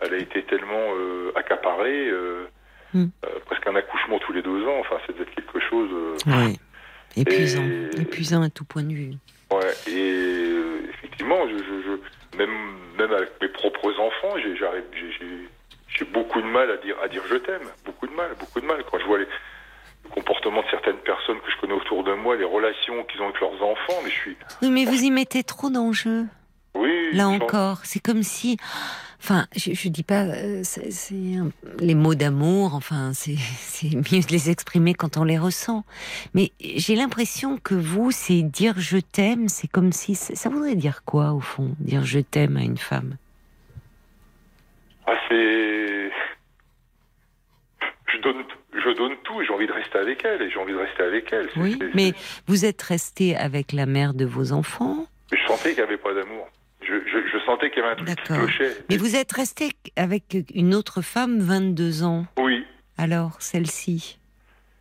[0.00, 2.08] elle a été tellement euh, accaparée.
[2.08, 2.46] euh,
[2.94, 3.06] Hmm.
[3.24, 5.88] euh, presque un accouchement tous les deux ans, enfin c'est peut-être quelque chose.
[5.90, 6.58] euh, Oui.
[7.16, 7.62] Épuisant,
[7.96, 9.12] Et- épuisant à tout point de vue.
[9.50, 12.50] Ouais, et euh, effectivement, je, je, je- même,
[12.98, 14.54] même avec mes propres enfants, j'ai,
[16.12, 17.62] beaucoup de mal à dire, à dire je t'aime.
[17.84, 18.82] Beaucoup de mal, beaucoup de mal.
[18.90, 19.26] Quand je vois les,
[20.04, 23.26] le comportement de certaines personnes que je connais autour de moi, les relations qu'ils ont
[23.28, 24.36] avec leurs enfants, mais je suis.
[24.62, 26.24] Oui, mais vous y mettez trop d'enjeux.
[26.74, 28.56] Oui, Là encore, c'est comme si.
[29.22, 30.22] Enfin, je, je dis pas.
[30.24, 32.74] euh, c'est c'est un- les mots d'amour.
[32.74, 35.84] Enfin, c'est c'est mieux de les exprimer quand on les ressent.
[36.34, 39.48] Mais j'ai l'impression que vous, c'est dire je t'aime.
[39.48, 43.16] C'est comme si ça voudrait dire quoi au fond, dire je t'aime à une femme?
[45.06, 46.10] Ah, c'est.
[48.12, 48.42] Je donne,
[48.74, 51.02] je donne tout et j'ai envie de rester avec elle et j'ai envie de rester
[51.04, 51.48] avec elle.
[51.56, 52.12] Oui, mais
[52.48, 55.06] vous êtes resté avec la mère de vos enfants?
[55.32, 56.48] Je sentais qu'il n'y avait pas d'amour.
[56.82, 58.76] Je sentais qu'il y avait un truc qui clochait.
[58.88, 62.26] Mais vous êtes resté avec une autre femme, 22 ans.
[62.38, 62.64] Oui,
[62.98, 64.18] Alors, celle-ci,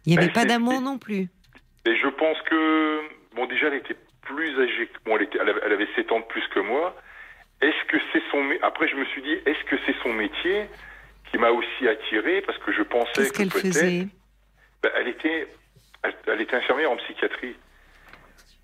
[0.05, 1.29] il n'y avait Ben, pas d'amour non plus.
[1.85, 3.01] Et je pense que,
[3.35, 5.17] bon, déjà, elle était plus âgée que moi.
[5.19, 6.95] Elle, était, elle, avait, elle avait 7 ans de plus que moi.
[7.61, 8.43] Est-ce que c'est son.
[8.61, 10.65] Après, je me suis dit, est-ce que c'est son métier
[11.29, 12.41] qui m'a aussi attiré?
[12.41, 14.07] Parce que je pensais Qu'est-ce que qu'elle faisait?
[14.83, 15.47] Ben, elle, était,
[16.03, 17.55] elle, elle était infirmière en psychiatrie.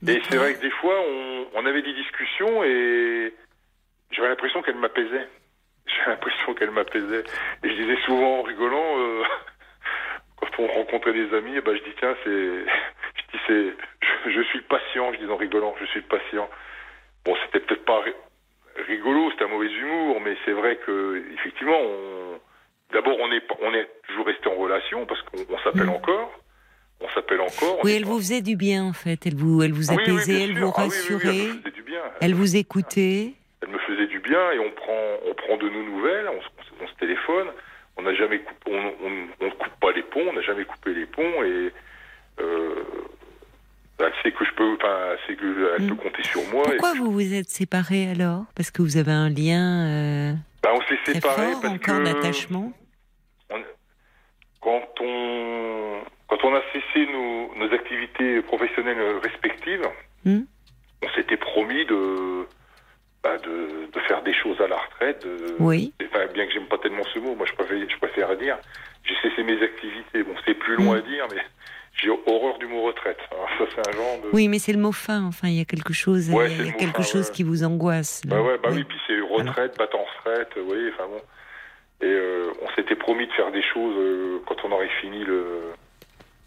[0.07, 3.34] Et c'est vrai que des fois, on, on avait des discussions et
[4.11, 5.27] j'avais l'impression qu'elle m'apaisait.
[5.88, 7.23] J'avais l'impression qu'elle m'apaisait.
[7.63, 9.23] Et je disais souvent en rigolant, euh,
[10.38, 12.29] quand on rencontrait des amis, eh ben, je dis tiens, c'est,
[13.15, 13.73] je dis c'est,
[14.25, 16.49] je, je suis patient, je dis en rigolant, je suis patient.
[17.25, 18.13] Bon, c'était peut-être pas ri-
[18.88, 22.39] rigolo, c'était un mauvais humour, mais c'est vrai que effectivement, on,
[22.93, 25.89] d'abord on est, pas- on est toujours resté en relation parce qu'on on s'appelle Mm.
[25.95, 26.31] encore,
[26.99, 27.79] on s'appelle encore.
[27.79, 29.25] on Oui, elle pas- vous faisait du bien en fait.
[29.25, 31.47] Elle vous, elle vous Ah oui, oui, apaisait, bien elle vous Ah oui, rassurait,
[31.85, 32.01] bien.
[32.21, 33.34] elle vous écoutait.
[33.61, 36.84] Elle me faisait du bien et on prend, on prend de nos nouvelles, on, se-
[36.84, 37.47] on se téléphone.
[37.97, 41.07] On n'a jamais coupé, on, ne coupe pas les ponts, on n'a jamais coupé les
[41.07, 41.71] ponts et
[42.39, 42.75] euh,
[43.99, 45.89] elle sait que je peux, enfin, sait que elle Mm.
[45.89, 46.63] peut compter sur moi.
[46.65, 48.45] Pourquoi et, vous vous êtes séparés alors?
[48.55, 52.03] Parce que vous avez un lien euh, bah, on s'est séparés fort, parce encore que
[52.03, 52.71] d'attachement?
[54.61, 59.88] quand on quand on a cessé nos, nos activités professionnelles respectives,
[60.25, 60.41] Hmm.
[61.03, 62.45] on s'était promis de,
[63.27, 65.23] bah, de de faire des choses à la retraite.
[65.25, 65.93] de- Oui.
[66.05, 68.57] Enfin, bien que j'aime pas tellement ce mot, moi je préfère, je préfère dire,
[69.03, 70.23] j'ai cessé mes activités.
[70.23, 70.97] Bon, c'est plus long Mm.
[70.97, 71.41] à dire, mais
[71.95, 73.17] j'ai horreur du mot retraite.
[73.31, 74.29] Alors ça, c'est un genre de.
[74.33, 75.23] Oui, mais c'est le mot fin.
[75.25, 77.33] Enfin, il y a quelque chose, Ouais, il y a quelque fin, chose ouais.
[77.35, 78.21] qui vous angoisse.
[78.25, 78.35] là.
[78.35, 81.21] Bah ouais, bah oui, puis c'est retraite, battre en retraite, vous voyez, enfin bon.
[81.99, 85.71] Et euh, on s'était promis de faire des choses euh, quand on aurait fini le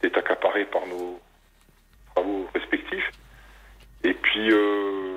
[0.00, 1.20] d'être accaparé par nos
[2.14, 3.10] travaux respectifs.
[4.04, 5.09] Et puis, euh,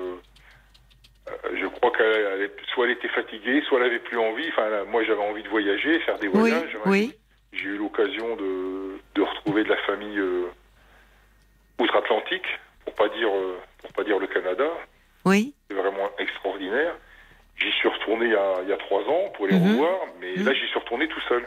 [1.54, 2.06] je crois qu'elle,
[2.40, 4.48] elle- soit elle était fatiguée, soit elle avait plus envie.
[4.48, 6.76] Enfin, là, moi, j'avais envie de voyager, faire des Oui, voyages.
[6.86, 7.14] oui.
[7.52, 10.46] J'ai eu l'occasion de, de retrouver de la famille euh,
[11.78, 12.46] outre-Atlantique,
[12.84, 14.66] pour pas dire euh, pour pas dire le Canada.
[15.24, 15.54] Oui.
[15.68, 16.94] C'est vraiment extraordinaire.
[17.56, 19.72] J'y suis retourné il y, a, il y a trois ans pour les Mhm.
[19.72, 20.44] revoir, mais Mhm.
[20.46, 21.44] là j'y suis retourné tout seul.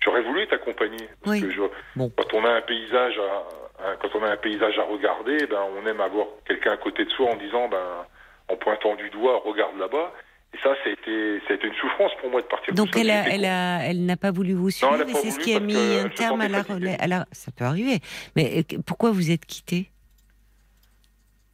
[0.00, 1.08] J'aurais voulu t'accompagner.
[1.24, 1.42] parce Oui.
[1.42, 1.60] que je-
[1.96, 2.10] Bon.
[2.16, 5.86] Quand on a un paysage à, quand on a un paysage à regarder, ben on
[5.86, 8.06] aime avoir quelqu'un à côté de soi en disant ben
[8.48, 10.12] en pointant du doigt regarde là-bas.
[10.54, 12.72] Et ça, ça a été, ça a été une souffrance pour moi de partir.
[12.72, 15.38] Donc elle a, elle a, elle n'a pas voulu vous suivre a et c'est ce
[15.38, 16.96] qui a mis un terme à la relais.
[17.00, 17.98] Alors, ça peut arriver.
[18.34, 19.90] Mais euh, pourquoi vous êtes quitté?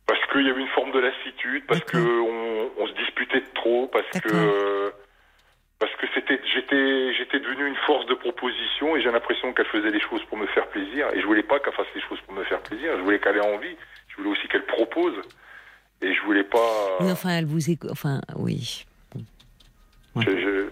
[0.07, 2.01] Parce qu'il y avait une forme de lassitude, parce D'accord.
[2.79, 4.93] on, se disputait de trop, parce que
[5.81, 9.91] parce que c'était j'étais j'étais devenu une force de proposition et j'ai l'impression qu'elle faisait
[9.91, 12.35] les choses pour me faire plaisir et je voulais pas qu'elle fasse les choses pour
[12.35, 12.93] me faire plaisir.
[12.97, 13.77] Je voulais qu'elle ait envie.
[14.09, 15.15] Je voulais aussi qu'elle propose
[16.03, 16.99] et je voulais pas.
[17.01, 17.91] Oui, enfin, elle vous écoute.
[17.93, 18.85] Enfin, oui.
[20.17, 20.69] je, je,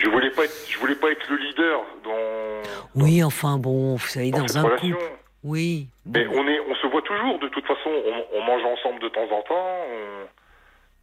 [0.00, 4.06] je voulais pas être je voulais pas être le leader dans, Oui, enfin, bon, vous
[4.06, 4.90] savez, dans dans un relation.
[4.92, 5.04] couple.
[5.44, 5.88] Oui.
[6.04, 6.20] bon.
[6.20, 7.38] Mais on est, on se voit toujours.
[7.40, 9.76] De toute façon, on, on mange ensemble de temps en temps.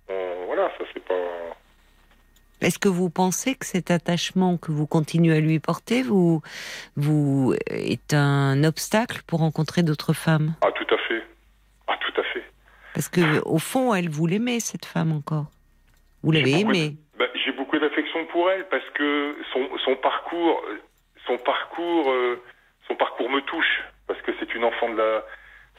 [0.10, 1.14] On, on- voilà, ça c'est pas.
[2.62, 6.42] Est-ce que vous pensez que cet attachement que vous continuez à lui porter vous,
[6.98, 10.56] vous est un obstacle pour rencontrer d'autres femmes?
[10.62, 10.68] Ah.
[13.00, 15.46] Parce que au fond, elle vous l'aimait cette femme encore.
[16.22, 16.98] Vous l'avez aimée.
[17.18, 20.62] Ben, J'ai beaucoup d'affection pour elle parce que son, son parcours,
[21.26, 22.44] son parcours, euh,
[22.90, 25.24] son parcours me touche parce que c'est une enfant de la,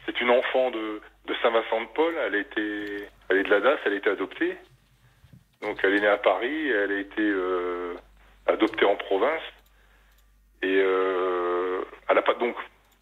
[0.06, 2.14] c'est une enfant de, de Saint-Vincent-de-Paul.
[2.24, 4.56] Elle été, elle est de la DAS, elle a été adoptée.
[5.60, 7.97] Donc elle est née à Paris, elle a été euh,
[8.47, 9.42] adoptée en province
[10.62, 12.56] et euh, elle a pas donc,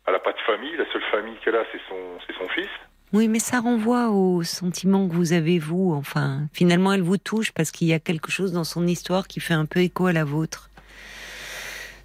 [0.09, 0.77] elle a pas de famille.
[0.77, 2.69] La seule famille qu'elle a, c'est son, c'est son fils.
[3.13, 5.95] Oui, mais ça renvoie au sentiment que vous avez, vous.
[5.95, 9.41] Enfin, finalement, elle vous touche parce qu'il y a quelque chose dans son histoire qui
[9.41, 10.69] fait un peu écho à la vôtre.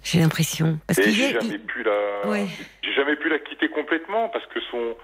[0.02, 0.78] J'ai l'impression.
[0.86, 2.46] Parce qu'il j'ai jamais pu la, Ouais.
[2.82, 4.94] j'ai jamais pu la quitter complètement parce que son,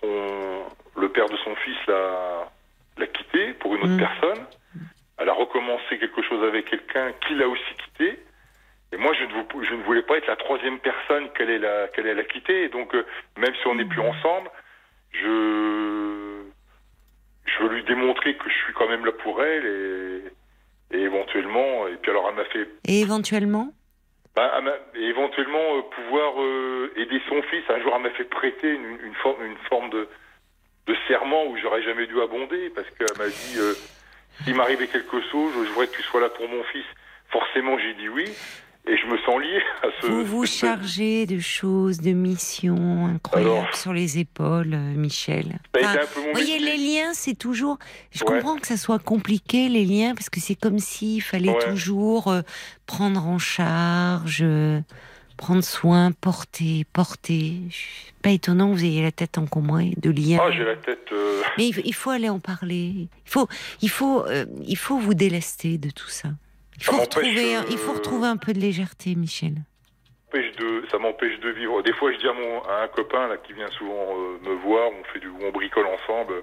[0.00, 2.50] son, le père de son fils l'a,
[2.98, 3.98] l'a quitté pour une autre Mm.
[3.98, 4.44] personne.
[5.18, 8.18] Elle a recommencé quelque chose avec quelqu'un qui l'a aussi quitté.
[8.92, 11.58] Et moi, je ne, vou- je ne voulais pas être la troisième personne qu'elle ait
[11.58, 12.64] la, qu'elle ait la quitter.
[12.64, 13.04] Et donc, euh,
[13.38, 14.50] même si on n'est plus ensemble,
[15.12, 16.42] je,
[17.44, 21.86] je veux lui démontrer que je suis quand même là pour elle et, et éventuellement,
[21.88, 23.72] et puis alors elle m'a fait Et éventuellement
[24.36, 24.62] bah,
[24.94, 27.64] éventuellement euh, pouvoir euh, aider son fils.
[27.68, 30.08] Un jour, elle m'a fait prêter une, une forme de,
[30.86, 33.74] de serment où j'aurais jamais dû abonder parce qu'elle m'a dit euh,
[34.44, 36.84] s'il m'arrivait quelque chose, je voudrais que tu sois là pour mon fils.
[37.30, 38.24] Forcément, j'ai dit oui
[38.86, 40.06] et je me sens lié à ce.
[40.06, 45.58] Vous vous chargez de choses, de missions incroyables Alors sur les épaules, euh, Michel.
[45.80, 46.76] Ça a été un peu mon Vous voyez, métier.
[46.76, 47.78] les liens, c'est toujours.
[48.10, 48.34] Je Ouais.
[48.34, 51.70] comprends que ça soit compliqué, les liens, parce que c'est comme s'il fallait Ouais.
[51.70, 52.40] toujours euh,
[52.86, 54.80] prendre en charge, euh,
[55.36, 57.54] prendre soin, porter, porter.
[58.22, 60.38] Pas étonnant que vous ayez la tête encombrée de liens.
[60.42, 61.08] Ah, j'ai la tête.
[61.12, 63.08] euh, Mais il, il faut aller en parler.
[63.24, 63.48] Il faut,
[63.80, 66.28] il faut, euh, il faut vous délester de tout ça.
[66.80, 69.54] Il faut, retrouver, un- euh, il faut retrouver un peu de légèreté, Michel.
[70.32, 71.82] de, ça m'empêche de vivre.
[71.82, 74.54] Des fois, je dis à, mon, à un copain là qui vient souvent euh, me
[74.62, 76.34] voir, on fait du, on bricole ensemble.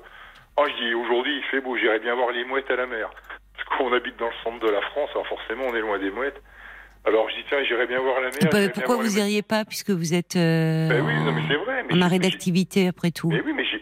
[0.57, 3.09] Oh, je dis aujourd'hui il fait beau, j'irai bien voir les mouettes à la mer.
[3.55, 6.09] Parce qu'on habite dans le centre de la France, alors forcément on est loin des
[6.11, 6.41] mouettes.
[7.05, 8.49] Alors je dis tiens, j'irai bien voir la mer.
[8.51, 9.17] Bah, pourquoi vous mouettes.
[9.17, 11.83] iriez pas, puisque vous êtes euh, Ben oui, non mais c'est vrai.
[11.89, 13.29] Mais en arrêt d'activité après tout?
[13.29, 13.79] Mais oui, mais j'ai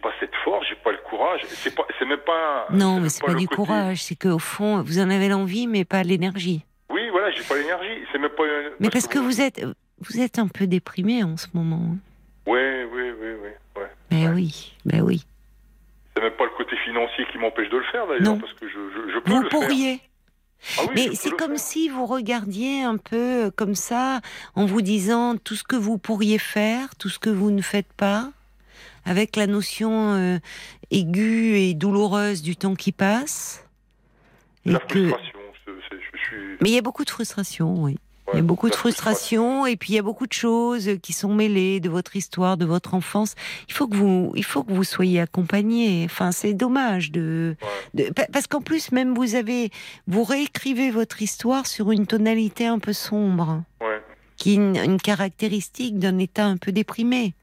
[0.00, 1.40] pas, cette force, j'ai pas le courage.
[1.48, 2.66] C'est pas, c'est même pas.
[2.70, 5.84] Non, mais c'est pas du côté- courage, c'est qu'au fond, vous en avez l'envie, mais
[5.84, 6.64] pas l'énergie.
[6.90, 8.04] Oui, voilà, j'ai pas l'énergie.
[8.12, 8.42] C'est même pas.
[8.80, 9.64] Mais parce que vous êtes,
[9.98, 11.96] vous êtes un peu déprimé en ce moment.
[12.46, 13.86] Ouais, oui, oui, oui, ouais.
[14.10, 14.34] Ben Ouais.
[14.34, 15.24] oui, ben oui.
[16.16, 18.74] C'est même pas le côté financier qui m'empêche de le faire d'ailleurs, parce que je,
[18.74, 19.60] je, je peux Vous le faire.
[19.60, 20.00] pourriez.
[20.78, 21.58] Ah oui, Mais c'est comme faire.
[21.60, 24.20] si vous regardiez un peu euh, comme ça,
[24.56, 27.90] en vous disant tout ce que vous pourriez faire, tout ce que vous ne faites
[27.94, 28.30] pas,
[29.10, 30.38] avec la notion euh,
[30.92, 33.64] aiguë et douloureuse du temps qui passe.
[34.64, 35.08] Et La que...
[35.08, 35.38] frustration,
[35.90, 36.36] je suis.
[36.60, 37.98] Mais il y a beaucoup de frustration, oui.
[38.32, 41.12] Il y a beaucoup de frustration et puis il y a beaucoup de choses qui
[41.12, 43.34] sont mêlées de votre histoire, de votre enfance.
[43.68, 46.02] Il faut que vous, il faut que vous soyez accompagné.
[46.04, 48.04] Enfin, c'est dommage de, Ouais.
[48.04, 49.70] de- pa- parce qu'en plus même vous avez,
[50.06, 54.00] vous réécrivez votre histoire sur une tonalité un peu sombre, Ouais.
[54.36, 57.34] qui est une, une caractéristique d'un état un peu déprimé.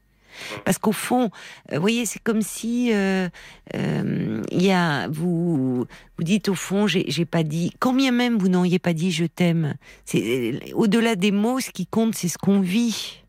[0.64, 1.30] Parce qu'au fond,
[1.72, 3.28] euh, vous voyez, c'est comme si euh,
[3.74, 5.86] euh, y a vous
[6.16, 7.72] vous dites au fond, j'ai pas dit.
[7.78, 9.74] Quand bien même vous n'auriez pas dit je t'aime,
[10.04, 13.22] c'est au-delà des mots, ce qui compte, c'est ce qu'on vit.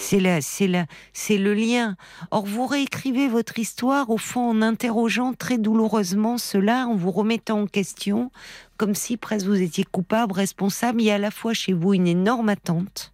[0.00, 1.96] C'est la, c'est la, c'est le lien.
[2.30, 7.62] Or, vous réécrivez votre histoire au fond en interrogeant très douloureusement cela, en vous remettant
[7.62, 8.30] en question,
[8.76, 11.02] comme si presque vous étiez coupable, responsable.
[11.02, 13.12] Il y a à la fois chez vous une énorme attente.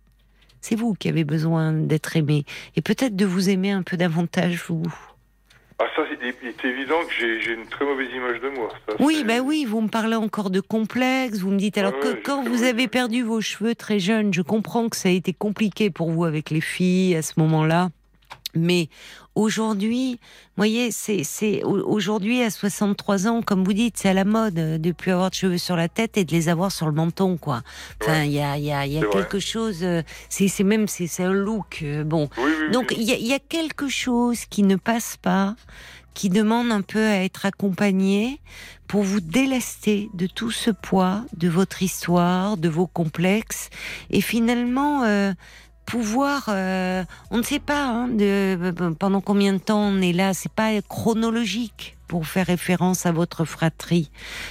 [0.67, 4.63] C'est vous qui avez besoin d'être aimé et peut-être de vous aimer un peu davantage
[4.67, 4.83] vous.
[5.79, 8.71] Ah ça, il est, il est évident que j'ai une très mauvaise image de moi.
[8.89, 11.41] Ça, Oui, c'est- ben oui, vous me parlez encore de complexe.
[11.41, 14.41] Vous me dites alors Ouais, que quand vous avez perdu vos cheveux très jeune, je
[14.41, 17.91] comprends que ça a été compliqué pour vous avec les filles à ce moment-là.
[18.55, 18.89] Mais
[19.35, 20.19] aujourd'hui,
[20.57, 24.59] voyez, c'est c'est au- aujourd'hui à 63 ans, comme vous dites, c'est à la mode
[24.59, 26.93] euh, de plus avoir de cheveux sur la tête et de les avoir sur le
[26.93, 27.63] menton, quoi.
[28.03, 29.13] Enfin, il y a, il y a, y a C'est vrai.
[29.23, 29.79] quelque chose.
[29.83, 31.81] euh, C'est c'est même c'est c'est un look.
[31.83, 32.73] euh, Bon, Oui, oui, oui.
[32.73, 35.57] donc il y, a- y a quelque chose qui ne passe pas,
[36.15, 38.41] qui demande un peu à être accompagné
[38.87, 43.71] pour vous délester de tout ce poids, de votre histoire, de vos complexes,
[44.11, 45.33] et finalement euh,
[45.87, 50.35] pouvoir, euh, on ne sait pas hein, de, pendant combien de temps on est là,
[50.35, 54.11] c'est pas chronologique pour faire référence à votre fratrie.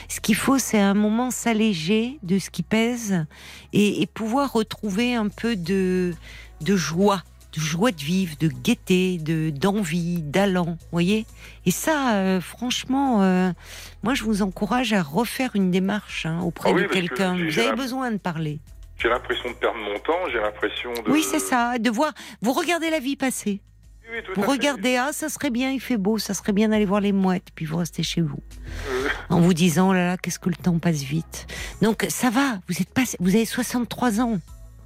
[0.09, 3.25] Ce qu'il faut, c'est à un moment s'alléger de ce qui pèse
[3.73, 6.13] et, et pouvoir retrouver un peu de,
[6.61, 7.23] de joie
[7.55, 11.27] de joie de vivre, de gaieté, de d'envie, d'allant, voyez.
[11.67, 13.51] Et ça, euh, franchement, euh,
[14.01, 17.33] moi, je vous encourage à refaire une démarche hein, auprès Ah oui, de que quelqu'un.
[17.35, 18.57] Vous avez la- besoin de parler.
[18.97, 21.09] J'ai l'impression de perdre mon temps, j'ai l'impression de...
[21.11, 21.77] Oui, c'est ça.
[21.77, 23.59] De voir, vous regardez la vie passer.
[24.03, 26.69] Oui, oui, tout Vous regardez, ah, ça serait bien, il fait beau, ça serait bien
[26.69, 28.39] d'aller voir les mouettes, puis vous restez chez vous,
[28.89, 31.47] Euh, en vous disant, oh là là, qu'est-ce que le temps passe vite.
[31.81, 34.39] Donc ça va, vous êtes pas, vous avez 63 ans.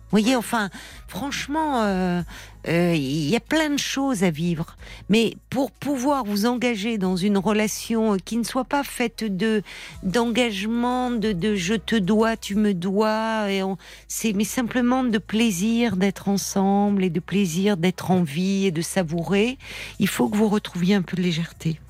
[0.09, 0.69] Vous voyez, enfin,
[1.09, 2.21] franchement, euh,
[2.69, 4.77] euh, il y a plein de choses à vivre.
[5.09, 9.63] Mais pour pouvoir vous engager dans une relation qui ne soit pas faite de
[10.03, 13.77] d'engagement, de, de je te dois, tu me dois, et on-
[14.07, 18.81] c'est mais simplement de plaisir d'être ensemble et de plaisir d'être en vie et de
[18.81, 19.57] savourer.
[19.99, 21.81] Il faut que vous retrouviez un peu de légèreté.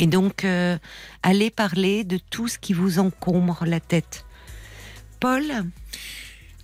[0.00, 0.78] Et donc, euh,
[1.22, 4.24] allez parler de tout ce qui vous encombre la tête.
[5.20, 5.44] Paul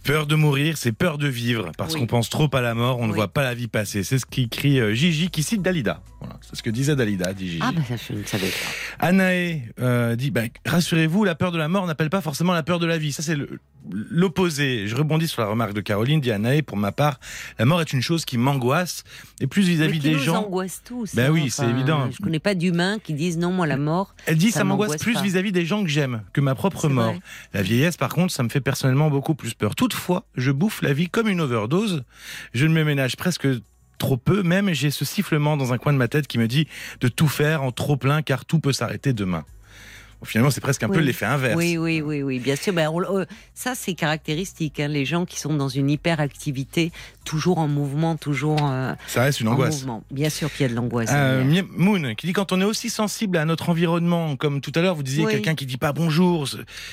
[0.05, 2.01] Peur de mourir, c'est peur de vivre, parce Oui.
[2.01, 4.05] qu'on pense trop à la mort, on ne voit pas la vie passer.
[4.05, 6.03] C'est ce qu'écrit euh, Gigi, qui cite Dalida.
[6.21, 7.61] Voilà, c'est ce que disait Dalida, dit Gigi.
[7.63, 9.07] Ah, ben ça, je ne savais pas.
[9.07, 12.79] Anaé euh, dit bah, rassurez-vous, la peur de la mort n'appelle pas forcément la peur
[12.81, 13.13] de la vie.
[13.13, 13.37] Ça, c'est
[13.91, 14.87] l'opposé.
[14.89, 17.19] Je rebondis sur la remarque de Caroline, dit Anaé, pour ma part,
[17.59, 19.05] la mort est une chose qui m'angoisse,
[19.41, 20.45] et plus vis-à-vis qui des nous gens.
[20.45, 21.15] angoisse tous.
[21.15, 22.11] Ben oui, c'est évident.
[22.11, 24.15] Je connais pas d'humains qui disent non, moi la mort.
[24.27, 27.13] Elle dit Ça ça, m'angoisse plus vis-à-vis des gens que j'aime que ma propre mort.
[27.13, 27.21] vrai.
[27.55, 29.75] La vieillesse, par contre, ça me fait personnellement beaucoup plus peur.
[29.95, 32.03] Toutefois, je bouffe la vie comme une overdose.
[32.53, 33.47] Je ne me ménage presque
[33.99, 36.67] trop peu, même j'ai ce sifflement dans un coin de ma tête qui me dit
[37.01, 39.45] de tout faire en trop plein car tout peut s'arrêter demain.
[40.25, 41.55] Finalement, c'est presque un peu l'effet inverse.
[41.57, 42.73] Oui, oui, oui, oui, bien sûr.
[42.73, 44.81] Ben, on- euh, ça, c'est caractéristique.
[44.81, 46.91] hein, les gens qui sont dans une hyperactivité,
[47.25, 49.81] toujours en mouvement, toujours euh, Ça reste une en angoisse.
[49.81, 50.05] mouvement.
[50.11, 51.11] Bien sûr qu'il y a de l'angoisse.
[51.13, 51.43] Euh.
[51.45, 54.81] Mie- Moon qui dit quand on est aussi sensible à notre environnement, comme tout à
[54.81, 55.33] l'heure vous disiez Oui.
[55.33, 56.47] quelqu'un qui dit pas bonjour,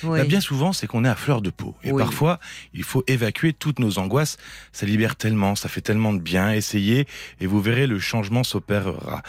[0.03, 0.19] Oui.
[0.19, 1.75] bah, bien souvent c'est qu'on est à fleur de peau.
[1.83, 2.01] Et Oui.
[2.01, 2.39] parfois
[2.73, 4.37] il faut évacuer toutes nos angoisses.
[4.71, 6.51] Ça libère tellement, ça fait tellement de bien.
[6.53, 7.07] Essayez
[7.39, 9.21] et vous verrez le changement s'opérera.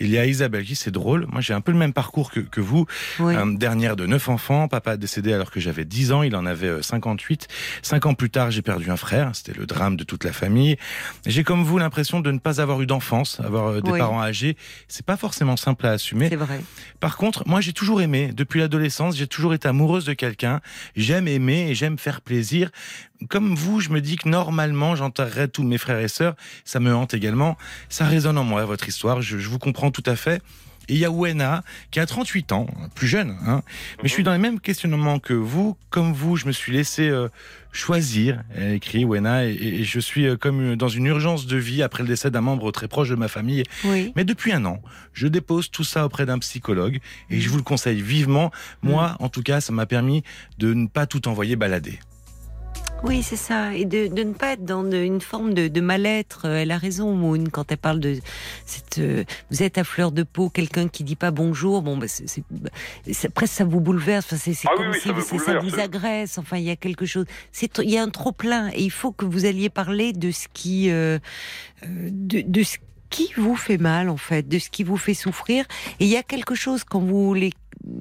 [0.00, 1.26] Il y a Isabelle qui c'est drôle.
[1.30, 2.86] Moi j'ai un peu le même parcours que, que vous.
[3.20, 6.66] Euh, dernière de neuf enfants, papa décédé alors que j'avais 10 ans, il en avait
[6.68, 7.48] euh, 58.
[7.82, 10.41] Cinq ans plus tard, j'ai perdu un frère, c'était le drame de toute la famille.
[11.26, 13.98] J'ai comme vous l'impression de ne pas avoir eu d'enfance, avoir euh, des Oui.
[13.98, 14.56] parents âgés.
[14.88, 16.28] C'est pas forcément simple à assumer.
[16.28, 16.60] C'est vrai.
[17.00, 20.60] Par contre, moi j'ai toujours aimé, depuis l'adolescence, j'ai toujours été amoureuse de quelqu'un.
[20.96, 22.70] J'aime aimer et j'aime faire plaisir.
[23.28, 26.34] Comme vous, je me dis que normalement j'enterrerais tous mes frères et sœurs.
[26.64, 27.56] Ça me hante également.
[27.88, 29.22] Ça résonne en moi, votre histoire.
[29.22, 30.42] Je, je vous comprends tout à fait.
[30.92, 33.62] Et il y a Wena, qui a 38 ans, plus jeune, hein.
[34.02, 35.74] mais je suis dans les mêmes questionnements que vous.
[35.88, 37.28] Comme vous, je me suis laissé euh,
[37.72, 41.82] choisir, elle écrit Wena, et, et je suis euh, comme dans une urgence de vie
[41.82, 43.62] après le décès d'un membre très proche de ma famille.
[43.84, 44.12] Oui.
[44.16, 44.82] Mais depuis un an,
[45.14, 46.98] je dépose tout ça auprès d'un psychologue
[47.30, 48.50] et je vous le conseille vivement.
[48.82, 50.22] Moi, en tout cas, ça m'a permis
[50.58, 52.00] de ne pas tout envoyer balader.
[53.04, 53.74] Oui, c'est ça.
[53.74, 56.42] Et de, de ne pas être dans une forme de, de mal-être.
[56.46, 58.18] Euh, Elle a raison, Moon, quand elle parle de
[58.64, 58.98] cette.
[58.98, 61.82] euh, vous êtes à fleur de peau, quelqu'un qui dit pas bonjour.
[61.82, 62.70] Bon, bah, c'est, c'est- bah,
[63.10, 64.26] c'est- presque ça vous bouleverse.
[64.26, 66.38] Enfin, c'est c'est Ah comme oui, si ça vous agresse.
[66.38, 67.26] Enfin, il y a quelque chose.
[67.50, 68.68] C'est, il y a un trop plein.
[68.68, 71.18] Et il faut que vous alliez parler de ce qui, euh,
[71.84, 72.76] euh, de, de ce
[73.10, 75.64] qui vous fait mal, en fait, de ce qui vous fait souffrir.
[75.98, 77.52] Et il y a quelque chose quand vous les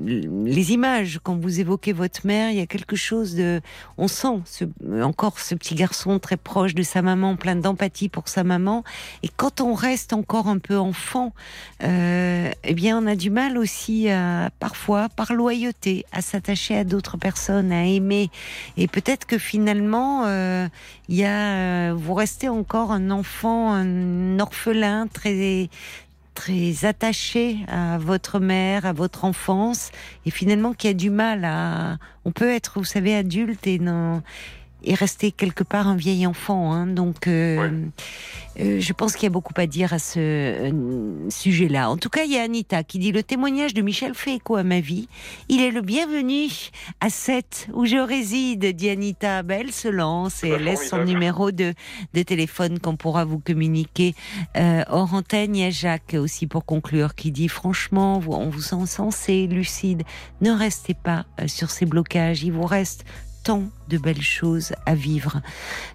[0.06, 3.62] les images, quand vous évoquez votre mère, il y a quelque chose de,
[3.98, 4.66] on sent ce,
[5.02, 8.84] encore ce petit garçon très proche de sa maman, plein d'empathie pour sa maman.
[9.24, 11.34] Et quand on reste encore un peu enfant,
[11.84, 16.84] euh, eh bien, on a du mal aussi à, parfois, par loyauté, à s'attacher à
[16.84, 18.30] d'autres personnes, à aimer.
[18.78, 20.68] Et peut-être que finalement, euh,
[21.10, 25.70] il y a, euh, vous restez encore un enfant, un orphelin très
[26.42, 29.92] très attaché à votre mère, à votre enfance,
[30.26, 31.98] et finalement qui a du mal à.
[32.26, 34.24] On peut être, vous savez, adulte et non.
[34.84, 36.74] Est resté quelque part un vieil enfant.
[36.74, 36.88] hein.
[36.88, 37.72] donc, euh, Ouais.
[38.62, 41.90] euh, je pense qu'il y a beaucoup à dire à ce euh, sujet-là.
[41.90, 44.56] En tout cas, il y a Anita qui dit le témoignage de Michel fait écho
[44.56, 45.08] à ma vie.
[45.50, 46.48] Il est le bienvenu
[47.00, 49.44] à 7 où je réside, dit Anita.
[49.44, 51.74] Ben, elle se lance et Bah, elle laisse son numéro de,
[52.14, 54.16] de téléphone qu'on pourra vous communiquer.
[54.56, 58.86] Hors antenne, il y a Jacques aussi pour conclure qui dit franchement, on vous sent
[58.88, 60.04] sensé, lucide.
[60.42, 62.44] Ne restez pas sur ces blocages.
[62.44, 63.06] Il vous reste
[63.44, 65.42] tant de belles choses à vivre.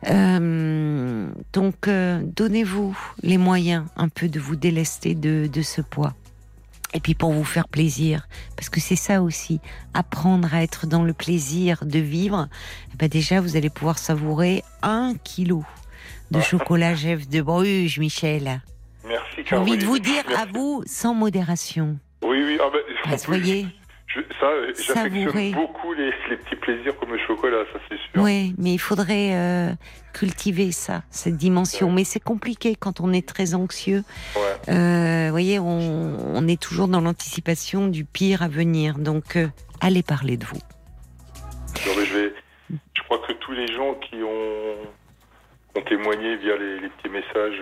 [0.09, 6.15] Euh, donc, euh, donnez-vous les moyens un peu de vous délester de, de ce poids.
[6.95, 9.61] Et puis pour vous faire plaisir, parce que c'est ça aussi,
[9.93, 12.49] apprendre à être dans le plaisir de vivre.
[12.93, 15.65] eh ben déjà, vous allez pouvoir savourer un kilo
[16.31, 18.63] de chocolat Jeff de Bruges, Michel.
[19.07, 21.99] Merci, J'ai envie de vous dire à vous, sans modération.
[22.23, 22.59] Oui, oui.
[22.61, 23.67] Ah ben, en Vous voyez
[24.17, 28.23] je- ça, euh, j'affectionne beaucoup les, les petits plaisirs comme le chocolat, ça c'est sûr.
[28.23, 29.71] Oui, mais il faudrait euh,
[30.13, 31.89] cultiver ça, cette dimension.
[31.89, 31.95] Ouais.
[31.95, 34.03] Mais c'est compliqué quand on est très anxieux.
[34.35, 34.73] Ouais.
[34.75, 38.99] Euh, vous voyez, on, on est toujours dans l'anticipation du pire à venir.
[38.99, 39.47] Donc, euh,
[39.81, 40.61] allez parler de vous.
[41.87, 42.35] Non, mais je, vais,
[42.97, 47.61] je crois que tous les gens qui ont, ont témoigné via les, les petits messages,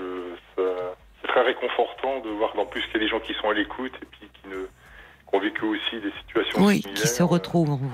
[0.57, 3.49] ça- c'est très réconfortant de voir qu'en plus qu'il y a des gens qui sont
[3.49, 4.67] à l'écoute et puis qui, ne,
[5.35, 7.03] ont vécu aussi des situations Oui, similaires.
[7.03, 7.91] qui se retrouvent en vous.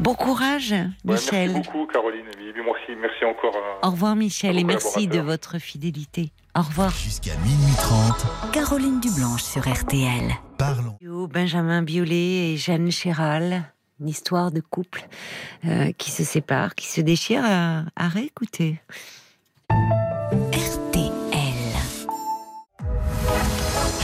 [0.00, 1.52] Bon courage, Ouais, Michel.
[1.52, 2.24] Merci beaucoup, Caroline.
[2.54, 3.54] Merci, merci encore.
[3.82, 6.32] à- Au revoir, Michel, et merci de votre fidélité.
[6.56, 6.90] Au revoir.
[6.90, 10.30] Jusqu'à minuit 30, Caroline Dublanche sur RTL.
[10.58, 10.96] parlons.
[11.28, 13.72] Benjamin Biolay et Jeanne Chéral.
[14.00, 15.06] Une histoire de couple
[15.66, 18.80] euh, qui se sépare, qui se déchire à, à réécouter.
[19.70, 21.12] RTL.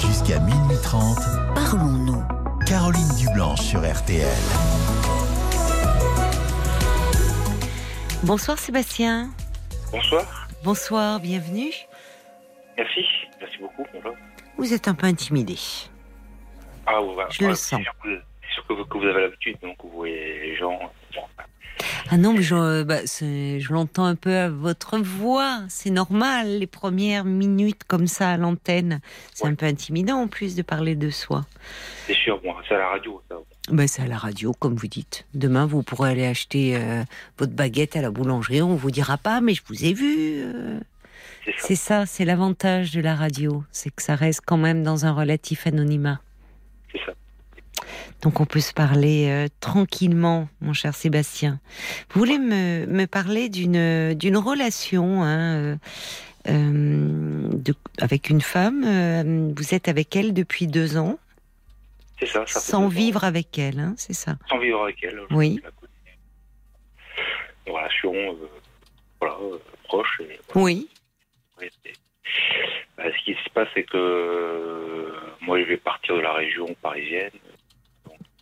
[0.00, 1.18] Jusqu'à minuit 30,
[1.54, 2.22] Parlons-nous.
[2.66, 4.24] Caroline Dublanche sur RTL.
[8.22, 9.28] Bonsoir Sébastien.
[9.92, 10.48] Bonsoir.
[10.64, 11.74] Bonsoir, bienvenue.
[12.78, 13.04] Merci.
[13.38, 13.84] Merci beaucoup.
[13.92, 14.14] Bonjour.
[14.56, 15.56] Vous êtes un peu intimidé.
[16.86, 17.82] Ah, ouais, Je le c'est sens.
[17.82, 20.78] sûr que- C'est sûr que vous, que vous avez l'habitude, donc vous voyez les gens.
[22.10, 25.60] Ah non, mais je, euh, bah, je l'entends un peu à votre voix.
[25.68, 29.00] C'est normal, les premières minutes comme ça à l'antenne.
[29.34, 29.50] C'est Ouais.
[29.50, 31.44] un peu intimidant en plus de parler de soi.
[32.06, 33.36] C'est sûr, bon, c'est à la radio, ça.
[33.70, 35.26] Ben, c'est à la radio, comme vous dites.
[35.34, 37.02] Demain, vous pourrez aller acheter euh,
[37.38, 38.62] votre baguette à la boulangerie.
[38.62, 40.40] On vous dira pas, mais je vous ai vu.
[40.42, 40.80] euh.
[41.44, 41.66] C'est ça.
[41.66, 43.62] C'est ça, c'est l'avantage de la radio.
[43.70, 46.20] C'est que ça reste quand même dans un relatif anonymat.
[46.92, 47.12] C'est ça.
[48.22, 51.60] Donc on peut se parler euh, tranquillement, mon cher Sébastien.
[52.10, 55.76] Vous voulez me, me parler d'une d'une relation hein, euh,
[56.48, 58.84] euh, de- avec une femme.
[58.84, 61.18] euh, vous êtes avec elle depuis deux ans,
[62.18, 62.44] C'est ça.
[62.46, 62.88] ça sans ans.
[62.88, 64.36] vivre avec elle, hein, c'est ça.
[64.48, 65.20] Sans vivre avec elle.
[65.30, 65.60] Oui.
[67.66, 68.12] Une relation,
[69.20, 69.36] voilà,
[69.84, 70.20] proche.
[70.22, 70.64] Et, voilà.
[70.64, 70.88] Oui.
[72.96, 77.30] Bah, ce qui se passe, c'est que moi, je vais partir de la région parisienne.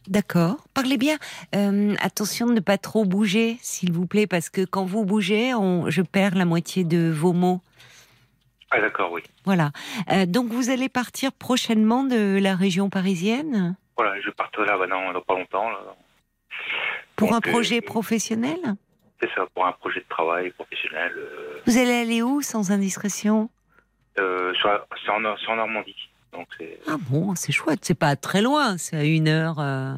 [0.08, 0.56] D'accord.
[0.74, 1.16] Parlez bien.
[1.54, 5.54] Euh, attention de ne pas trop bouger, s'il vous plaît, parce que quand vous bougez,
[5.54, 7.60] on, je perds la moitié de vos mots.
[8.70, 9.22] Ah, d'accord, oui.
[9.44, 9.70] Voilà.
[10.12, 13.76] Euh, donc vous allez partir prochainement de la région parisienne?
[13.96, 15.70] Voilà, je partirai là, bah, dans, pas longtemps.
[15.70, 15.78] Là.
[17.16, 18.58] pour Donc, un projet euh, professionnel?
[19.20, 21.12] C'est ça, pour un projet de travail professionnel.
[21.66, 23.48] Vous allez aller où sans indiscrétion?
[24.18, 24.70] Euh, sur
[25.12, 26.05] en Normandie.
[26.32, 26.78] Donc c'est...
[26.86, 27.80] Ah bon, c'est chouette.
[27.82, 29.58] C'est pas très loin, c'est à une heure.
[29.58, 29.94] euh.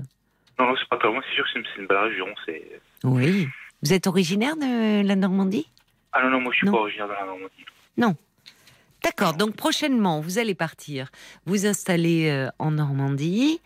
[0.58, 2.26] Non, non, c'est pas très loin, c'est sûr que c'est une, belle région.
[2.46, 2.80] C'est...
[3.04, 3.48] Oui.
[3.82, 5.68] Vous êtes originaire de la Normandie?
[6.12, 6.72] Ah non, non, moi je suis Non.
[6.72, 8.16] pas originaire de la Normandie.
[9.04, 11.08] D'accord, donc prochainement, vous allez partir,
[11.46, 13.60] vous installer euh, en Normandie.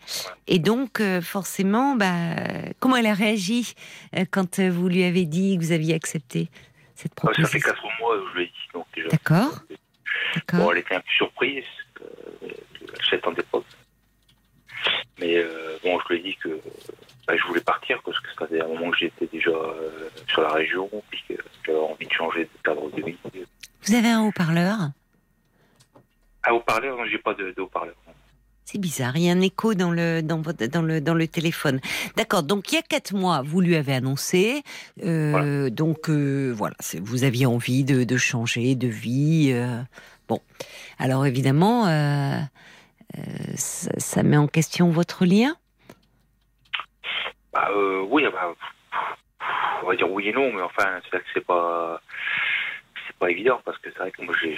[0.45, 2.35] Et donc, euh, forcément, bah,
[2.79, 3.73] comment elle a réagi
[4.15, 6.49] euh, quand euh, vous lui avez dit que vous aviez accepté
[6.93, 7.59] cette Ah, ça fait proposition?
[7.71, 8.51] quatre mois que je l'ai dit.
[8.75, 9.59] Donc déjà, D'accord,
[10.53, 11.63] bon, elle était un peu surprise.
[12.03, 12.47] Euh,
[12.93, 13.61] elle s'attendait pas.
[15.19, 16.59] Mais euh, bon, je lui ai dit que
[17.27, 20.41] bah, je voulais partir parce que ça faisait un moment que j'étais déjà euh, sur
[20.41, 21.35] la région, puis que
[21.65, 23.15] j'avais envie de changer de cadre de vie.
[23.83, 24.91] Vous avez un haut-parleur?
[26.43, 27.95] Ah, haut-parleur, non, j'ai pas de, de haut-parleur.
[28.65, 30.41] C'est bizarre, il y a un écho dans le, dans
[30.81, 31.79] le, dans le téléphone.
[32.15, 34.63] D'accord, donc il y a quatre mois, vous lui avez annoncé,
[35.03, 39.51] euh, donc euh, voilà, vous aviez envie de, de changer de vie.
[39.53, 39.81] euh,
[40.27, 40.39] bon,
[40.99, 42.37] alors évidemment, euh,
[43.17, 43.21] euh,
[43.55, 45.55] ça, ça met en question votre lien
[47.51, 48.53] Bah, euh, oui, bah,
[49.83, 52.01] on va dire oui et non, mais enfin, c'est vrai que c'est pas,
[53.07, 54.57] c'est pas évident parce que c'est vrai que moi j'ai,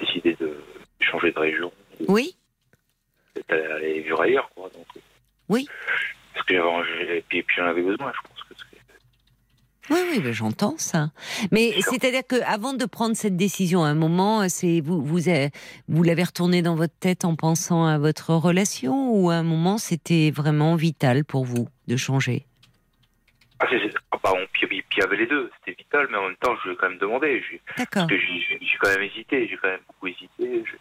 [0.00, 0.62] décidé de
[1.00, 1.72] changer de région,
[2.08, 2.36] Oui
[3.48, 4.70] d'aller vivre ailleurs, quoi.
[4.74, 4.86] Donc,
[5.48, 5.66] Oui.
[6.34, 8.54] Parce que j'avais, et puis, puis j'en avais besoin, je pense que
[9.90, 11.10] Oui, oui, ben, j'entends ça.
[11.52, 15.50] Mais c'est-à-dire que avant de prendre cette décision, à un moment, c'est vous vous avez-
[15.88, 19.78] vous l'avez retourné dans votre tête en pensant à votre relation ou à un moment
[19.78, 22.44] c'était vraiment vital pour vous de changer?
[23.60, 23.66] Ah,
[24.12, 26.54] ah, bah, on, puis, il y avait les deux, c'était vital, mais en même temps,
[26.62, 27.42] je lui ai quand même demandé.
[27.76, 28.06] D'accord.
[28.06, 30.64] parce que j'ai, quand même hésité, j'ai quand même beaucoup hésité.
[30.64, 30.76] Je-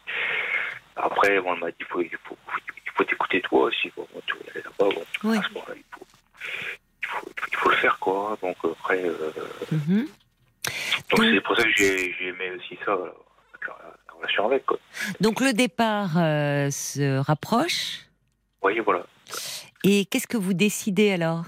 [0.96, 3.92] Après, elle m'a dit il faut, t'écouter toi aussi.
[3.96, 5.38] Bon, tu là-bas, bon, Oui.
[5.38, 8.38] à ce moment-là, il faut, il, faut, il faut le faire, quoi.
[8.42, 9.32] Donc, après, euh,
[9.72, 10.08] Mhm.
[11.12, 14.78] donc, c'est pour ça que j'ai, aimé aussi ça, la, relation avec, quoi.
[15.22, 18.00] Donc le départ euh, se rapproche.
[18.62, 19.06] Voyez, voilà.
[19.84, 21.46] Et qu'est-ce que vous décidez alors?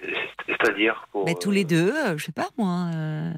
[0.00, 1.24] C'est- c'est- C'est-à-dire pour.
[1.24, 2.90] Ben, Tous les deux, euh, je sais pas moi.
[2.94, 3.32] euh,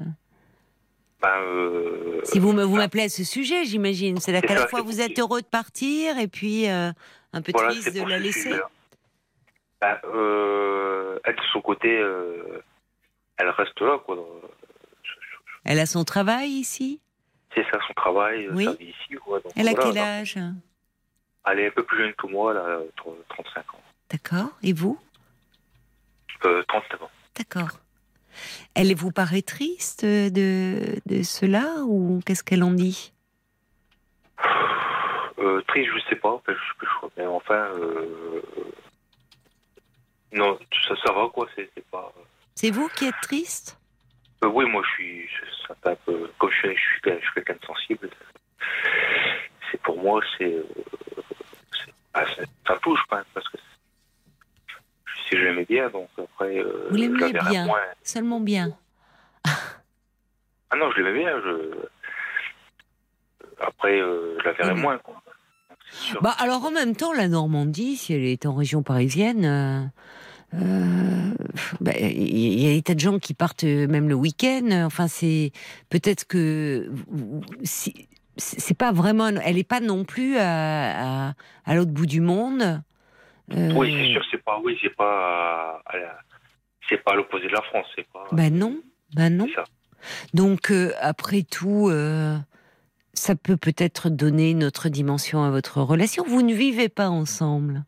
[1.21, 4.17] Ben, euh, Si vous me- vous m'appelez à ce sujet, j'imagine.
[4.19, 6.91] C'est-à-dire C'est qu'à la fois vous êtes heureux de partir et puis euh,
[7.31, 8.51] un peu Voilà, triste de la laisser.
[10.05, 12.61] Euh, elle, de son côté, euh,
[13.37, 14.17] elle reste là, quoi.
[15.65, 16.99] Elle a son travail ici?
[17.55, 18.65] C'est ça son travail, Oui.
[18.65, 19.39] sa vie ici, quoi.
[19.39, 20.37] Donc, Elle a voilà, quel âge?
[21.45, 22.79] Elle est un peu plus jeune que moi, là,
[23.29, 23.81] 35 ans.
[24.09, 24.49] D'accord.
[24.63, 24.99] Et vous?
[26.45, 27.09] Euh, 39 ans.
[27.37, 27.79] D'accord.
[28.75, 33.13] Elle vous paraît triste de, de cela ou qu'est-ce qu'elle en dit?
[35.39, 38.41] Euh, triste, je sais pas, enfin, je, je, mais enfin, euh,
[40.33, 40.57] non,
[40.87, 42.11] ça, ça va, quoi, c'est pas...
[42.55, 43.77] C'est vous qui êtes triste?
[44.43, 45.29] Euh, oui, moi, je suis,
[45.67, 48.09] c'est un peu, comme je, suis- je suis, je suis quelqu'un de sensible,
[49.71, 50.63] c'est pour moi, c'est, euh,
[52.13, 52.25] ah,
[52.67, 53.57] ça touche quand même, parce que
[55.05, 57.79] je sais que je l'aimais bien, donc après, euh, Vous l'aimiez bien moins.
[58.03, 58.77] Seulement bien.
[60.69, 61.71] Ah non, je l'aimais bien, je...
[63.61, 65.21] Après, euh, je la verrai Oui, mais- moins, quoi.
[66.21, 69.91] Bah alors en même temps, la Normandie, si elle est en région parisienne,
[70.53, 71.31] euh, euh,
[71.81, 74.69] bah, il y a des tas de gens qui partent euh, même le week-end.
[74.85, 75.51] Enfin, c'est
[75.89, 76.91] peut-être que
[77.63, 78.07] si-
[78.37, 81.33] c'est pas vraiment, elle est pas non plus à, à,
[81.65, 82.81] à l'autre bout du monde.
[83.53, 85.83] Euh, Oui, c'est sûr, c'est pas, oui, c'est pas,
[86.89, 88.25] c'est pas à l'opposé de la France, c'est pas.
[88.31, 88.79] Ben non,
[89.15, 89.47] ben non.
[89.55, 89.63] Ça.
[90.33, 92.37] Donc euh, après tout, euh,
[93.13, 96.23] ça peut peut-être donner une autre dimension à votre relation.
[96.27, 97.83] Vous ne vivez pas ensemble.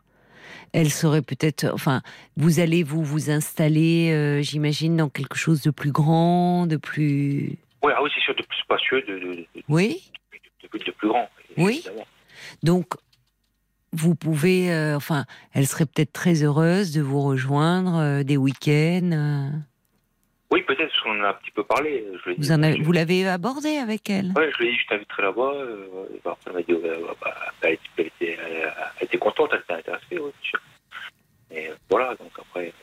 [0.77, 2.02] Elle serait peut-être, enfin,
[2.35, 7.57] vous allez vous vous installer, euh, j'imagine, dans quelque chose de plus grand, de plus,
[7.81, 10.11] Oui, ah oui, c'est sûr, de plus spacieux, de, de, de, oui.
[10.73, 11.30] de- de plus grand.
[11.57, 11.76] Oui.
[11.85, 12.06] évidemment.
[12.64, 12.95] Donc
[13.93, 15.23] vous pouvez, euh, enfin,
[15.53, 19.52] elle serait peut-être très heureuse de vous rejoindre euh, des week-ends.
[20.56, 20.57] Euh.
[20.57, 22.06] Oui, peut-être, parce qu'on en a un petit peu parlé.
[22.26, 24.32] Je vous en avez, vous l'avez abordé avec elle?
[24.36, 25.52] Ouais, je lui ai dit, je t'inviterai là-bas.
[25.53, 29.06] Euh, et bah, après, elle m'a dit, ouais, bah, elle, était, elle, était, elle- elle
[29.06, 30.60] était contente, elle était intéressée, oui, sûr.
[31.52, 32.73] Et euh, voilà, donc après.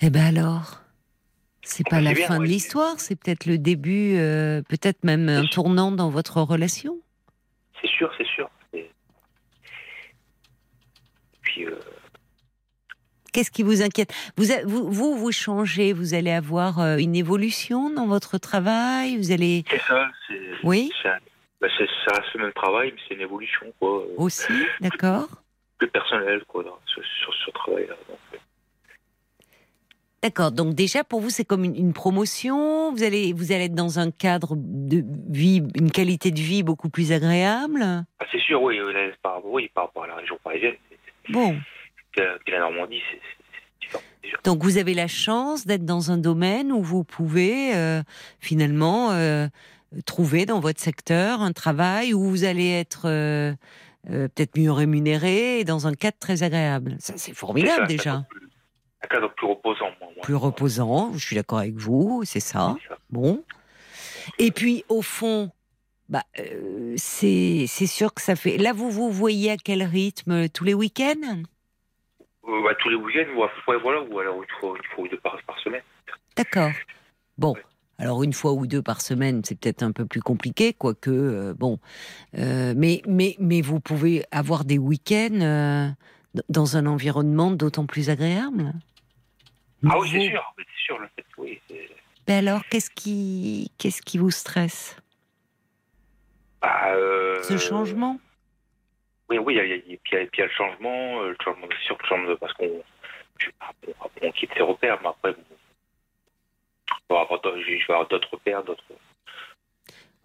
[0.00, 0.80] Eh ben alors,
[1.62, 5.28] c'est pas bah, la bien, fin de l'histoire, c'est peut-être le début, euh, peut-être même
[5.28, 5.50] un sûr.
[5.50, 6.98] tournant dans votre relation?
[7.80, 8.48] C'est sûr, c'est sûr.
[8.72, 8.90] Et
[11.42, 11.78] puis, euh,
[13.32, 14.12] Qu'est-ce qui vous inquiète?
[14.36, 19.32] Vous, vous, vous, vous changez, vous allez avoir euh, une évolution dans votre travail, vous
[19.32, 20.40] allez c'est ça, c'est.
[20.64, 20.90] Oui.
[21.06, 21.18] un-
[21.78, 24.00] c'est- ça reste le même travail, mais c'est une évolution, quoi.
[24.02, 25.28] euh, aussi, d'accord
[25.78, 27.94] Plus personnelle, quoi, sur, sur ce travail-là.
[28.10, 28.36] euh.
[30.22, 30.52] D'accord.
[30.52, 32.92] Donc déjà pour vous c'est comme une, une promotion.
[32.92, 36.88] Vous allez vous allez être dans un cadre de vie, une qualité de vie beaucoup
[36.90, 37.82] plus agréable?
[37.82, 40.76] Ah, c'est sûr, oui, euh, là, par, oui, par rapport à la région parisienne.
[41.30, 41.56] Bon.
[42.12, 43.00] Puis la, Normandie,
[43.80, 44.02] différent.
[44.22, 44.36] déjà.
[44.44, 48.02] Donc vous avez la chance d'être dans un domaine où vous pouvez euh,
[48.40, 49.48] finalement euh,
[50.06, 53.54] trouver dans votre secteur un travail où vous allez être euh,
[54.06, 56.96] peut-être mieux rémunéré et dans un cadre très agréable.
[56.98, 58.24] Ça c'est formidable ça, déjà.
[58.30, 58.48] plus-
[59.02, 60.08] Un cadre plus reposant, moi.
[60.14, 60.22] moi.
[60.22, 62.76] Plus reposant, je suis d'accord avec vous, c'est ça.
[63.10, 63.42] Bon.
[64.38, 65.50] Et puis au fond,
[66.08, 68.58] bah, euh, c'est sûr que ça fait.
[68.58, 71.42] Là vous vous voyez à quel rythme tous les week-ends?
[72.48, 75.08] Euh, bah, tous les week-ends, ou, à- voilà, ou alors une fois, une fois ou
[75.08, 75.82] deux par, par semaine.
[76.36, 76.72] D'accord.
[77.38, 77.54] Bon.
[77.98, 81.54] Alors une fois ou deux par semaine, c'est peut-être un peu plus compliqué, quoique euh,
[81.54, 81.78] bon.
[82.36, 85.88] Euh, mais mais mais vous pouvez avoir des week-ends euh,
[86.48, 88.72] dans un environnement d'autant plus agréable?
[89.88, 91.60] Ah oui, c'est sûr, c'est sûr, le fait, oui.
[92.26, 94.96] Ben alors, qu'est-ce qui qu'est-ce qui vous stresse?
[96.60, 96.94] Bah,
[97.42, 98.18] Ce changement?
[99.32, 101.86] Oui, oui, il y a- il y il y le changement, euh, le changement, c'est
[101.86, 102.82] sûr, le changement, de- parce qu'on
[103.60, 105.34] ah, bon, après, on quitte ses repères, mais après,
[107.08, 108.84] bon, avoir je vais avoir d'autres repères, d'autres.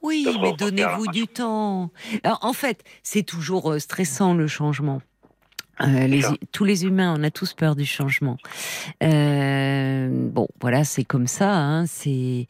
[0.02, 1.90] Oui, D'autres mais donnez-vous du temps.
[2.24, 5.02] Alors, en fait, c'est toujours euh, stressant le changement.
[5.82, 6.22] Euh, les,
[6.52, 8.38] tous les humains, on a tous peur du changement.
[9.04, 11.54] Euh, bon, voilà, c'est comme ça.
[11.56, 12.48] Hein, c'est,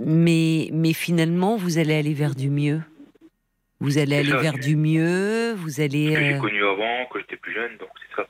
[0.00, 2.80] mais, mais finalement, vous allez aller vers du mieux.
[3.80, 5.52] Vous allez C'est aller ça, vers c'est- du mieux.
[5.54, 6.12] Vous allez.
[6.14, 8.26] Que j'ai euh, connu avant, quand j'étais plus jeune, donc c'est ça.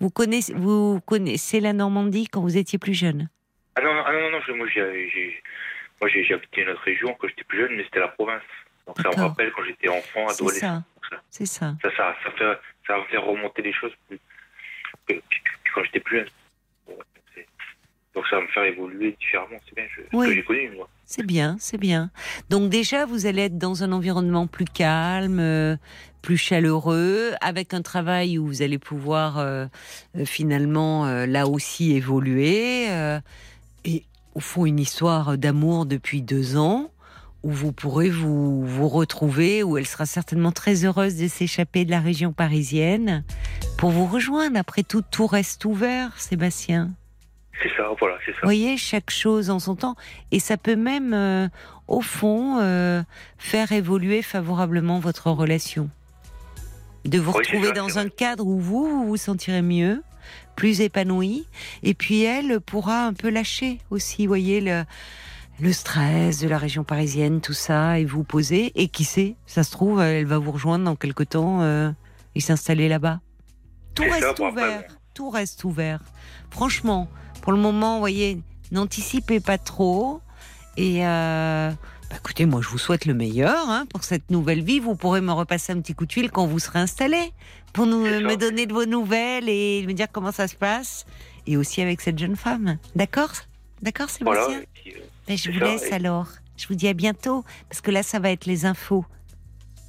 [0.00, 3.28] vous connaissez, vous connaissez la Normandie quand vous étiez plus jeune?
[3.76, 5.42] Ah non, non, ah non, non, je- moi j'ai,
[6.00, 8.42] moi j'ai, habité une autre région quand j'étais plus jeune, mais c'était la province.
[8.86, 10.60] Donc ça me rappelle quand j'étais enfant, C'est adolescent.
[10.60, 10.84] ça.
[11.10, 11.22] ça.
[11.30, 11.74] C'est ça.
[11.82, 14.18] Ça, ça, ça fait, ça me faire remonter les choses plus,
[15.08, 15.18] que, que-
[15.64, 16.28] que quand j'étais plus jeune.
[18.14, 20.28] Donc ça va me faire évoluer différemment, c'est bien, je, ce Oui.
[20.28, 20.88] que j'ai connu, moi.
[21.04, 22.10] C'est bien, c'est bien.
[22.48, 25.76] Donc déjà, vous allez être dans un environnement plus calme, euh,
[26.22, 29.66] plus chaleureux, avec un travail où vous allez pouvoir euh,
[30.16, 32.86] euh, finalement euh, là aussi évoluer.
[33.84, 34.04] et
[34.34, 36.90] au fond, une histoire d'amour depuis deux ans
[37.42, 41.90] où vous pourrez vous, vous retrouver, où elle sera certainement très heureuse de s'échapper de
[41.90, 43.22] la région parisienne
[43.76, 44.58] pour vous rejoindre.
[44.58, 46.90] Après tout, tout reste ouvert, Sébastien.
[47.62, 48.38] C'est ça, voilà, c'est ça.
[48.42, 49.96] Vous voyez, chaque chose en son temps.
[50.32, 51.48] Et ça peut même, euh,
[51.88, 53.02] au fond, euh,
[53.38, 55.88] faire évoluer favorablement votre relation.
[57.04, 58.10] De vous Oui, retrouver ça, dans un vrai.
[58.10, 60.02] cadre où vous, vous vous sentirez mieux,
[60.56, 61.46] plus épanoui.
[61.82, 64.84] Et puis elle pourra un peu lâcher aussi, vous voyez, le,
[65.60, 68.72] le stress de la région parisienne, tout ça, et vous poser.
[68.74, 71.90] Et qui sait, ça se trouve, elle va vous rejoindre dans quelque temps euh,
[72.34, 73.20] et s'installer là-bas.
[73.94, 74.82] Tout ça, reste ouvert.
[75.14, 76.00] Tout reste ouvert.
[76.50, 77.08] Franchement,
[77.44, 78.38] pour le moment, vous voyez,
[78.72, 80.20] n'anticipez pas trop.
[80.78, 81.70] Et euh,
[82.08, 84.80] bah, écoutez, moi, je vous souhaite le meilleur hein, pour cette nouvelle vie.
[84.80, 87.32] Vous pourrez me repasser un petit coup de fil quand vous serez installé
[87.74, 88.20] pour nous, ça.
[88.20, 91.04] me donner de vos nouvelles et me dire comment ça se passe.
[91.46, 92.78] Et aussi avec cette jeune femme.
[92.96, 93.30] D'accord?
[93.82, 96.28] D'accord, Voilà, Sébastien puis, euh, Ben, Je vous ça, laisse et- alors.
[96.56, 99.04] Je vous dis à bientôt parce que là, ça va être les infos.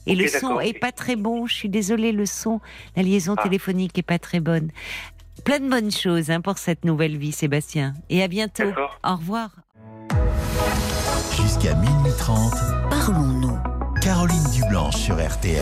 [0.08, 1.46] Et le son est pas très bon.
[1.48, 2.60] Je suis désolée, le son,
[2.96, 3.44] la liaison Ah.
[3.44, 4.70] téléphonique est pas très bonne.
[5.46, 7.94] Plein de bonnes choses hein, pour cette nouvelle vie, Sébastien.
[8.10, 8.66] Et à bientôt.
[8.66, 9.00] D'accord.
[9.06, 9.52] Au revoir.
[11.40, 12.52] Jusqu'à minuit 30,
[12.90, 13.58] Parlons-nous.
[14.02, 15.62] Caroline Dublanche sur RTL.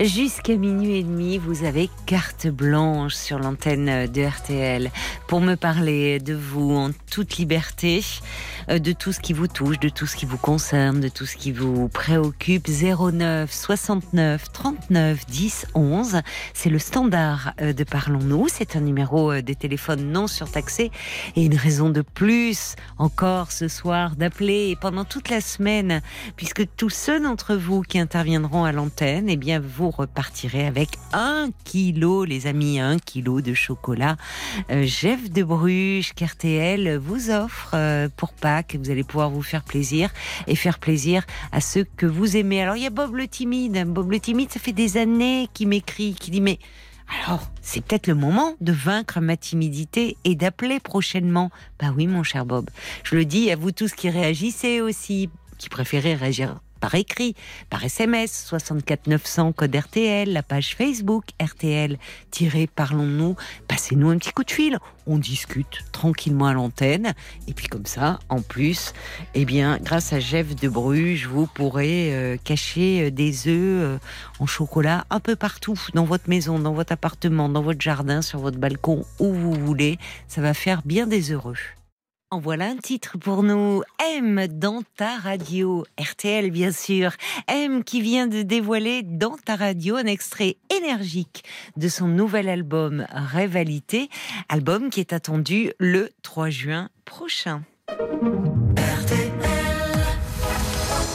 [0.00, 4.90] Jusqu'à minuit et demi, vous avez carte blanche sur l'antenne de RTL
[5.28, 8.02] pour me parler de vous en toute liberté,
[8.70, 11.26] euh, de tout ce qui vous touche, de tout ce qui vous concerne, de tout
[11.26, 12.68] ce qui vous préoccupe.
[12.68, 16.20] 09 69 39 10 11,
[16.54, 18.48] c'est le standard euh, de Parlons-nous.
[18.48, 20.90] C'est un numéro euh, des téléphones non surtaxé
[21.36, 26.00] et une raison de plus encore ce soir d'appeler pendant toute la semaine
[26.36, 31.48] puisque tous ceux d'entre vous qui interviendront à l'antenne, eh bien, vous repartirez avec un
[31.64, 34.16] kilo, les amis, un kilo de chocolat
[34.70, 38.76] euh, Jeff de Bruges qu'RTL vous offre euh, pour Pâques.
[38.78, 40.10] Vous allez pouvoir vous faire plaisir
[40.46, 42.62] et faire plaisir à ceux que vous aimez.
[42.62, 43.84] Alors, il y a Bob le timide.
[43.86, 46.58] Bob le timide, ça fait des années qu'il m'écrit, qu'il dit, mais
[47.24, 51.50] alors, c'est peut-être le moment de vaincre ma timidité et d'appeler prochainement.
[51.80, 52.70] Bah oui, mon cher Bob.
[53.04, 55.28] Je le dis à vous tous qui réagissez aussi,
[55.58, 57.36] qui préférez réagir par écrit,
[57.70, 61.96] par SMS, 64 900 code RTL, la page Facebook RTL,
[62.74, 63.36] parlons-nous,
[63.68, 67.14] passez-nous un petit coup de fil, on discute tranquillement à l'antenne,
[67.46, 68.94] et puis comme ça, en plus,
[69.34, 73.98] eh bien, grâce à Jeff de Bruges, vous pourrez euh, cacher euh, des œufs euh,
[74.40, 78.40] en chocolat un peu partout, dans votre maison, dans votre appartement, dans votre jardin, sur
[78.40, 81.54] votre balcon, où vous voulez, ça va faire bien des heureux.
[82.32, 83.82] En voilà un titre pour nous.
[84.16, 85.84] M dans ta radio.
[86.00, 87.12] RTL, bien sûr.
[87.46, 91.44] M qui vient de dévoiler dans ta radio un extrait énergique
[91.76, 94.08] de son nouvel album Rivalité.
[94.48, 97.64] Album qui est attendu le 3 juin prochain.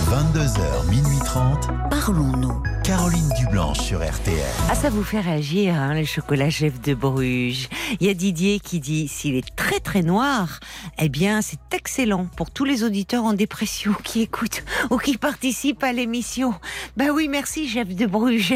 [0.05, 2.76] 22h, minuit 30, Parlons-nous.
[2.87, 4.37] Caroline Dublanche sur RTL.
[4.69, 7.67] Ah, ça vous fait réagir, hein, le chocolat Jeff de Bruges.
[7.99, 10.61] Il y a Didier qui dit, s'il est très très noir,
[10.97, 15.83] eh bien, c'est excellent pour tous les auditeurs en dépression qui écoutent ou qui participent
[15.83, 16.53] à l'émission.
[16.95, 18.53] Bah oui, merci Jeff de Bruges.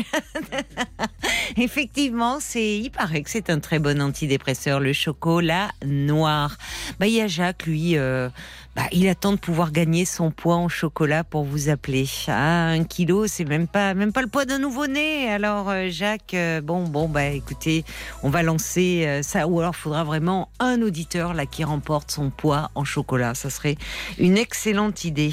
[1.57, 6.55] Effectivement, c'est, il paraît que c'est un très bon antidépresseur, le chocolat noir.
[7.01, 8.29] Bah, il y a Jacques, lui, euh,
[8.75, 12.05] bah, il attend de pouvoir gagner son poids en chocolat pour vous appeler.
[12.27, 15.29] Ah, un kilo, c'est même pas, même pas le poids d'un nouveau-né.
[15.31, 17.83] Alors, euh, Jacques, euh, bon, bon, bah, écoutez,
[18.23, 19.47] on va lancer euh, ça.
[19.47, 23.35] Ou alors, il faudra vraiment un auditeur là qui remporte son poids en chocolat.
[23.35, 23.75] Ça serait
[24.17, 25.31] une excellente idée.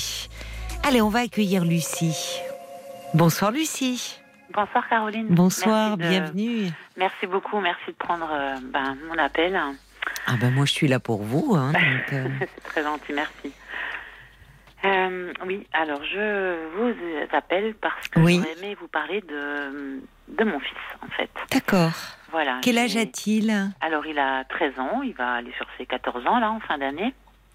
[0.83, 2.41] Allez, on va accueillir Lucie.
[3.15, 4.17] Bonsoir, Lucie.
[4.55, 5.27] Bonsoir Caroline.
[5.29, 6.71] Bonsoir, Merci de- bienvenue.
[6.97, 9.57] Merci beaucoup, merci de prendre euh, ben, mon appel.
[10.27, 11.55] Ah ben moi, je suis là pour vous.
[11.57, 11.73] Hein,
[12.13, 13.53] euh, C'est très gentil, merci.
[14.85, 16.95] Euh, oui, alors je vous
[17.33, 18.37] appelle parce que Oui.
[18.37, 21.31] j'aurais aimé vous parler de, de mon fils, en fait.
[21.51, 21.91] D'accord.
[22.31, 22.59] Voilà.
[22.63, 23.73] Quel âge a-t-il?
[23.81, 26.79] Alors, il a 13 ans, il va aller sur ses 14 ans, là, en fin
[26.79, 27.13] d'année.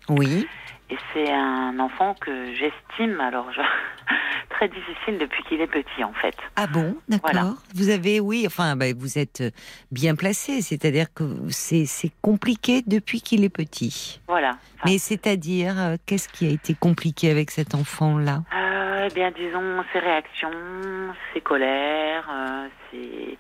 [0.10, 0.48] Oui.
[0.89, 3.61] Et c'est un enfant que j'estime, alors, je...
[4.49, 6.35] très difficile depuis qu'il est petit, en fait.
[6.55, 7.31] Ah bon, d'accord.
[7.31, 7.53] Voilà.
[7.73, 9.49] Vous avez, oui, enfin, bah, vous êtes euh,
[9.91, 11.85] bien placé, c'est-à-dire que c'est
[12.22, 14.22] compliqué depuis qu'il est petit.
[14.27, 14.49] Voilà.
[14.49, 18.43] Enfin, Mais c'est-à-dire, euh, qu'est-ce qui a été compliqué avec cet enfant-là?
[18.55, 20.51] Euh, eh bien, disons, ses réactions,
[21.34, 23.38] ses colères, euh, ses-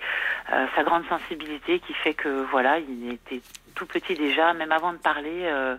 [0.75, 3.41] sa grande sensibilité qui fait que, voilà, il était
[3.75, 5.75] tout petit déjà, même avant de parler, euh,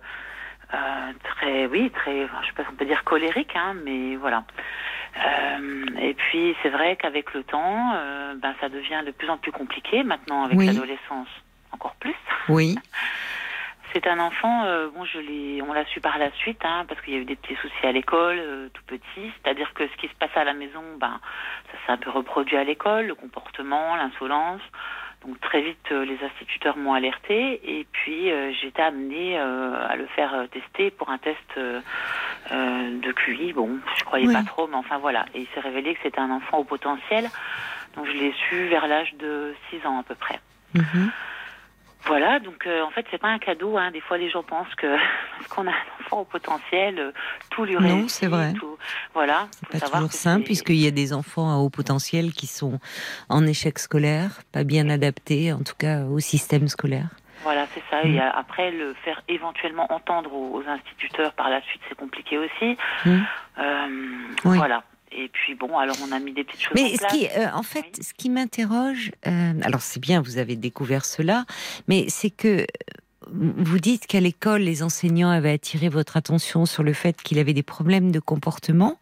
[0.75, 4.45] euh, très, oui, très, je sais pas si on peut dire colérique, hein, mais voilà.
[5.17, 9.39] Euh, et puis, c'est vrai qu'avec le temps, euh, ben, ça devient de plus en
[9.39, 10.67] plus compliqué maintenant avec Oui.
[10.67, 11.29] l'adolescence,
[11.73, 12.17] encore plus.
[12.49, 12.77] Oui.
[13.93, 17.01] C'est un enfant, euh, bon, je l'ai, on l'a su par la suite, hein, parce
[17.03, 19.31] qu'il y a eu des petits soucis à l'école, euh, tout petit.
[19.41, 21.21] C'est-à-dire que ce qui se passait à la maison, ben,
[21.71, 24.63] ça s'est un peu reproduit à l'école, le comportement, l'insolence.
[25.27, 29.89] Donc très vite, euh, les instituteurs m'ont alerté, et puis euh, j'ai été amenée euh,
[29.89, 31.81] à le faire euh, tester pour un test euh,
[32.53, 33.53] euh, de QI.
[33.55, 34.35] Bon, je croyais Oui.
[34.35, 35.25] pas trop, mais enfin voilà.
[35.35, 37.31] Et il s'est révélé que c'était un enfant au potentiel.
[37.97, 40.41] Donc je l'ai su vers l'âge de 6 ans à peu près.
[40.75, 41.11] Mhm.
[42.07, 43.77] Voilà, donc euh, en fait, c'est pas un cadeau.
[43.79, 43.91] Hein.
[43.91, 44.87] Des fois, les gens pensent que
[45.39, 47.13] parce qu'on a un enfant au potentiel, euh,
[47.51, 48.11] tout lui Non, réussit.
[48.11, 48.53] c'est vrai.
[48.53, 48.77] tout-
[49.15, 49.49] Voilà.
[49.53, 52.79] C'est pas savoir toujours simple, puisqu'il y a des enfants à haut potentiel qui sont
[53.29, 57.07] en échec scolaire, pas bien adaptés, en tout cas au système scolaire.
[57.43, 58.05] Voilà, c'est ça.
[58.05, 58.15] Mm.
[58.15, 62.39] Et euh, après, le faire éventuellement entendre aux, aux instituteurs par la suite, c'est compliqué
[62.39, 62.77] aussi.
[63.07, 63.19] Mm.
[63.59, 63.87] Euh,
[64.45, 64.57] Oui.
[64.59, 64.83] Voilà.
[65.13, 67.13] Et puis bon, alors on a mis des petites choses en Mais ce place.
[67.13, 68.05] qui, euh, en fait, Oui.
[68.05, 71.45] ce qui m'interroge, euh, alors c'est bien, vous avez découvert cela,
[71.89, 72.65] mais c'est que euh,
[73.29, 77.55] vous dites qu'à l'école, les enseignants avaient attiré votre attention sur le fait qu'il avait
[77.55, 78.99] des problèmes de comportement,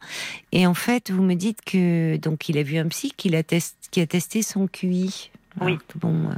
[0.53, 3.43] et en fait, vous me dites que donc il a vu un psy qui a,
[3.43, 5.31] test, qui a testé son QI.
[5.61, 5.79] Oui.
[5.89, 6.35] Que bon, euh,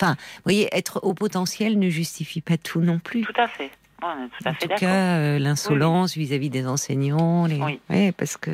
[0.00, 3.22] enfin, vous voyez, être au potentiel ne justifie pas tout non plus.
[3.22, 3.70] Tout à fait.
[4.02, 7.60] On est tout à En fait tout cas, euh, l'insolence vis-à-vis des enseignants, les...
[7.60, 7.80] Oui.
[7.90, 8.50] ouais, parce que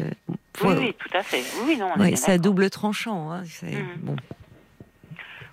[0.57, 1.43] faut- Oui, oui, tout à fait.
[1.57, 3.31] Oui, oui, non, on Ouais, c'est à double tranchant.
[3.33, 3.87] Hein, c'est- Mhm.
[3.99, 4.17] bon.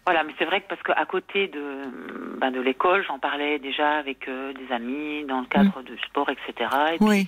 [0.06, 3.98] Voilà, mais c'est vrai que parce qu'à côté de, ben, de l'école, j'en parlais déjà
[3.98, 6.70] avec euh, des amis dans le cadre du sport, etc.
[6.94, 7.28] Et puis, Oui,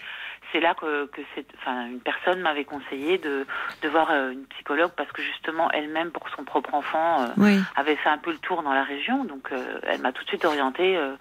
[0.52, 3.48] c'est là que, que c'est, enfin, une personne m'avait conseillé de,
[3.82, 7.60] de voir euh, une psychologue parce que justement elle-même pour son propre enfant euh, oui,
[7.76, 10.30] avait fait un peu le tour dans la région, donc euh, elle m'a tout de
[10.30, 11.16] suite orientée euh,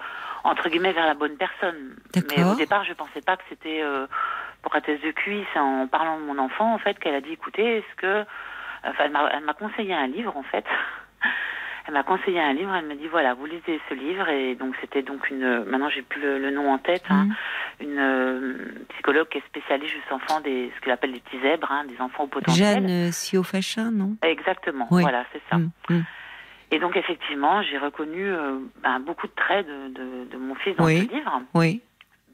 [0.47, 1.97] entre guillemets vers la bonne personne.
[2.31, 4.06] Mais au départ, je pensais pas que c'était euh,
[4.62, 5.12] pour un test de.
[5.52, 8.24] C'est en parlant de mon enfant en fait qu'elle a dit écoutez, est-ce que,
[8.85, 10.64] enfin, elle m'a, conseillé un livre en fait.
[11.89, 14.74] Elle m'a conseillé un livre, elle m'a dit voilà, vous lisez ce livre et donc
[14.81, 17.89] c'était donc une maintenant j'ai plus le, le nom en tête, hein, Mhm.
[17.89, 18.55] une euh,
[18.89, 22.01] psychologue qui est spécialiste juste enfants des ce qu'elle appelle des petits zèbres, hein, des
[22.01, 22.74] enfants au potentiel.
[22.74, 24.16] Jeanne euh, Siofachin, non?
[24.23, 25.02] Exactement, Oui.
[25.02, 25.59] voilà, c'est ça.
[25.59, 26.02] Mm, mm.
[26.70, 30.76] Et donc effectivement, j'ai reconnu euh, ben, beaucoup de traits de, de, de mon fils
[30.76, 31.06] dans Oui.
[31.10, 31.43] ce livre.
[31.55, 31.80] Oui,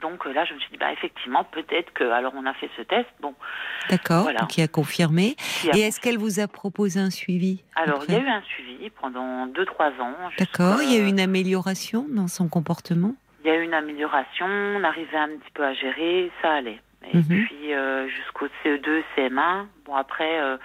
[0.01, 2.05] Donc euh, là, je me suis dit, bah, effectivement, peut-être que...
[2.05, 3.35] Alors on a fait ce test, bon,
[3.91, 4.47] d'accord, Voilà.
[4.47, 5.35] qui a confirmé.
[5.61, 8.27] qui a- Et est-ce qu'elle vous a proposé un suivi Alors il y a eu
[8.29, 10.15] un suivi pendant 2-3 ans.
[10.39, 13.15] D'accord, il y a eu une amélioration dans son comportement?
[13.45, 16.81] Il y a eu une amélioration, on arrivait un petit peu à gérer, ça allait.
[17.13, 17.25] Et Mhm.
[17.47, 19.67] puis euh, jusqu'au CE2, CM1.
[19.85, 20.57] Bon après, euh,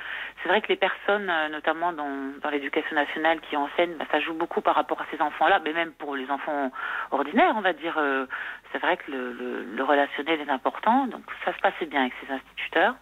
[0.48, 4.22] c'est vrai que les personnes, euh, notamment dans, dans l'éducation nationale qui enseignent, bah, ça
[4.22, 6.72] joue beaucoup par rapport à ces enfants-là, mais même pour les enfants
[7.12, 7.98] ordinaires, on va dire.
[7.98, 8.26] euh,
[8.72, 12.14] c'est vrai que le, le, le relationnel est important, donc ça se passait bien avec
[12.26, 12.96] ces instituteurs.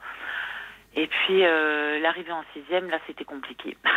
[0.95, 3.77] Et puis euh, l'arrivée en sixième, là, c'était compliqué.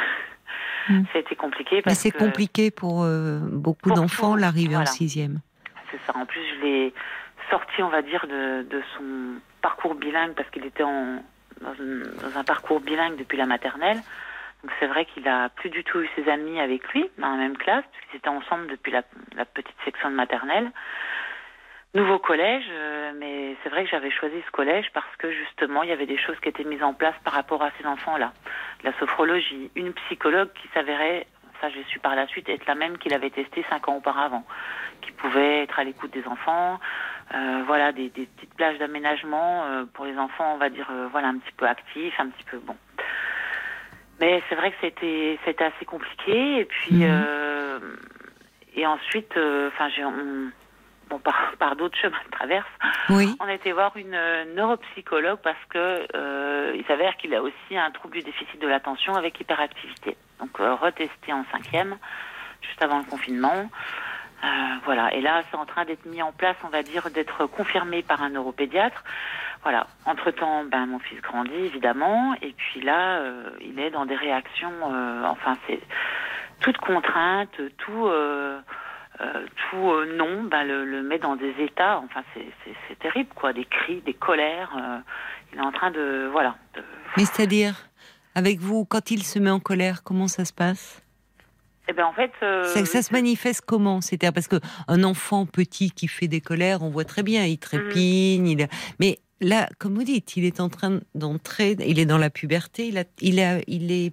[0.89, 1.03] Mm.
[1.13, 5.41] C'était compliqué Mais c'est compliqué pour euh, beaucoup d'enfants, l'arrivée en sixième.
[5.91, 6.17] C'est ça.
[6.17, 6.95] En plus, je l'ai
[7.51, 11.23] sorti, on va dire, de, de son parcours bilingue parce qu'il était en,
[11.61, 13.99] dans, un parcours bilingue depuis la maternelle.
[14.63, 17.37] Donc c'est vrai qu'il a plus du tout eu ses amis avec lui dans la
[17.37, 19.03] même classe puisqu'ils étaient ensemble depuis la,
[19.37, 20.71] la petite section de maternelle.
[21.95, 25.89] Nouveau collège, euh, mais c'est vrai que j'avais choisi ce collège parce que justement il
[25.89, 28.33] y avait des choses qui étaient mises en place par rapport à ces enfants-là.
[28.85, 31.27] La sophrologie, une psychologue qui s'avérait,
[31.63, 34.45] ça j'ai su par la suite, être la même qu'il avait testé cinq ans auparavant,
[35.01, 36.79] qui pouvait être à l'écoute des enfants,
[37.35, 41.09] euh, voilà des, des petites plages d'aménagement euh, pour les enfants, on va dire euh,
[41.11, 42.77] voilà un petit peu actifs, un petit peu bon.
[44.21, 47.11] Mais c'est vrai que c'était c'était assez compliqué et puis Mhm.
[47.11, 47.79] euh,
[48.75, 50.51] et ensuite, euh, enfin j'ai on-
[51.09, 52.67] bon par par d'autres chemins de traverse,
[53.11, 57.77] Oui, on été voir une euh, neuropsychologue parce que euh, il s'avère qu'il a aussi
[57.77, 60.17] un trouble du déficit de l'attention avec hyperactivité.
[60.41, 61.97] Donc euh, retesté en cinquième,
[62.63, 63.71] juste avant le confinement.
[64.45, 64.47] Euh,
[64.85, 65.13] voilà.
[65.15, 68.23] Et là, c'est en train d'être mis en place, on va dire, d'être confirmé par
[68.23, 69.03] un neuropédiatre.
[69.65, 69.87] Voilà.
[70.05, 74.15] Entre temps, ben mon fils grandit évidemment, et puis là, euh, il est dans des
[74.15, 74.73] réactions.
[74.93, 75.81] euh, enfin, c'est
[76.61, 78.07] toute contrainte, tout.
[78.07, 78.61] euh,
[79.71, 81.99] tout non, ben, le, le met dans des états.
[81.99, 83.53] Enfin, c'est- c'est c'est terrible, quoi.
[83.53, 84.71] Des cris, des colères.
[85.53, 86.55] il est en train de, voilà.
[86.75, 86.85] de-
[87.17, 87.75] Mais c'est-à-dire,
[88.37, 91.03] avec vous, quand il se met en colère, comment ça se passe?
[91.89, 94.01] Eh ben, en fait, euh, ça, ça se manifeste comment?
[94.01, 94.57] C'est-à-dire parce que
[94.89, 98.69] un enfant petit qui fait des colères, on voit très bien, il trépigne, il...
[99.01, 102.89] mais là, comme vous dites, il est en train d'entrer, il est dans la puberté,
[102.89, 104.13] il, a, il, a, il est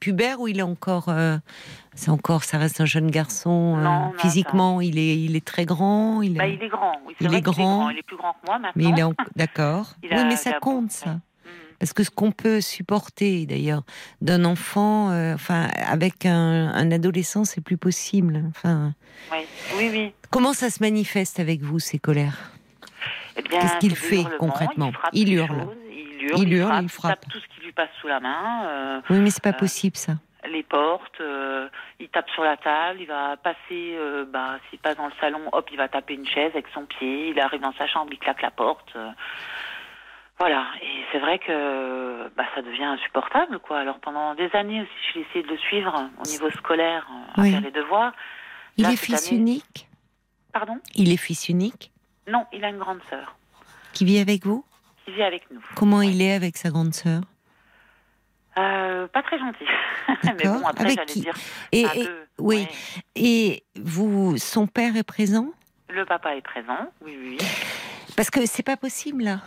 [0.00, 1.36] pubère ou il est encore, euh,
[1.94, 5.64] c'est encore, ça reste un jeune garçon euh, non, physiquement, il est, il est très
[5.66, 6.98] grand, il est, bah, il est grand.
[7.06, 7.90] Oui, Il est grand.
[7.90, 8.72] Il est plus grand que moi maintenant.
[8.74, 9.94] mais il est en- d'accord.
[10.02, 11.20] Oui, mais ça compte ça.
[11.78, 13.82] Parce que ce qu'on peut supporter, d'ailleurs,
[14.20, 18.42] d'un enfant, euh, enfin, avec un, un adolescent, c'est plus possible.
[18.48, 18.92] Enfin,
[19.32, 19.38] Oui,
[19.76, 20.12] oui, oui.
[20.30, 22.50] comment ça se manifeste avec vous ces colères?
[23.36, 24.88] Eh Qu'est-ce qu'il fait concrètement?
[24.88, 25.48] Il, frappe Il hurle.
[25.60, 26.42] choses, il hurle.
[26.42, 27.20] Il hurle, frappe, il frappe.
[27.20, 28.64] tape tout ce qui lui passe sous la main.
[28.66, 30.12] euh, Oui, mais c'est pas Euh, possible ça.
[30.50, 31.20] les portes,
[32.00, 33.96] il tape sur la table, il va passer,
[34.32, 37.30] bah, s'il passe dans le salon, hop, il va taper une chaise avec son pied,
[37.30, 38.94] il arrive dans sa chambre, il claque la porte.
[40.38, 43.78] Voilà, et c'est vrai que bah, ça devient insupportable, quoi.
[43.78, 47.06] Alors pendant des années aussi, j'ai essayé de le suivre au niveau scolaire,
[47.36, 47.52] à Oui.
[47.52, 48.12] faire les devoirs.
[48.76, 49.88] Il est fils année- unique?
[50.52, 50.78] Pardon?
[50.94, 51.92] Il est fils unique?
[52.28, 53.36] Non, il a une grande sœur
[53.92, 54.64] qui vit avec vous?
[55.04, 55.64] Qui vit avec nous.
[55.76, 57.20] Comment il est avec sa grande sœur?
[58.58, 59.64] Euh, pas très gentil.
[60.24, 61.34] Mais bon, après, Avec j'allais qui dire.
[61.72, 62.56] et, un et- peu, oui.
[62.56, 62.68] ouais.
[63.16, 65.48] et vous, son père est présent?
[65.90, 67.36] Le papa est présent, oui, oui.
[67.40, 67.46] oui.
[68.16, 69.40] Parce que c'est pas possible là.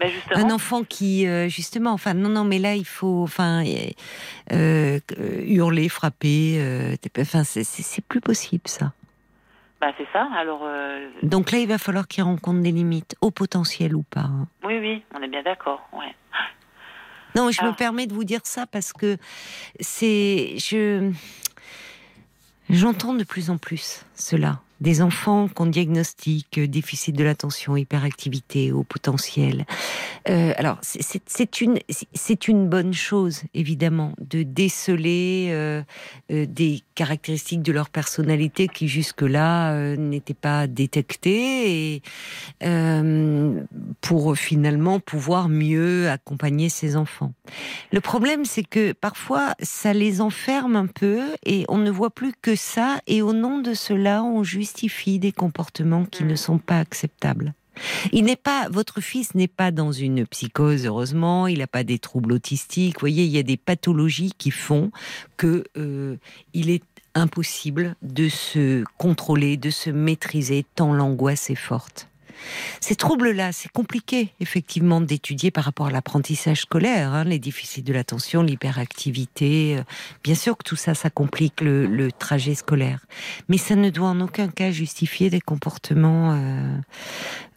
[0.00, 3.62] Ben justement, Un enfant qui, euh, justement, enfin, non, non, mais là, il faut, enfin,
[3.64, 3.90] euh,
[4.52, 4.98] euh,
[5.46, 6.58] hurler, frapper,
[7.18, 8.92] enfin, c'est- plus possible ça.
[9.80, 10.26] bah, c'est ça.
[10.36, 10.62] Alors,
[11.22, 14.20] Donc là, il va falloir qu'il rencontre des limites, au potentiel ou pas.
[14.22, 14.48] hein.
[14.64, 15.86] oui, oui, on est bien d'accord.
[15.92, 16.14] Ouais.
[17.36, 19.16] Non, je me permets de vous dire ça parce que
[19.78, 21.12] c'est, je,
[22.68, 24.60] j'entends de plus en plus cela.
[24.80, 29.66] Des enfants qu'on diagnostique euh, déficit de l'attention, hyperactivité, au potentiel.
[30.28, 31.78] Euh, alors, c'est- une,
[32.14, 35.82] c'est une bonne chose, évidemment, de déceler euh,
[36.28, 42.02] des caractéristiques de leur personnalité qui jusque-là euh, n'étaient pas détectées et
[44.00, 47.32] pour finalement pouvoir mieux accompagner ces enfants.
[47.92, 52.32] Le problème, c'est que parfois, ça les enferme un peu et on ne voit plus
[52.40, 56.78] que ça et au nom de cela, on justifie des comportements qui ne sont pas
[56.78, 57.54] acceptables.
[58.12, 61.48] Il n'est pas, votre fils n'est pas dans une psychose, heureusement.
[61.48, 62.96] Il n'a pas des troubles autistiques.
[62.96, 64.92] Vous voyez, il y a des pathologies qui font
[65.36, 66.16] que euh,
[66.54, 66.84] il est
[67.14, 72.09] impossible de se contrôler, de se maîtriser tant l'angoisse est forte.
[72.80, 77.92] Ces troubles-là, c'est compliqué, effectivement, d'étudier par rapport à l'apprentissage scolaire, hein, les déficits de
[77.92, 79.76] l'attention, l'hyperactivité.
[79.78, 79.82] euh,
[80.22, 83.06] Bien sûr que tout ça, ça complique le, trajet scolaire.
[83.48, 86.76] Mais ça ne doit en aucun cas justifier des comportements euh,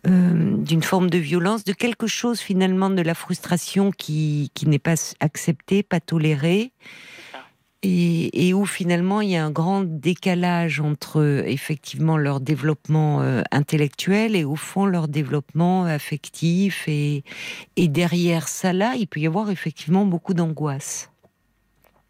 [0.08, 4.96] euh, d'une forme de violence, de quelque chose finalement de la frustration qui n'est pas
[5.20, 6.72] acceptée, pas tolérée.
[7.86, 13.42] Et, et où finalement il y a un grand décalage entre effectivement leur développement euh,
[13.52, 17.26] intellectuel et au fond leur développement affectif et,
[17.76, 21.12] et derrière ça là il peut y avoir effectivement beaucoup d'angoisse.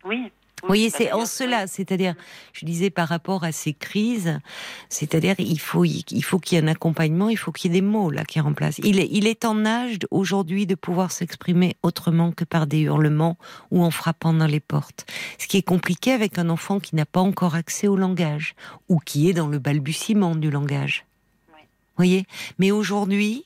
[0.06, 0.32] Oui.
[0.64, 2.16] Vous voyez, c'est en cela, c'est-à-dire,
[2.54, 4.40] je disais par rapport à ces crises,
[4.88, 7.82] c'est-à-dire il faut il faut qu'il y ait un accompagnement, il faut qu'il y ait
[7.82, 8.80] des mots là qui remplacent.
[8.82, 13.38] Il est il est en âge aujourd'hui de pouvoir s'exprimer autrement que par des hurlements
[13.72, 15.06] ou en frappant dans les portes.
[15.38, 18.56] Ce qui est compliqué avec un enfant qui n'a pas encore accès au langage
[18.88, 21.06] ou qui est dans le balbutiement du langage.
[21.50, 21.62] Oui.
[21.64, 22.26] Vous voyez,
[22.58, 23.44] mais aujourd'hui,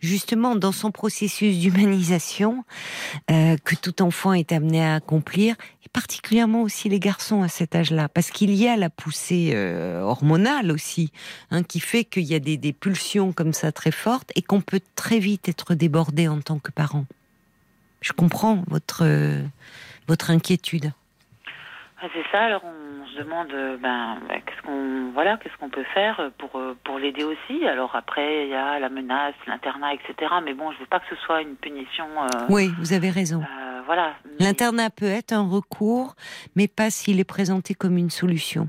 [0.00, 2.64] justement dans son processus d'humanisation
[3.30, 7.74] euh, que tout enfant est amené à accomplir, et particulièrement aussi les garçons à cet
[7.74, 11.12] âge-là, parce qu'il y a la poussée euh, hormonale aussi,
[11.50, 14.80] hein, qui fait qu'il y a des, pulsions comme ça très fortes et qu'on peut
[14.94, 17.04] très vite être débordé en tant que parent.
[18.00, 19.42] Je comprends votre euh,
[20.08, 20.92] votre inquiétude.
[22.02, 22.42] Ah, C'est ça.
[22.44, 26.56] Alors on se demande, euh, ben, ben, qu'est-ce qu'on, voilà, qu'est-ce qu'on peut faire pour
[26.56, 27.66] euh, pour l'aider aussi.
[27.66, 30.14] Alors après, il y a la menace, l'internat, etc.
[30.44, 32.06] Mais bon, je veux pas que ce soit une punition.
[32.22, 33.42] euh, Oui, vous avez raison.
[33.42, 34.14] euh, voilà.
[34.38, 36.14] Mais- L'internat peut être un recours,
[36.56, 38.68] mais pas s'il est présenté comme une solution.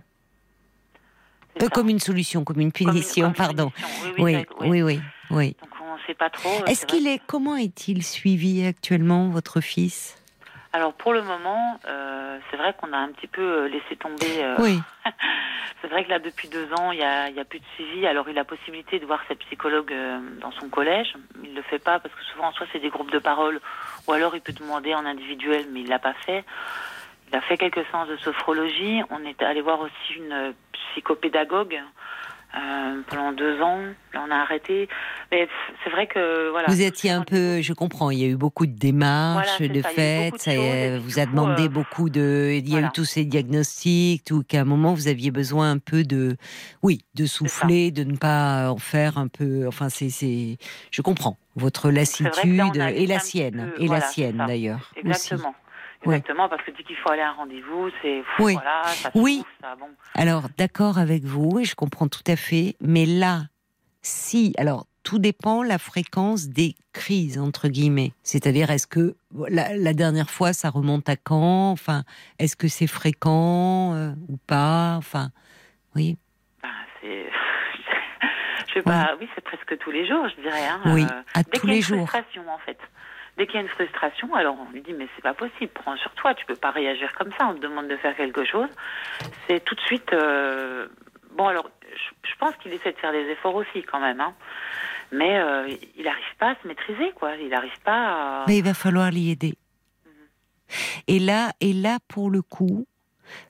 [1.61, 3.69] Euh, comme une solution, comme une Comme une- punition, une pardon.
[3.69, 4.13] punition.
[4.23, 5.01] Oui, Oui, oui, oui,
[5.31, 5.55] oui.
[5.61, 6.49] Donc on sait pas trop.
[6.49, 10.17] euh, Est-ce qu'il est, comment est-il suivi actuellement, votre fils?
[10.73, 14.43] Alors pour le moment, euh, c'est vrai qu'on a un petit peu euh, laissé tomber.
[14.43, 14.79] euh, Oui.
[15.81, 18.05] C'est vrai que là, depuis deux ans, il y a, y a plus de suivi.
[18.05, 21.13] Alors, il a possibilité de voir sa psychologue euh, dans son collège.
[21.43, 23.59] Il le fait pas parce que souvent, soit c'est des groupes de parole,
[24.07, 26.45] ou alors il peut demander en individuel, mais il l'a pas fait.
[27.29, 29.01] Il a fait quelques séances de sophrologie.
[29.09, 31.81] On est allé voir aussi une psychopédagogue
[32.55, 33.79] euh, pendant deux ans.
[34.13, 34.89] Là, on a arrêté.
[35.31, 35.47] Mais
[35.83, 36.67] c'est vrai que voilà.
[36.67, 39.81] Vous étiez un peu, je comprends, il y a eu beaucoup de démarches, Voilà, de
[39.81, 42.81] ça, fêtes, de ça, choses, euh, vous a demandé euh, beaucoup de, il y a
[42.81, 46.35] eu tous ces diagnostics, tout qu'à un moment vous aviez besoin un peu de,
[46.83, 50.57] oui, de souffler, de ne pas en faire un peu, enfin c'est,
[50.91, 54.91] je comprends votre là, lassitude et la sienne, peu- et voilà, la sienne d'ailleurs.
[55.05, 55.33] aussi.
[56.03, 56.43] Exactement.
[56.43, 56.49] Oui.
[56.49, 58.53] Parce que dès qu'il faut aller à un rendez-vous, c'est Oui.
[58.53, 59.37] voilà, ça Oui.
[59.39, 59.89] souffle, ça, bon.
[60.15, 63.43] Alors, d'accord avec vous, et je comprends tout à fait, mais là,
[64.01, 68.13] si, alors, tout dépend la fréquence des crises, entre guillemets.
[68.23, 69.15] C'est-à-dire, est-ce que
[69.49, 71.71] la, la dernière fois, ça remonte à quand?
[71.71, 72.03] Enfin,
[72.37, 74.95] est-ce que c'est fréquent euh, ou pas?
[74.97, 75.29] Enfin,
[75.95, 76.17] oui,
[76.61, 76.69] Ben,
[77.01, 77.25] c'est.
[78.67, 80.67] je sais pas, oui, c'est presque tous les jours, je dirais.
[80.67, 80.81] Hein.
[80.87, 82.07] oui, Euh, à dès tous les jours.
[82.07, 82.77] frustration, en fait.
[83.37, 85.95] Dès qu'il y a une frustration, alors on lui dit mais c'est pas possible, prends
[85.97, 87.47] sur toi, tu peux pas réagir comme ça.
[87.47, 88.69] On te demande de faire quelque chose.
[89.47, 90.11] C'est tout de suite.
[90.13, 90.87] euh,
[91.37, 94.33] Bon alors, je, je pense qu'il essaie de faire des efforts aussi quand même, hein.
[95.13, 95.67] Mais euh,
[95.97, 97.35] il n'arrive pas à se maîtriser, quoi.
[97.37, 98.45] Il n'arrive pas à.
[98.47, 99.53] Mais il va falloir l'y aider.
[100.05, 100.11] Mhm.
[101.07, 102.85] Et là, et là, pour le coup,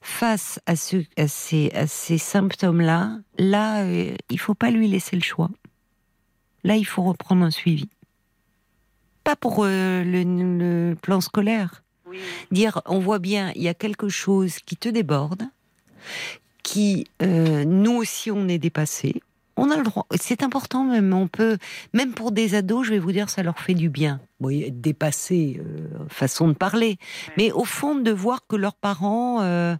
[0.01, 5.15] face à, ce, à ces, à ces symptômes-là, là, euh, il faut pas lui laisser
[5.15, 5.49] le choix.
[6.63, 7.89] Là, il faut reprendre un suivi.
[9.23, 11.83] Pas pour euh, le, le plan scolaire.
[12.07, 12.17] Oui,
[12.51, 15.43] Dire, on voit bien, il y a quelque chose qui te déborde,
[16.63, 19.21] qui, euh, nous aussi, on est dépassé.
[19.57, 20.05] On a le droit.
[20.19, 21.13] C'est important même.
[21.13, 21.57] On peut,
[21.93, 24.19] même pour des ados, je vais vous dire, ça leur fait du bien.
[24.39, 26.97] Oui, être dépassé, euh, façon de parler.
[27.37, 29.75] Mais au fond, de voir que leurs parents, euh,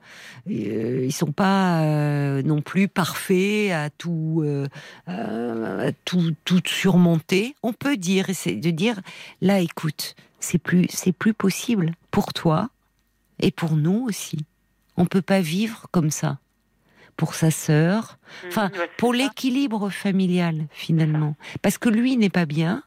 [0.50, 4.44] euh, ils sont pas euh, non plus parfaits à tout,
[5.08, 7.56] à tout, tout surmonter.
[7.64, 9.00] On peut dire, c'est de dire,
[9.42, 12.70] là, écoute, c'est plus, c'est plus possible pour toi
[13.40, 14.46] et pour nous aussi.
[14.98, 16.38] On peut pas vivre comme ça.
[17.18, 18.18] Pour sa sœur,
[18.48, 21.36] Enfin, ouais, c'est pour l'équilibre familial finalement.
[21.62, 22.84] Parce que lui n'est pas bien.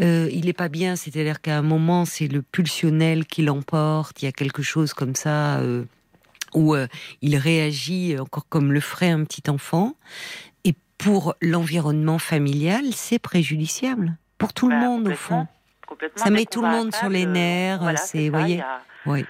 [0.00, 4.20] Euh, il n'est pas bien, c'est-à-dire qu'à un moment c'est le pulsionnel qui l'emporte.
[4.22, 5.84] Il y a quelque chose comme ça euh,
[6.54, 6.86] où euh,
[7.22, 9.94] il réagit encore comme le ferait un petit enfant.
[10.64, 15.46] Et pour l'environnement familial, c'est préjudiciable pour tout le Bah, monde au fond.
[16.16, 18.60] Ça met tout le à monde sur les nerfs, voilà, c'est- voyez.
[18.60, 19.24] a- Oui.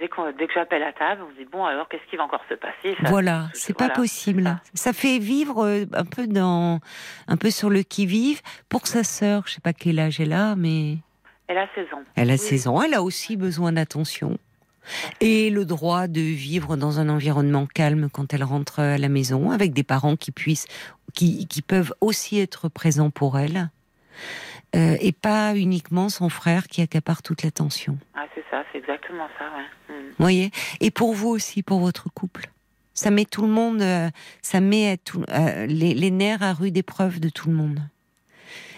[0.00, 2.24] Dès, qu'on- dès que j'appelle à table, on se dit bon alors qu'est-ce qui va
[2.24, 2.96] encore se passer?
[3.02, 4.42] Ça- Voilà, c'est pas voilà, possible.
[4.44, 4.60] ça.
[4.74, 6.80] Ça fait vivre euh, un peu dans,
[7.28, 8.40] un peu sur le qui vive.
[8.70, 10.96] Pour sa sœur, je sais pas quel âge elle a, mais
[11.48, 12.02] Elle a 16 ans.
[12.16, 12.38] elle a Oui.
[12.38, 12.80] 16 ans.
[12.82, 14.38] Elle a aussi besoin d'attention
[15.20, 19.50] et le droit de vivre dans un environnement calme quand elle rentre à la maison,
[19.50, 20.66] avec des parents qui puissent,
[21.12, 23.68] qui, qui peuvent aussi être présents pour elle,
[24.76, 27.98] Euh, et pas uniquement son frère qui accapare toute l'attention.
[28.14, 29.46] Ah c'est ça, c'est exactement ça.
[29.56, 29.94] Ouais.
[29.96, 30.06] Mm.
[30.10, 30.50] Vous voyez?
[30.80, 32.50] Et pour vous aussi, pour votre couple?
[32.94, 34.08] Ça met tout le monde, euh,
[34.42, 37.80] ça met à tout- euh, les, les nerfs à rude épreuve de tout le monde.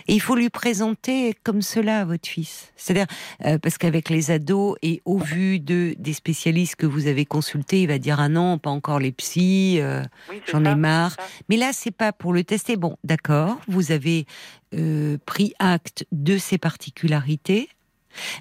[0.09, 2.73] Et il faut lui présenter comme cela à votre fils.
[2.77, 3.07] C'est-à-dire,
[3.45, 7.83] euh, parce qu'avec les ados, et au vu de, des spécialistes que vous avez consultés,
[7.83, 11.17] il va dire Ah non, pas encore les psys, euh, Oui, j'en ai marre.
[11.49, 12.77] Mais là, c'est pas pour le tester.
[12.77, 14.27] Bon, d'accord, vous avez
[14.75, 17.69] euh, pris acte de ces particularités.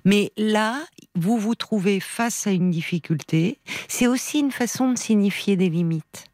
[0.05, 0.83] Mais là,
[1.15, 3.57] vous vous trouvez face à une difficulté.
[3.88, 6.25] C'est aussi une façon de signifier des limites.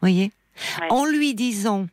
[0.00, 0.30] Voyez?
[0.80, 0.86] Ouais.
[0.90, 1.86] En lui disant,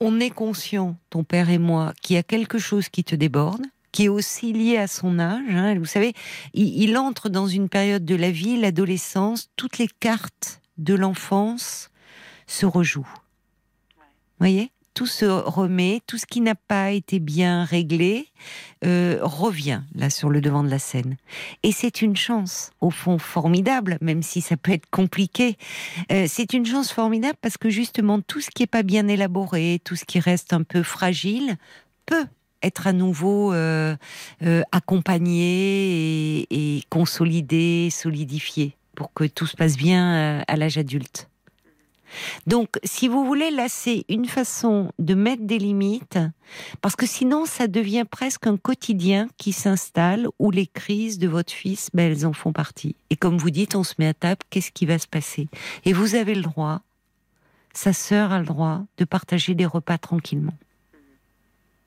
[0.00, 3.66] on est conscient, ton père et moi, qu'il y a quelque chose qui te déborde,
[3.92, 5.42] qui est aussi lié à son âge.
[5.50, 5.78] hein.
[5.78, 6.14] Vous savez,
[6.54, 11.90] il, il entre dans une période de la vie, l'adolescence, toutes les cartes de l'enfance
[12.46, 13.14] se rejouent.
[14.38, 14.70] Voyez?
[15.00, 18.26] Tout se remet, tout ce qui n'a pas été bien réglé
[18.84, 21.16] euh, revient là sur le devant de la scène.
[21.62, 25.56] Et c'est une chance, au fond, formidable, même si ça peut être compliqué.
[26.12, 29.80] Euh, c'est une chance formidable parce que justement, tout ce qui n'est pas bien élaboré,
[29.84, 31.56] tout ce qui reste un peu fragile,
[32.04, 32.26] peut
[32.62, 33.96] être à nouveau euh,
[34.70, 41.29] accompagné et, et consolidé, solidifié pour que tout se passe bien à l'âge adulte.
[42.46, 46.18] Donc, si vous voulez, là, c'est une façon de mettre des limites,
[46.80, 51.52] parce que sinon, ça devient presque un quotidien qui s'installe où les crises de votre
[51.52, 52.96] fils, ben, elles en font partie.
[53.10, 55.48] Et comme vous dites, on se met à table, qu'est-ce qui va se passer?
[55.84, 56.80] Et vous avez le droit,
[57.72, 60.54] sa sœur a le droit de partager des repas tranquillement.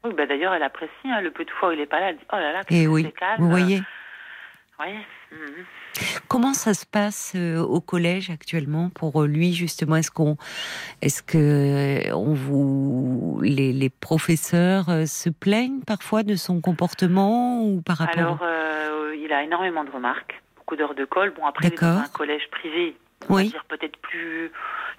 [0.06, 2.10] Oui, bah d'ailleurs, elle apprécie hein, le peu de fois où il est pas là.
[2.10, 3.42] Elle dit oh là là, Et qu'est-ce que oui, c'est calme.
[3.42, 3.82] vous voyez
[4.80, 4.94] Oui.
[5.32, 5.66] mhm.
[6.28, 9.96] Comment ça se passe euh, au collège actuellement pour euh, lui justement?
[9.96, 10.38] Est-ce qu'on,
[11.02, 11.38] est-ce que
[12.10, 18.18] euh, on vous, les, les professeurs se plaignent parfois de son comportement ou par rapport
[18.18, 21.34] Alors, euh, il a énormément de remarques, beaucoup d'heures de colle.
[21.36, 22.04] Bon, après, il est dans D'accord.
[22.06, 22.96] un collège privé,
[23.30, 23.44] on Oui.
[23.46, 24.52] va dire peut-être plus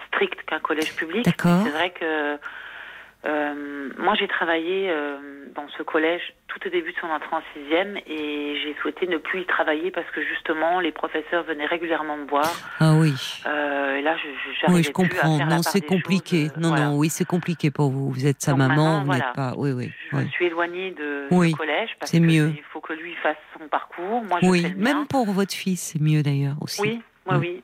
[0.09, 1.25] strict qu'un collège public.
[1.25, 1.63] D'accord.
[1.65, 2.37] C'est vrai que
[3.27, 5.17] euh, moi, j'ai travaillé euh,
[5.55, 9.17] dans ce collège tout au début de son entrée en sixième et j'ai souhaité ne
[9.17, 12.45] plus y travailler parce que justement, les professeurs venaient régulièrement me voir.
[12.81, 13.15] Ah oui.
[13.47, 15.39] Euh, et là, je, Oui, je plus à comprends.
[15.39, 16.49] faire Non, c'est compliqué.
[16.49, 16.85] choses, euh, non, voilà.
[16.87, 18.11] non, oui, c'est compliqué pour vous.
[18.11, 19.27] Vous êtes sa Donc maman, vous voilà.
[19.27, 19.55] n'êtes pas.
[19.57, 19.91] Oui, oui.
[20.11, 20.25] Je oui.
[20.25, 22.53] me suis éloignée de Oui, du collège parce que mieux.
[22.57, 24.23] il faut que lui fasse son parcours.
[24.25, 25.07] Moi, je Oui, fais le même mien.
[25.09, 26.81] pour votre fils, c'est mieux d'ailleurs aussi.
[26.83, 27.63] Oui, oui, Oui.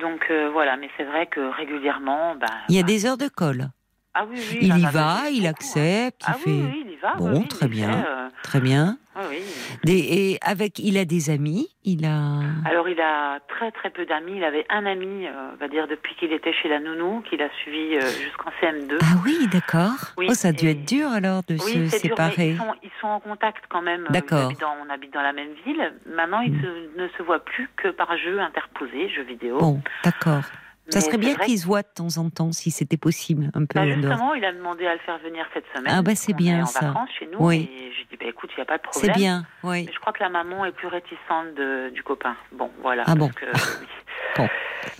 [0.00, 3.18] Donc euh, voilà, mais c'est vrai que régulièrement, ben, Il y a ben, des heures
[3.18, 3.66] de colle.
[4.14, 5.50] Ah oui, oui, Il y va, il hein.
[5.50, 6.50] accepte, il Ah fait.
[6.50, 7.14] oui, oui, il y va.
[7.14, 7.92] Bon, très il bien.
[7.92, 8.98] fait, euh, Très bien.
[9.16, 9.42] oui, oui.
[9.84, 9.98] Des-
[10.32, 11.68] et avec, il a des amis.
[11.84, 12.40] Il a.
[12.68, 14.34] Alors il a très très peu d'amis.
[14.36, 17.40] Il avait un ami, euh, on va dire depuis qu'il était chez la nounou, qu'il
[17.42, 18.98] a suivi euh, jusqu'en CM2.
[19.00, 19.90] Ah oui, d'accord.
[20.16, 22.50] Oui, oh, ça a dû et- être dur alors de se dur, séparer.
[22.50, 24.06] ils sont, ils sont en contact quand même.
[24.10, 24.52] D'accord.
[24.86, 25.92] on habite dans la même ville.
[26.14, 26.62] Maintenant, ils Mm.
[26.62, 29.58] se- ne se voient plus que par jeu interposé, jeux vidéo.
[29.58, 30.42] Bon, d'accord.
[30.88, 33.60] Ça serait c'est bien qu'ils se voient de temps en temps, si c'était possible, un
[33.64, 35.94] peu Bah, justement, il a demandé à le faire venir cette semaine.
[35.96, 36.86] Ah, bah, c'est bien, en ça.
[36.88, 37.38] vacances chez nous.
[37.38, 37.70] Oui.
[37.72, 39.16] Et j'ai dit, bah, écoute, il n'y a pas de C'est problème.
[39.16, 39.84] bien, oui.
[39.86, 42.36] Mais je crois que la maman est plus réticente de- du copain.
[42.52, 43.04] Bon, voilà.
[43.06, 43.28] Ah bon.
[43.28, 43.86] que, oui.
[44.36, 44.48] Bon.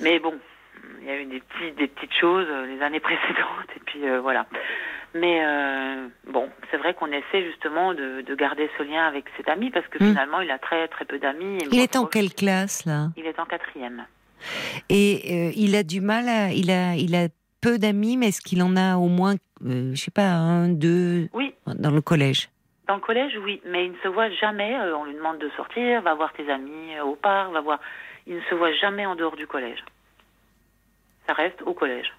[0.01, 0.35] Mais bon,
[1.01, 3.71] il y a eu des, petits, des petites choses euh, les années précédentes.
[3.77, 4.47] Et puis euh, voilà.
[5.15, 9.49] Mais euh, bon, c'est vrai qu'on essaie justement de, de garder ce lien avec cet
[9.49, 10.09] ami parce que Hmm.
[10.11, 11.59] finalement, il a très très peu d'amis.
[11.71, 13.09] Il est en je- quelle classe là?
[13.17, 14.05] Il est en quatrième.
[14.89, 17.29] Et euh, il a du mal à, il a, il a
[17.61, 21.29] peu d'amis, mais est-ce qu'il en a au moins, euh, je sais pas, un, deux
[21.33, 22.49] Oui, dans le collège?
[22.89, 24.75] Dans le collège, oui, mais il ne se voit jamais.
[24.75, 27.79] euh, on lui demande de sortir, va voir tes amis euh, au parc, va voir.
[28.27, 29.79] Il ne se voit jamais en dehors du collège.
[31.27, 32.13] Ça reste au collège.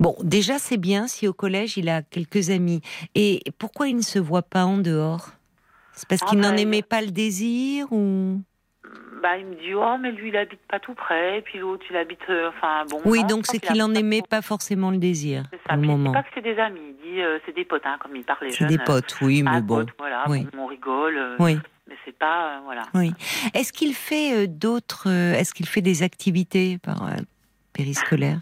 [0.00, 2.80] Bon, déjà c'est bien si au collège il a quelques amis.
[3.14, 5.28] Et pourquoi il ne se voit pas en dehors?
[5.92, 8.40] C'est parce Ah qu'il n'en il- aimait pas le désir ou?
[9.24, 11.82] Bah, il me dit oh mais lui il habite pas tout près, et puis l'autre
[11.88, 12.18] il habite.
[12.28, 13.00] euh, enfin bon.
[13.06, 15.76] Oui, non, donc c'est qu'il qu'il en habite aimait pas forcément le désir C'est ça.
[15.78, 16.12] moment.
[16.12, 16.80] pas que c'est des amis.
[17.02, 19.16] Il dit euh, c'est des potes, hein, comme il parle les C'est des euh, potes,
[19.22, 19.76] oui, mais bon.
[19.76, 20.46] pote, voilà, oui.
[20.58, 21.16] on rigole.
[21.16, 22.82] euh, Oui, Mais c'est pas voilà.
[22.92, 23.12] oui.
[23.54, 27.08] Est-ce qu'il fait d'autres Est-ce qu'il fait des activités par
[27.72, 28.40] périscolaires?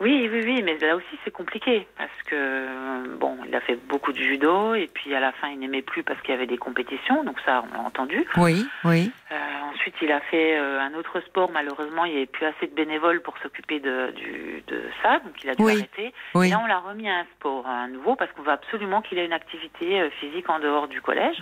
[0.00, 3.74] Oui, oui, oui, mais là aussi c'est compliqué parce que euh, bon, il a fait
[3.74, 6.46] beaucoup de judo et puis à la fin il n'aimait plus parce qu'il y avait
[6.46, 8.24] des compétitions, donc ça on l'a entendu.
[8.36, 9.10] Oui, oui.
[9.32, 9.36] Euh,
[9.72, 12.74] ensuite il a fait euh, un autre sport, malheureusement il n'y avait plus assez de
[12.74, 16.14] bénévoles pour s'occuper de, du, de ça, donc il a dû Oui, arrêter.
[16.36, 16.46] Oui.
[16.46, 19.02] Et là on l'a remis à un sport, à un nouveau, parce qu'on veut absolument
[19.02, 21.40] qu'il ait une activité euh, physique en dehors du collège.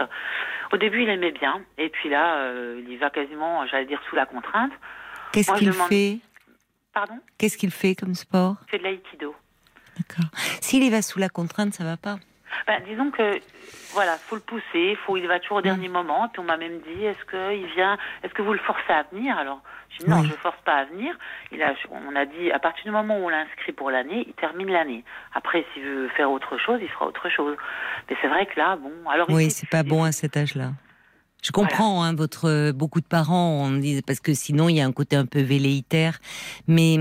[0.72, 4.00] Au début il aimait bien, et puis là euh, il y va quasiment, j'allais dire
[4.08, 4.72] sous la contrainte.
[5.32, 6.20] Qu'est-ce qu'il fait?
[6.96, 9.34] Pardon Qu'est-ce qu'il fait comme sport Il fait de l'aïkido.
[9.98, 10.30] D'accord.
[10.62, 12.16] S'il y va sous la contrainte, ça va pas.
[12.66, 13.38] Ben, disons que
[13.92, 15.64] voilà, faut le pousser, faut il va toujours au Mm.
[15.64, 16.26] dernier moment.
[16.30, 19.02] Puis on m'a même dit, est-ce que il vient, est-ce que vous le forcez à
[19.12, 19.36] venir?
[19.36, 19.60] Alors
[19.90, 20.26] j'ai dit non, Oui.
[20.26, 21.14] je le force pas à venir.
[21.52, 24.32] Il a, on a dit à partir du moment où on l'inscrit pour l'année, il
[24.32, 25.04] termine l'année.
[25.34, 27.58] Après, s'il veut faire autre chose, il fera autre chose.
[28.08, 30.70] Mais c'est vrai que là, bon, alors Oui, c'est pas bon à cet âge-là.
[31.46, 34.80] Je comprends, hein, votre euh, beaucoup de parents, on dit parce que sinon il y
[34.80, 36.18] a un côté un peu velléitaire,
[36.66, 36.98] mais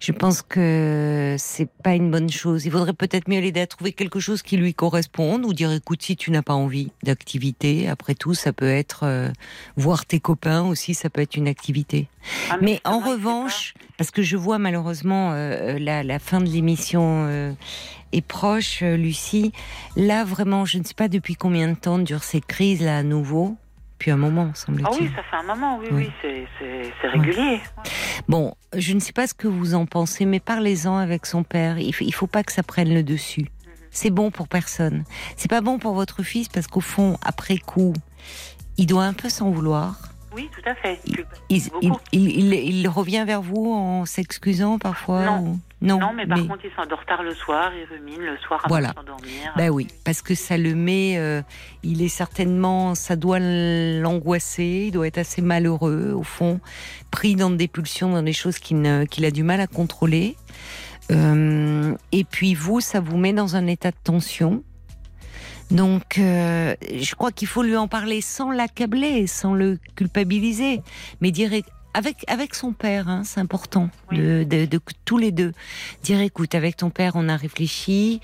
[0.00, 2.64] je pense que c'est pas une bonne chose.
[2.64, 6.00] Il faudrait peut-être mieux l'aider à trouver quelque chose qui lui corresponde ou dire écoute
[6.00, 9.28] si tu n'as pas envie d'activité, après tout ça peut être euh,
[9.76, 12.08] voir tes copains aussi, ça peut être une activité.
[12.48, 16.48] Ah, Mais c'est en revanche, parce que je vois malheureusement euh, la, la fin de
[16.48, 17.52] l'émission euh,
[18.12, 19.52] est proche, euh, Lucie.
[19.96, 23.02] Là, vraiment, je ne sais pas depuis combien de temps durent ces crises là à
[23.02, 23.56] nouveau.
[23.98, 25.02] Puis un moment, pas- Ah semble-t-il.
[25.08, 26.10] oui, ça fait un moment, oui, Oui.
[26.24, 27.60] oui, c'est- régulier.
[28.28, 31.78] Bon, je ne sais pas ce que vous en pensez, mais parlez-en avec son père.
[31.78, 33.46] Il il faut pas que ça prenne le dessus.
[33.90, 35.04] C'est bon pour personne.
[35.36, 37.92] C'est pas bon pour votre fils parce qu'au fond, après coup,
[38.78, 39.96] il doit un peu s'en vouloir.
[40.34, 41.00] Oui, tout à fait.
[41.48, 41.62] Il,
[42.12, 45.38] il, revient vers vous en s'excusant parfois Non.
[45.40, 45.98] ou- non.
[45.98, 48.90] Non, mais par contre, il s'endort tard le soir, il rumine le soir avant Voilà.
[48.90, 49.52] de s'endormir.
[49.56, 51.14] Ben oui, parce que ça le met.
[51.16, 51.40] euh,
[51.82, 54.84] il est certainement, ça doit l'angoisser.
[54.88, 56.60] Il doit être assez malheureux au fond,
[57.10, 60.36] pris dans des pulsions, dans des choses qu'il a du mal à contrôler.
[61.10, 64.62] Euh, et puis vous, ça vous met dans un état de tension.
[65.70, 70.82] Donc, euh, je crois qu'il faut lui en parler sans l'accabler, sans le culpabiliser,
[71.20, 71.52] mais dire
[71.94, 74.18] avec avec son père, hein, c'est important Oui.
[74.18, 75.52] de, de, de tous les deux
[76.02, 78.20] dire écoute, avec ton père, on a réfléchi.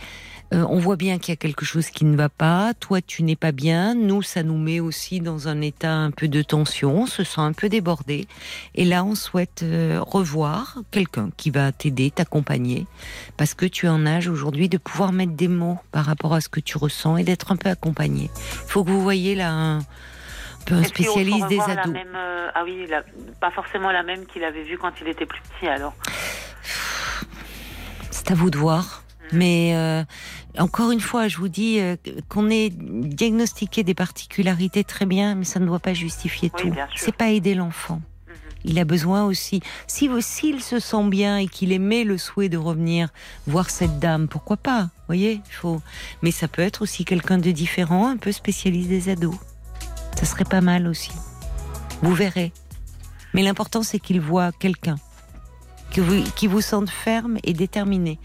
[0.55, 2.73] Euh, on voit bien qu'il y a quelque chose qui ne va pas.
[2.79, 3.95] Toi, tu n'es pas bien.
[3.95, 6.95] Nous, ça nous met aussi dans un état un peu de tension.
[7.03, 8.29] On se sent un peu débordé.
[8.77, 12.87] Et là, on souhaite euh, revoir quelqu'un qui va t'aider, t'accompagner,
[13.37, 16.41] parce que tu es en âge aujourd'hui de pouvoir mettre des mots par rapport à
[16.41, 18.31] ce que tu ressens et d'être un peu accompagné.
[18.35, 19.79] Il faut que vous voyez là un,
[20.71, 21.93] un spécialiste des la ados.
[21.93, 23.03] même, euh, ah oui, la-
[23.41, 25.95] pas forcément la même qu'il avait vue quand il était plus petit alors.
[28.11, 29.03] C'est à vous de voir.
[29.33, 30.05] Mais euh,
[30.59, 31.97] encore une fois, je vous dis euh,
[32.29, 36.77] qu'on ait diagnostiqué des particularités très bien, mais ça ne doit pas justifier Oui, tout.
[36.95, 37.97] C'est pas aider l'enfant.
[38.29, 38.35] Mhm.
[38.65, 39.61] Il a besoin aussi.
[39.87, 43.09] Si s'il se sent bien et qu'il aimait le souhait de revenir
[43.47, 45.81] voir cette dame, pourquoi pas Voyez, faut.
[46.23, 49.37] Mais ça peut être aussi quelqu'un de différent, un peu spécialiste des ados.
[50.17, 51.13] Ça serait pas mal aussi.
[52.03, 52.53] Vous verrez.
[53.35, 54.97] Mais l'important c'est qu'il voit quelqu'un
[55.93, 58.19] que vous, qui vous sente ferme et déterminé.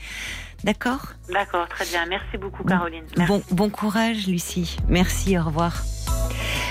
[0.64, 2.06] D'accord D'accord, très bien.
[2.06, 3.04] Merci beaucoup, Caroline.
[3.18, 3.32] Merci.
[3.32, 4.78] Bon, bon courage, Lucie.
[4.88, 5.84] Merci, au revoir.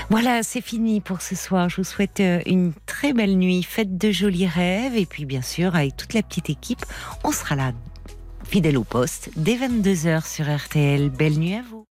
[0.09, 1.69] Voilà, c'est fini pour ce soir.
[1.69, 3.63] Je vous souhaite euh, une très belle nuit.
[3.63, 4.95] Faites de jolis rêves.
[4.95, 6.85] Et puis, bien sûr, avec toute la petite équipe,
[7.23, 7.71] on sera là,
[8.43, 11.09] fidèle au poste, dès 22h sur RTL.
[11.09, 11.85] Belle nuit à vous.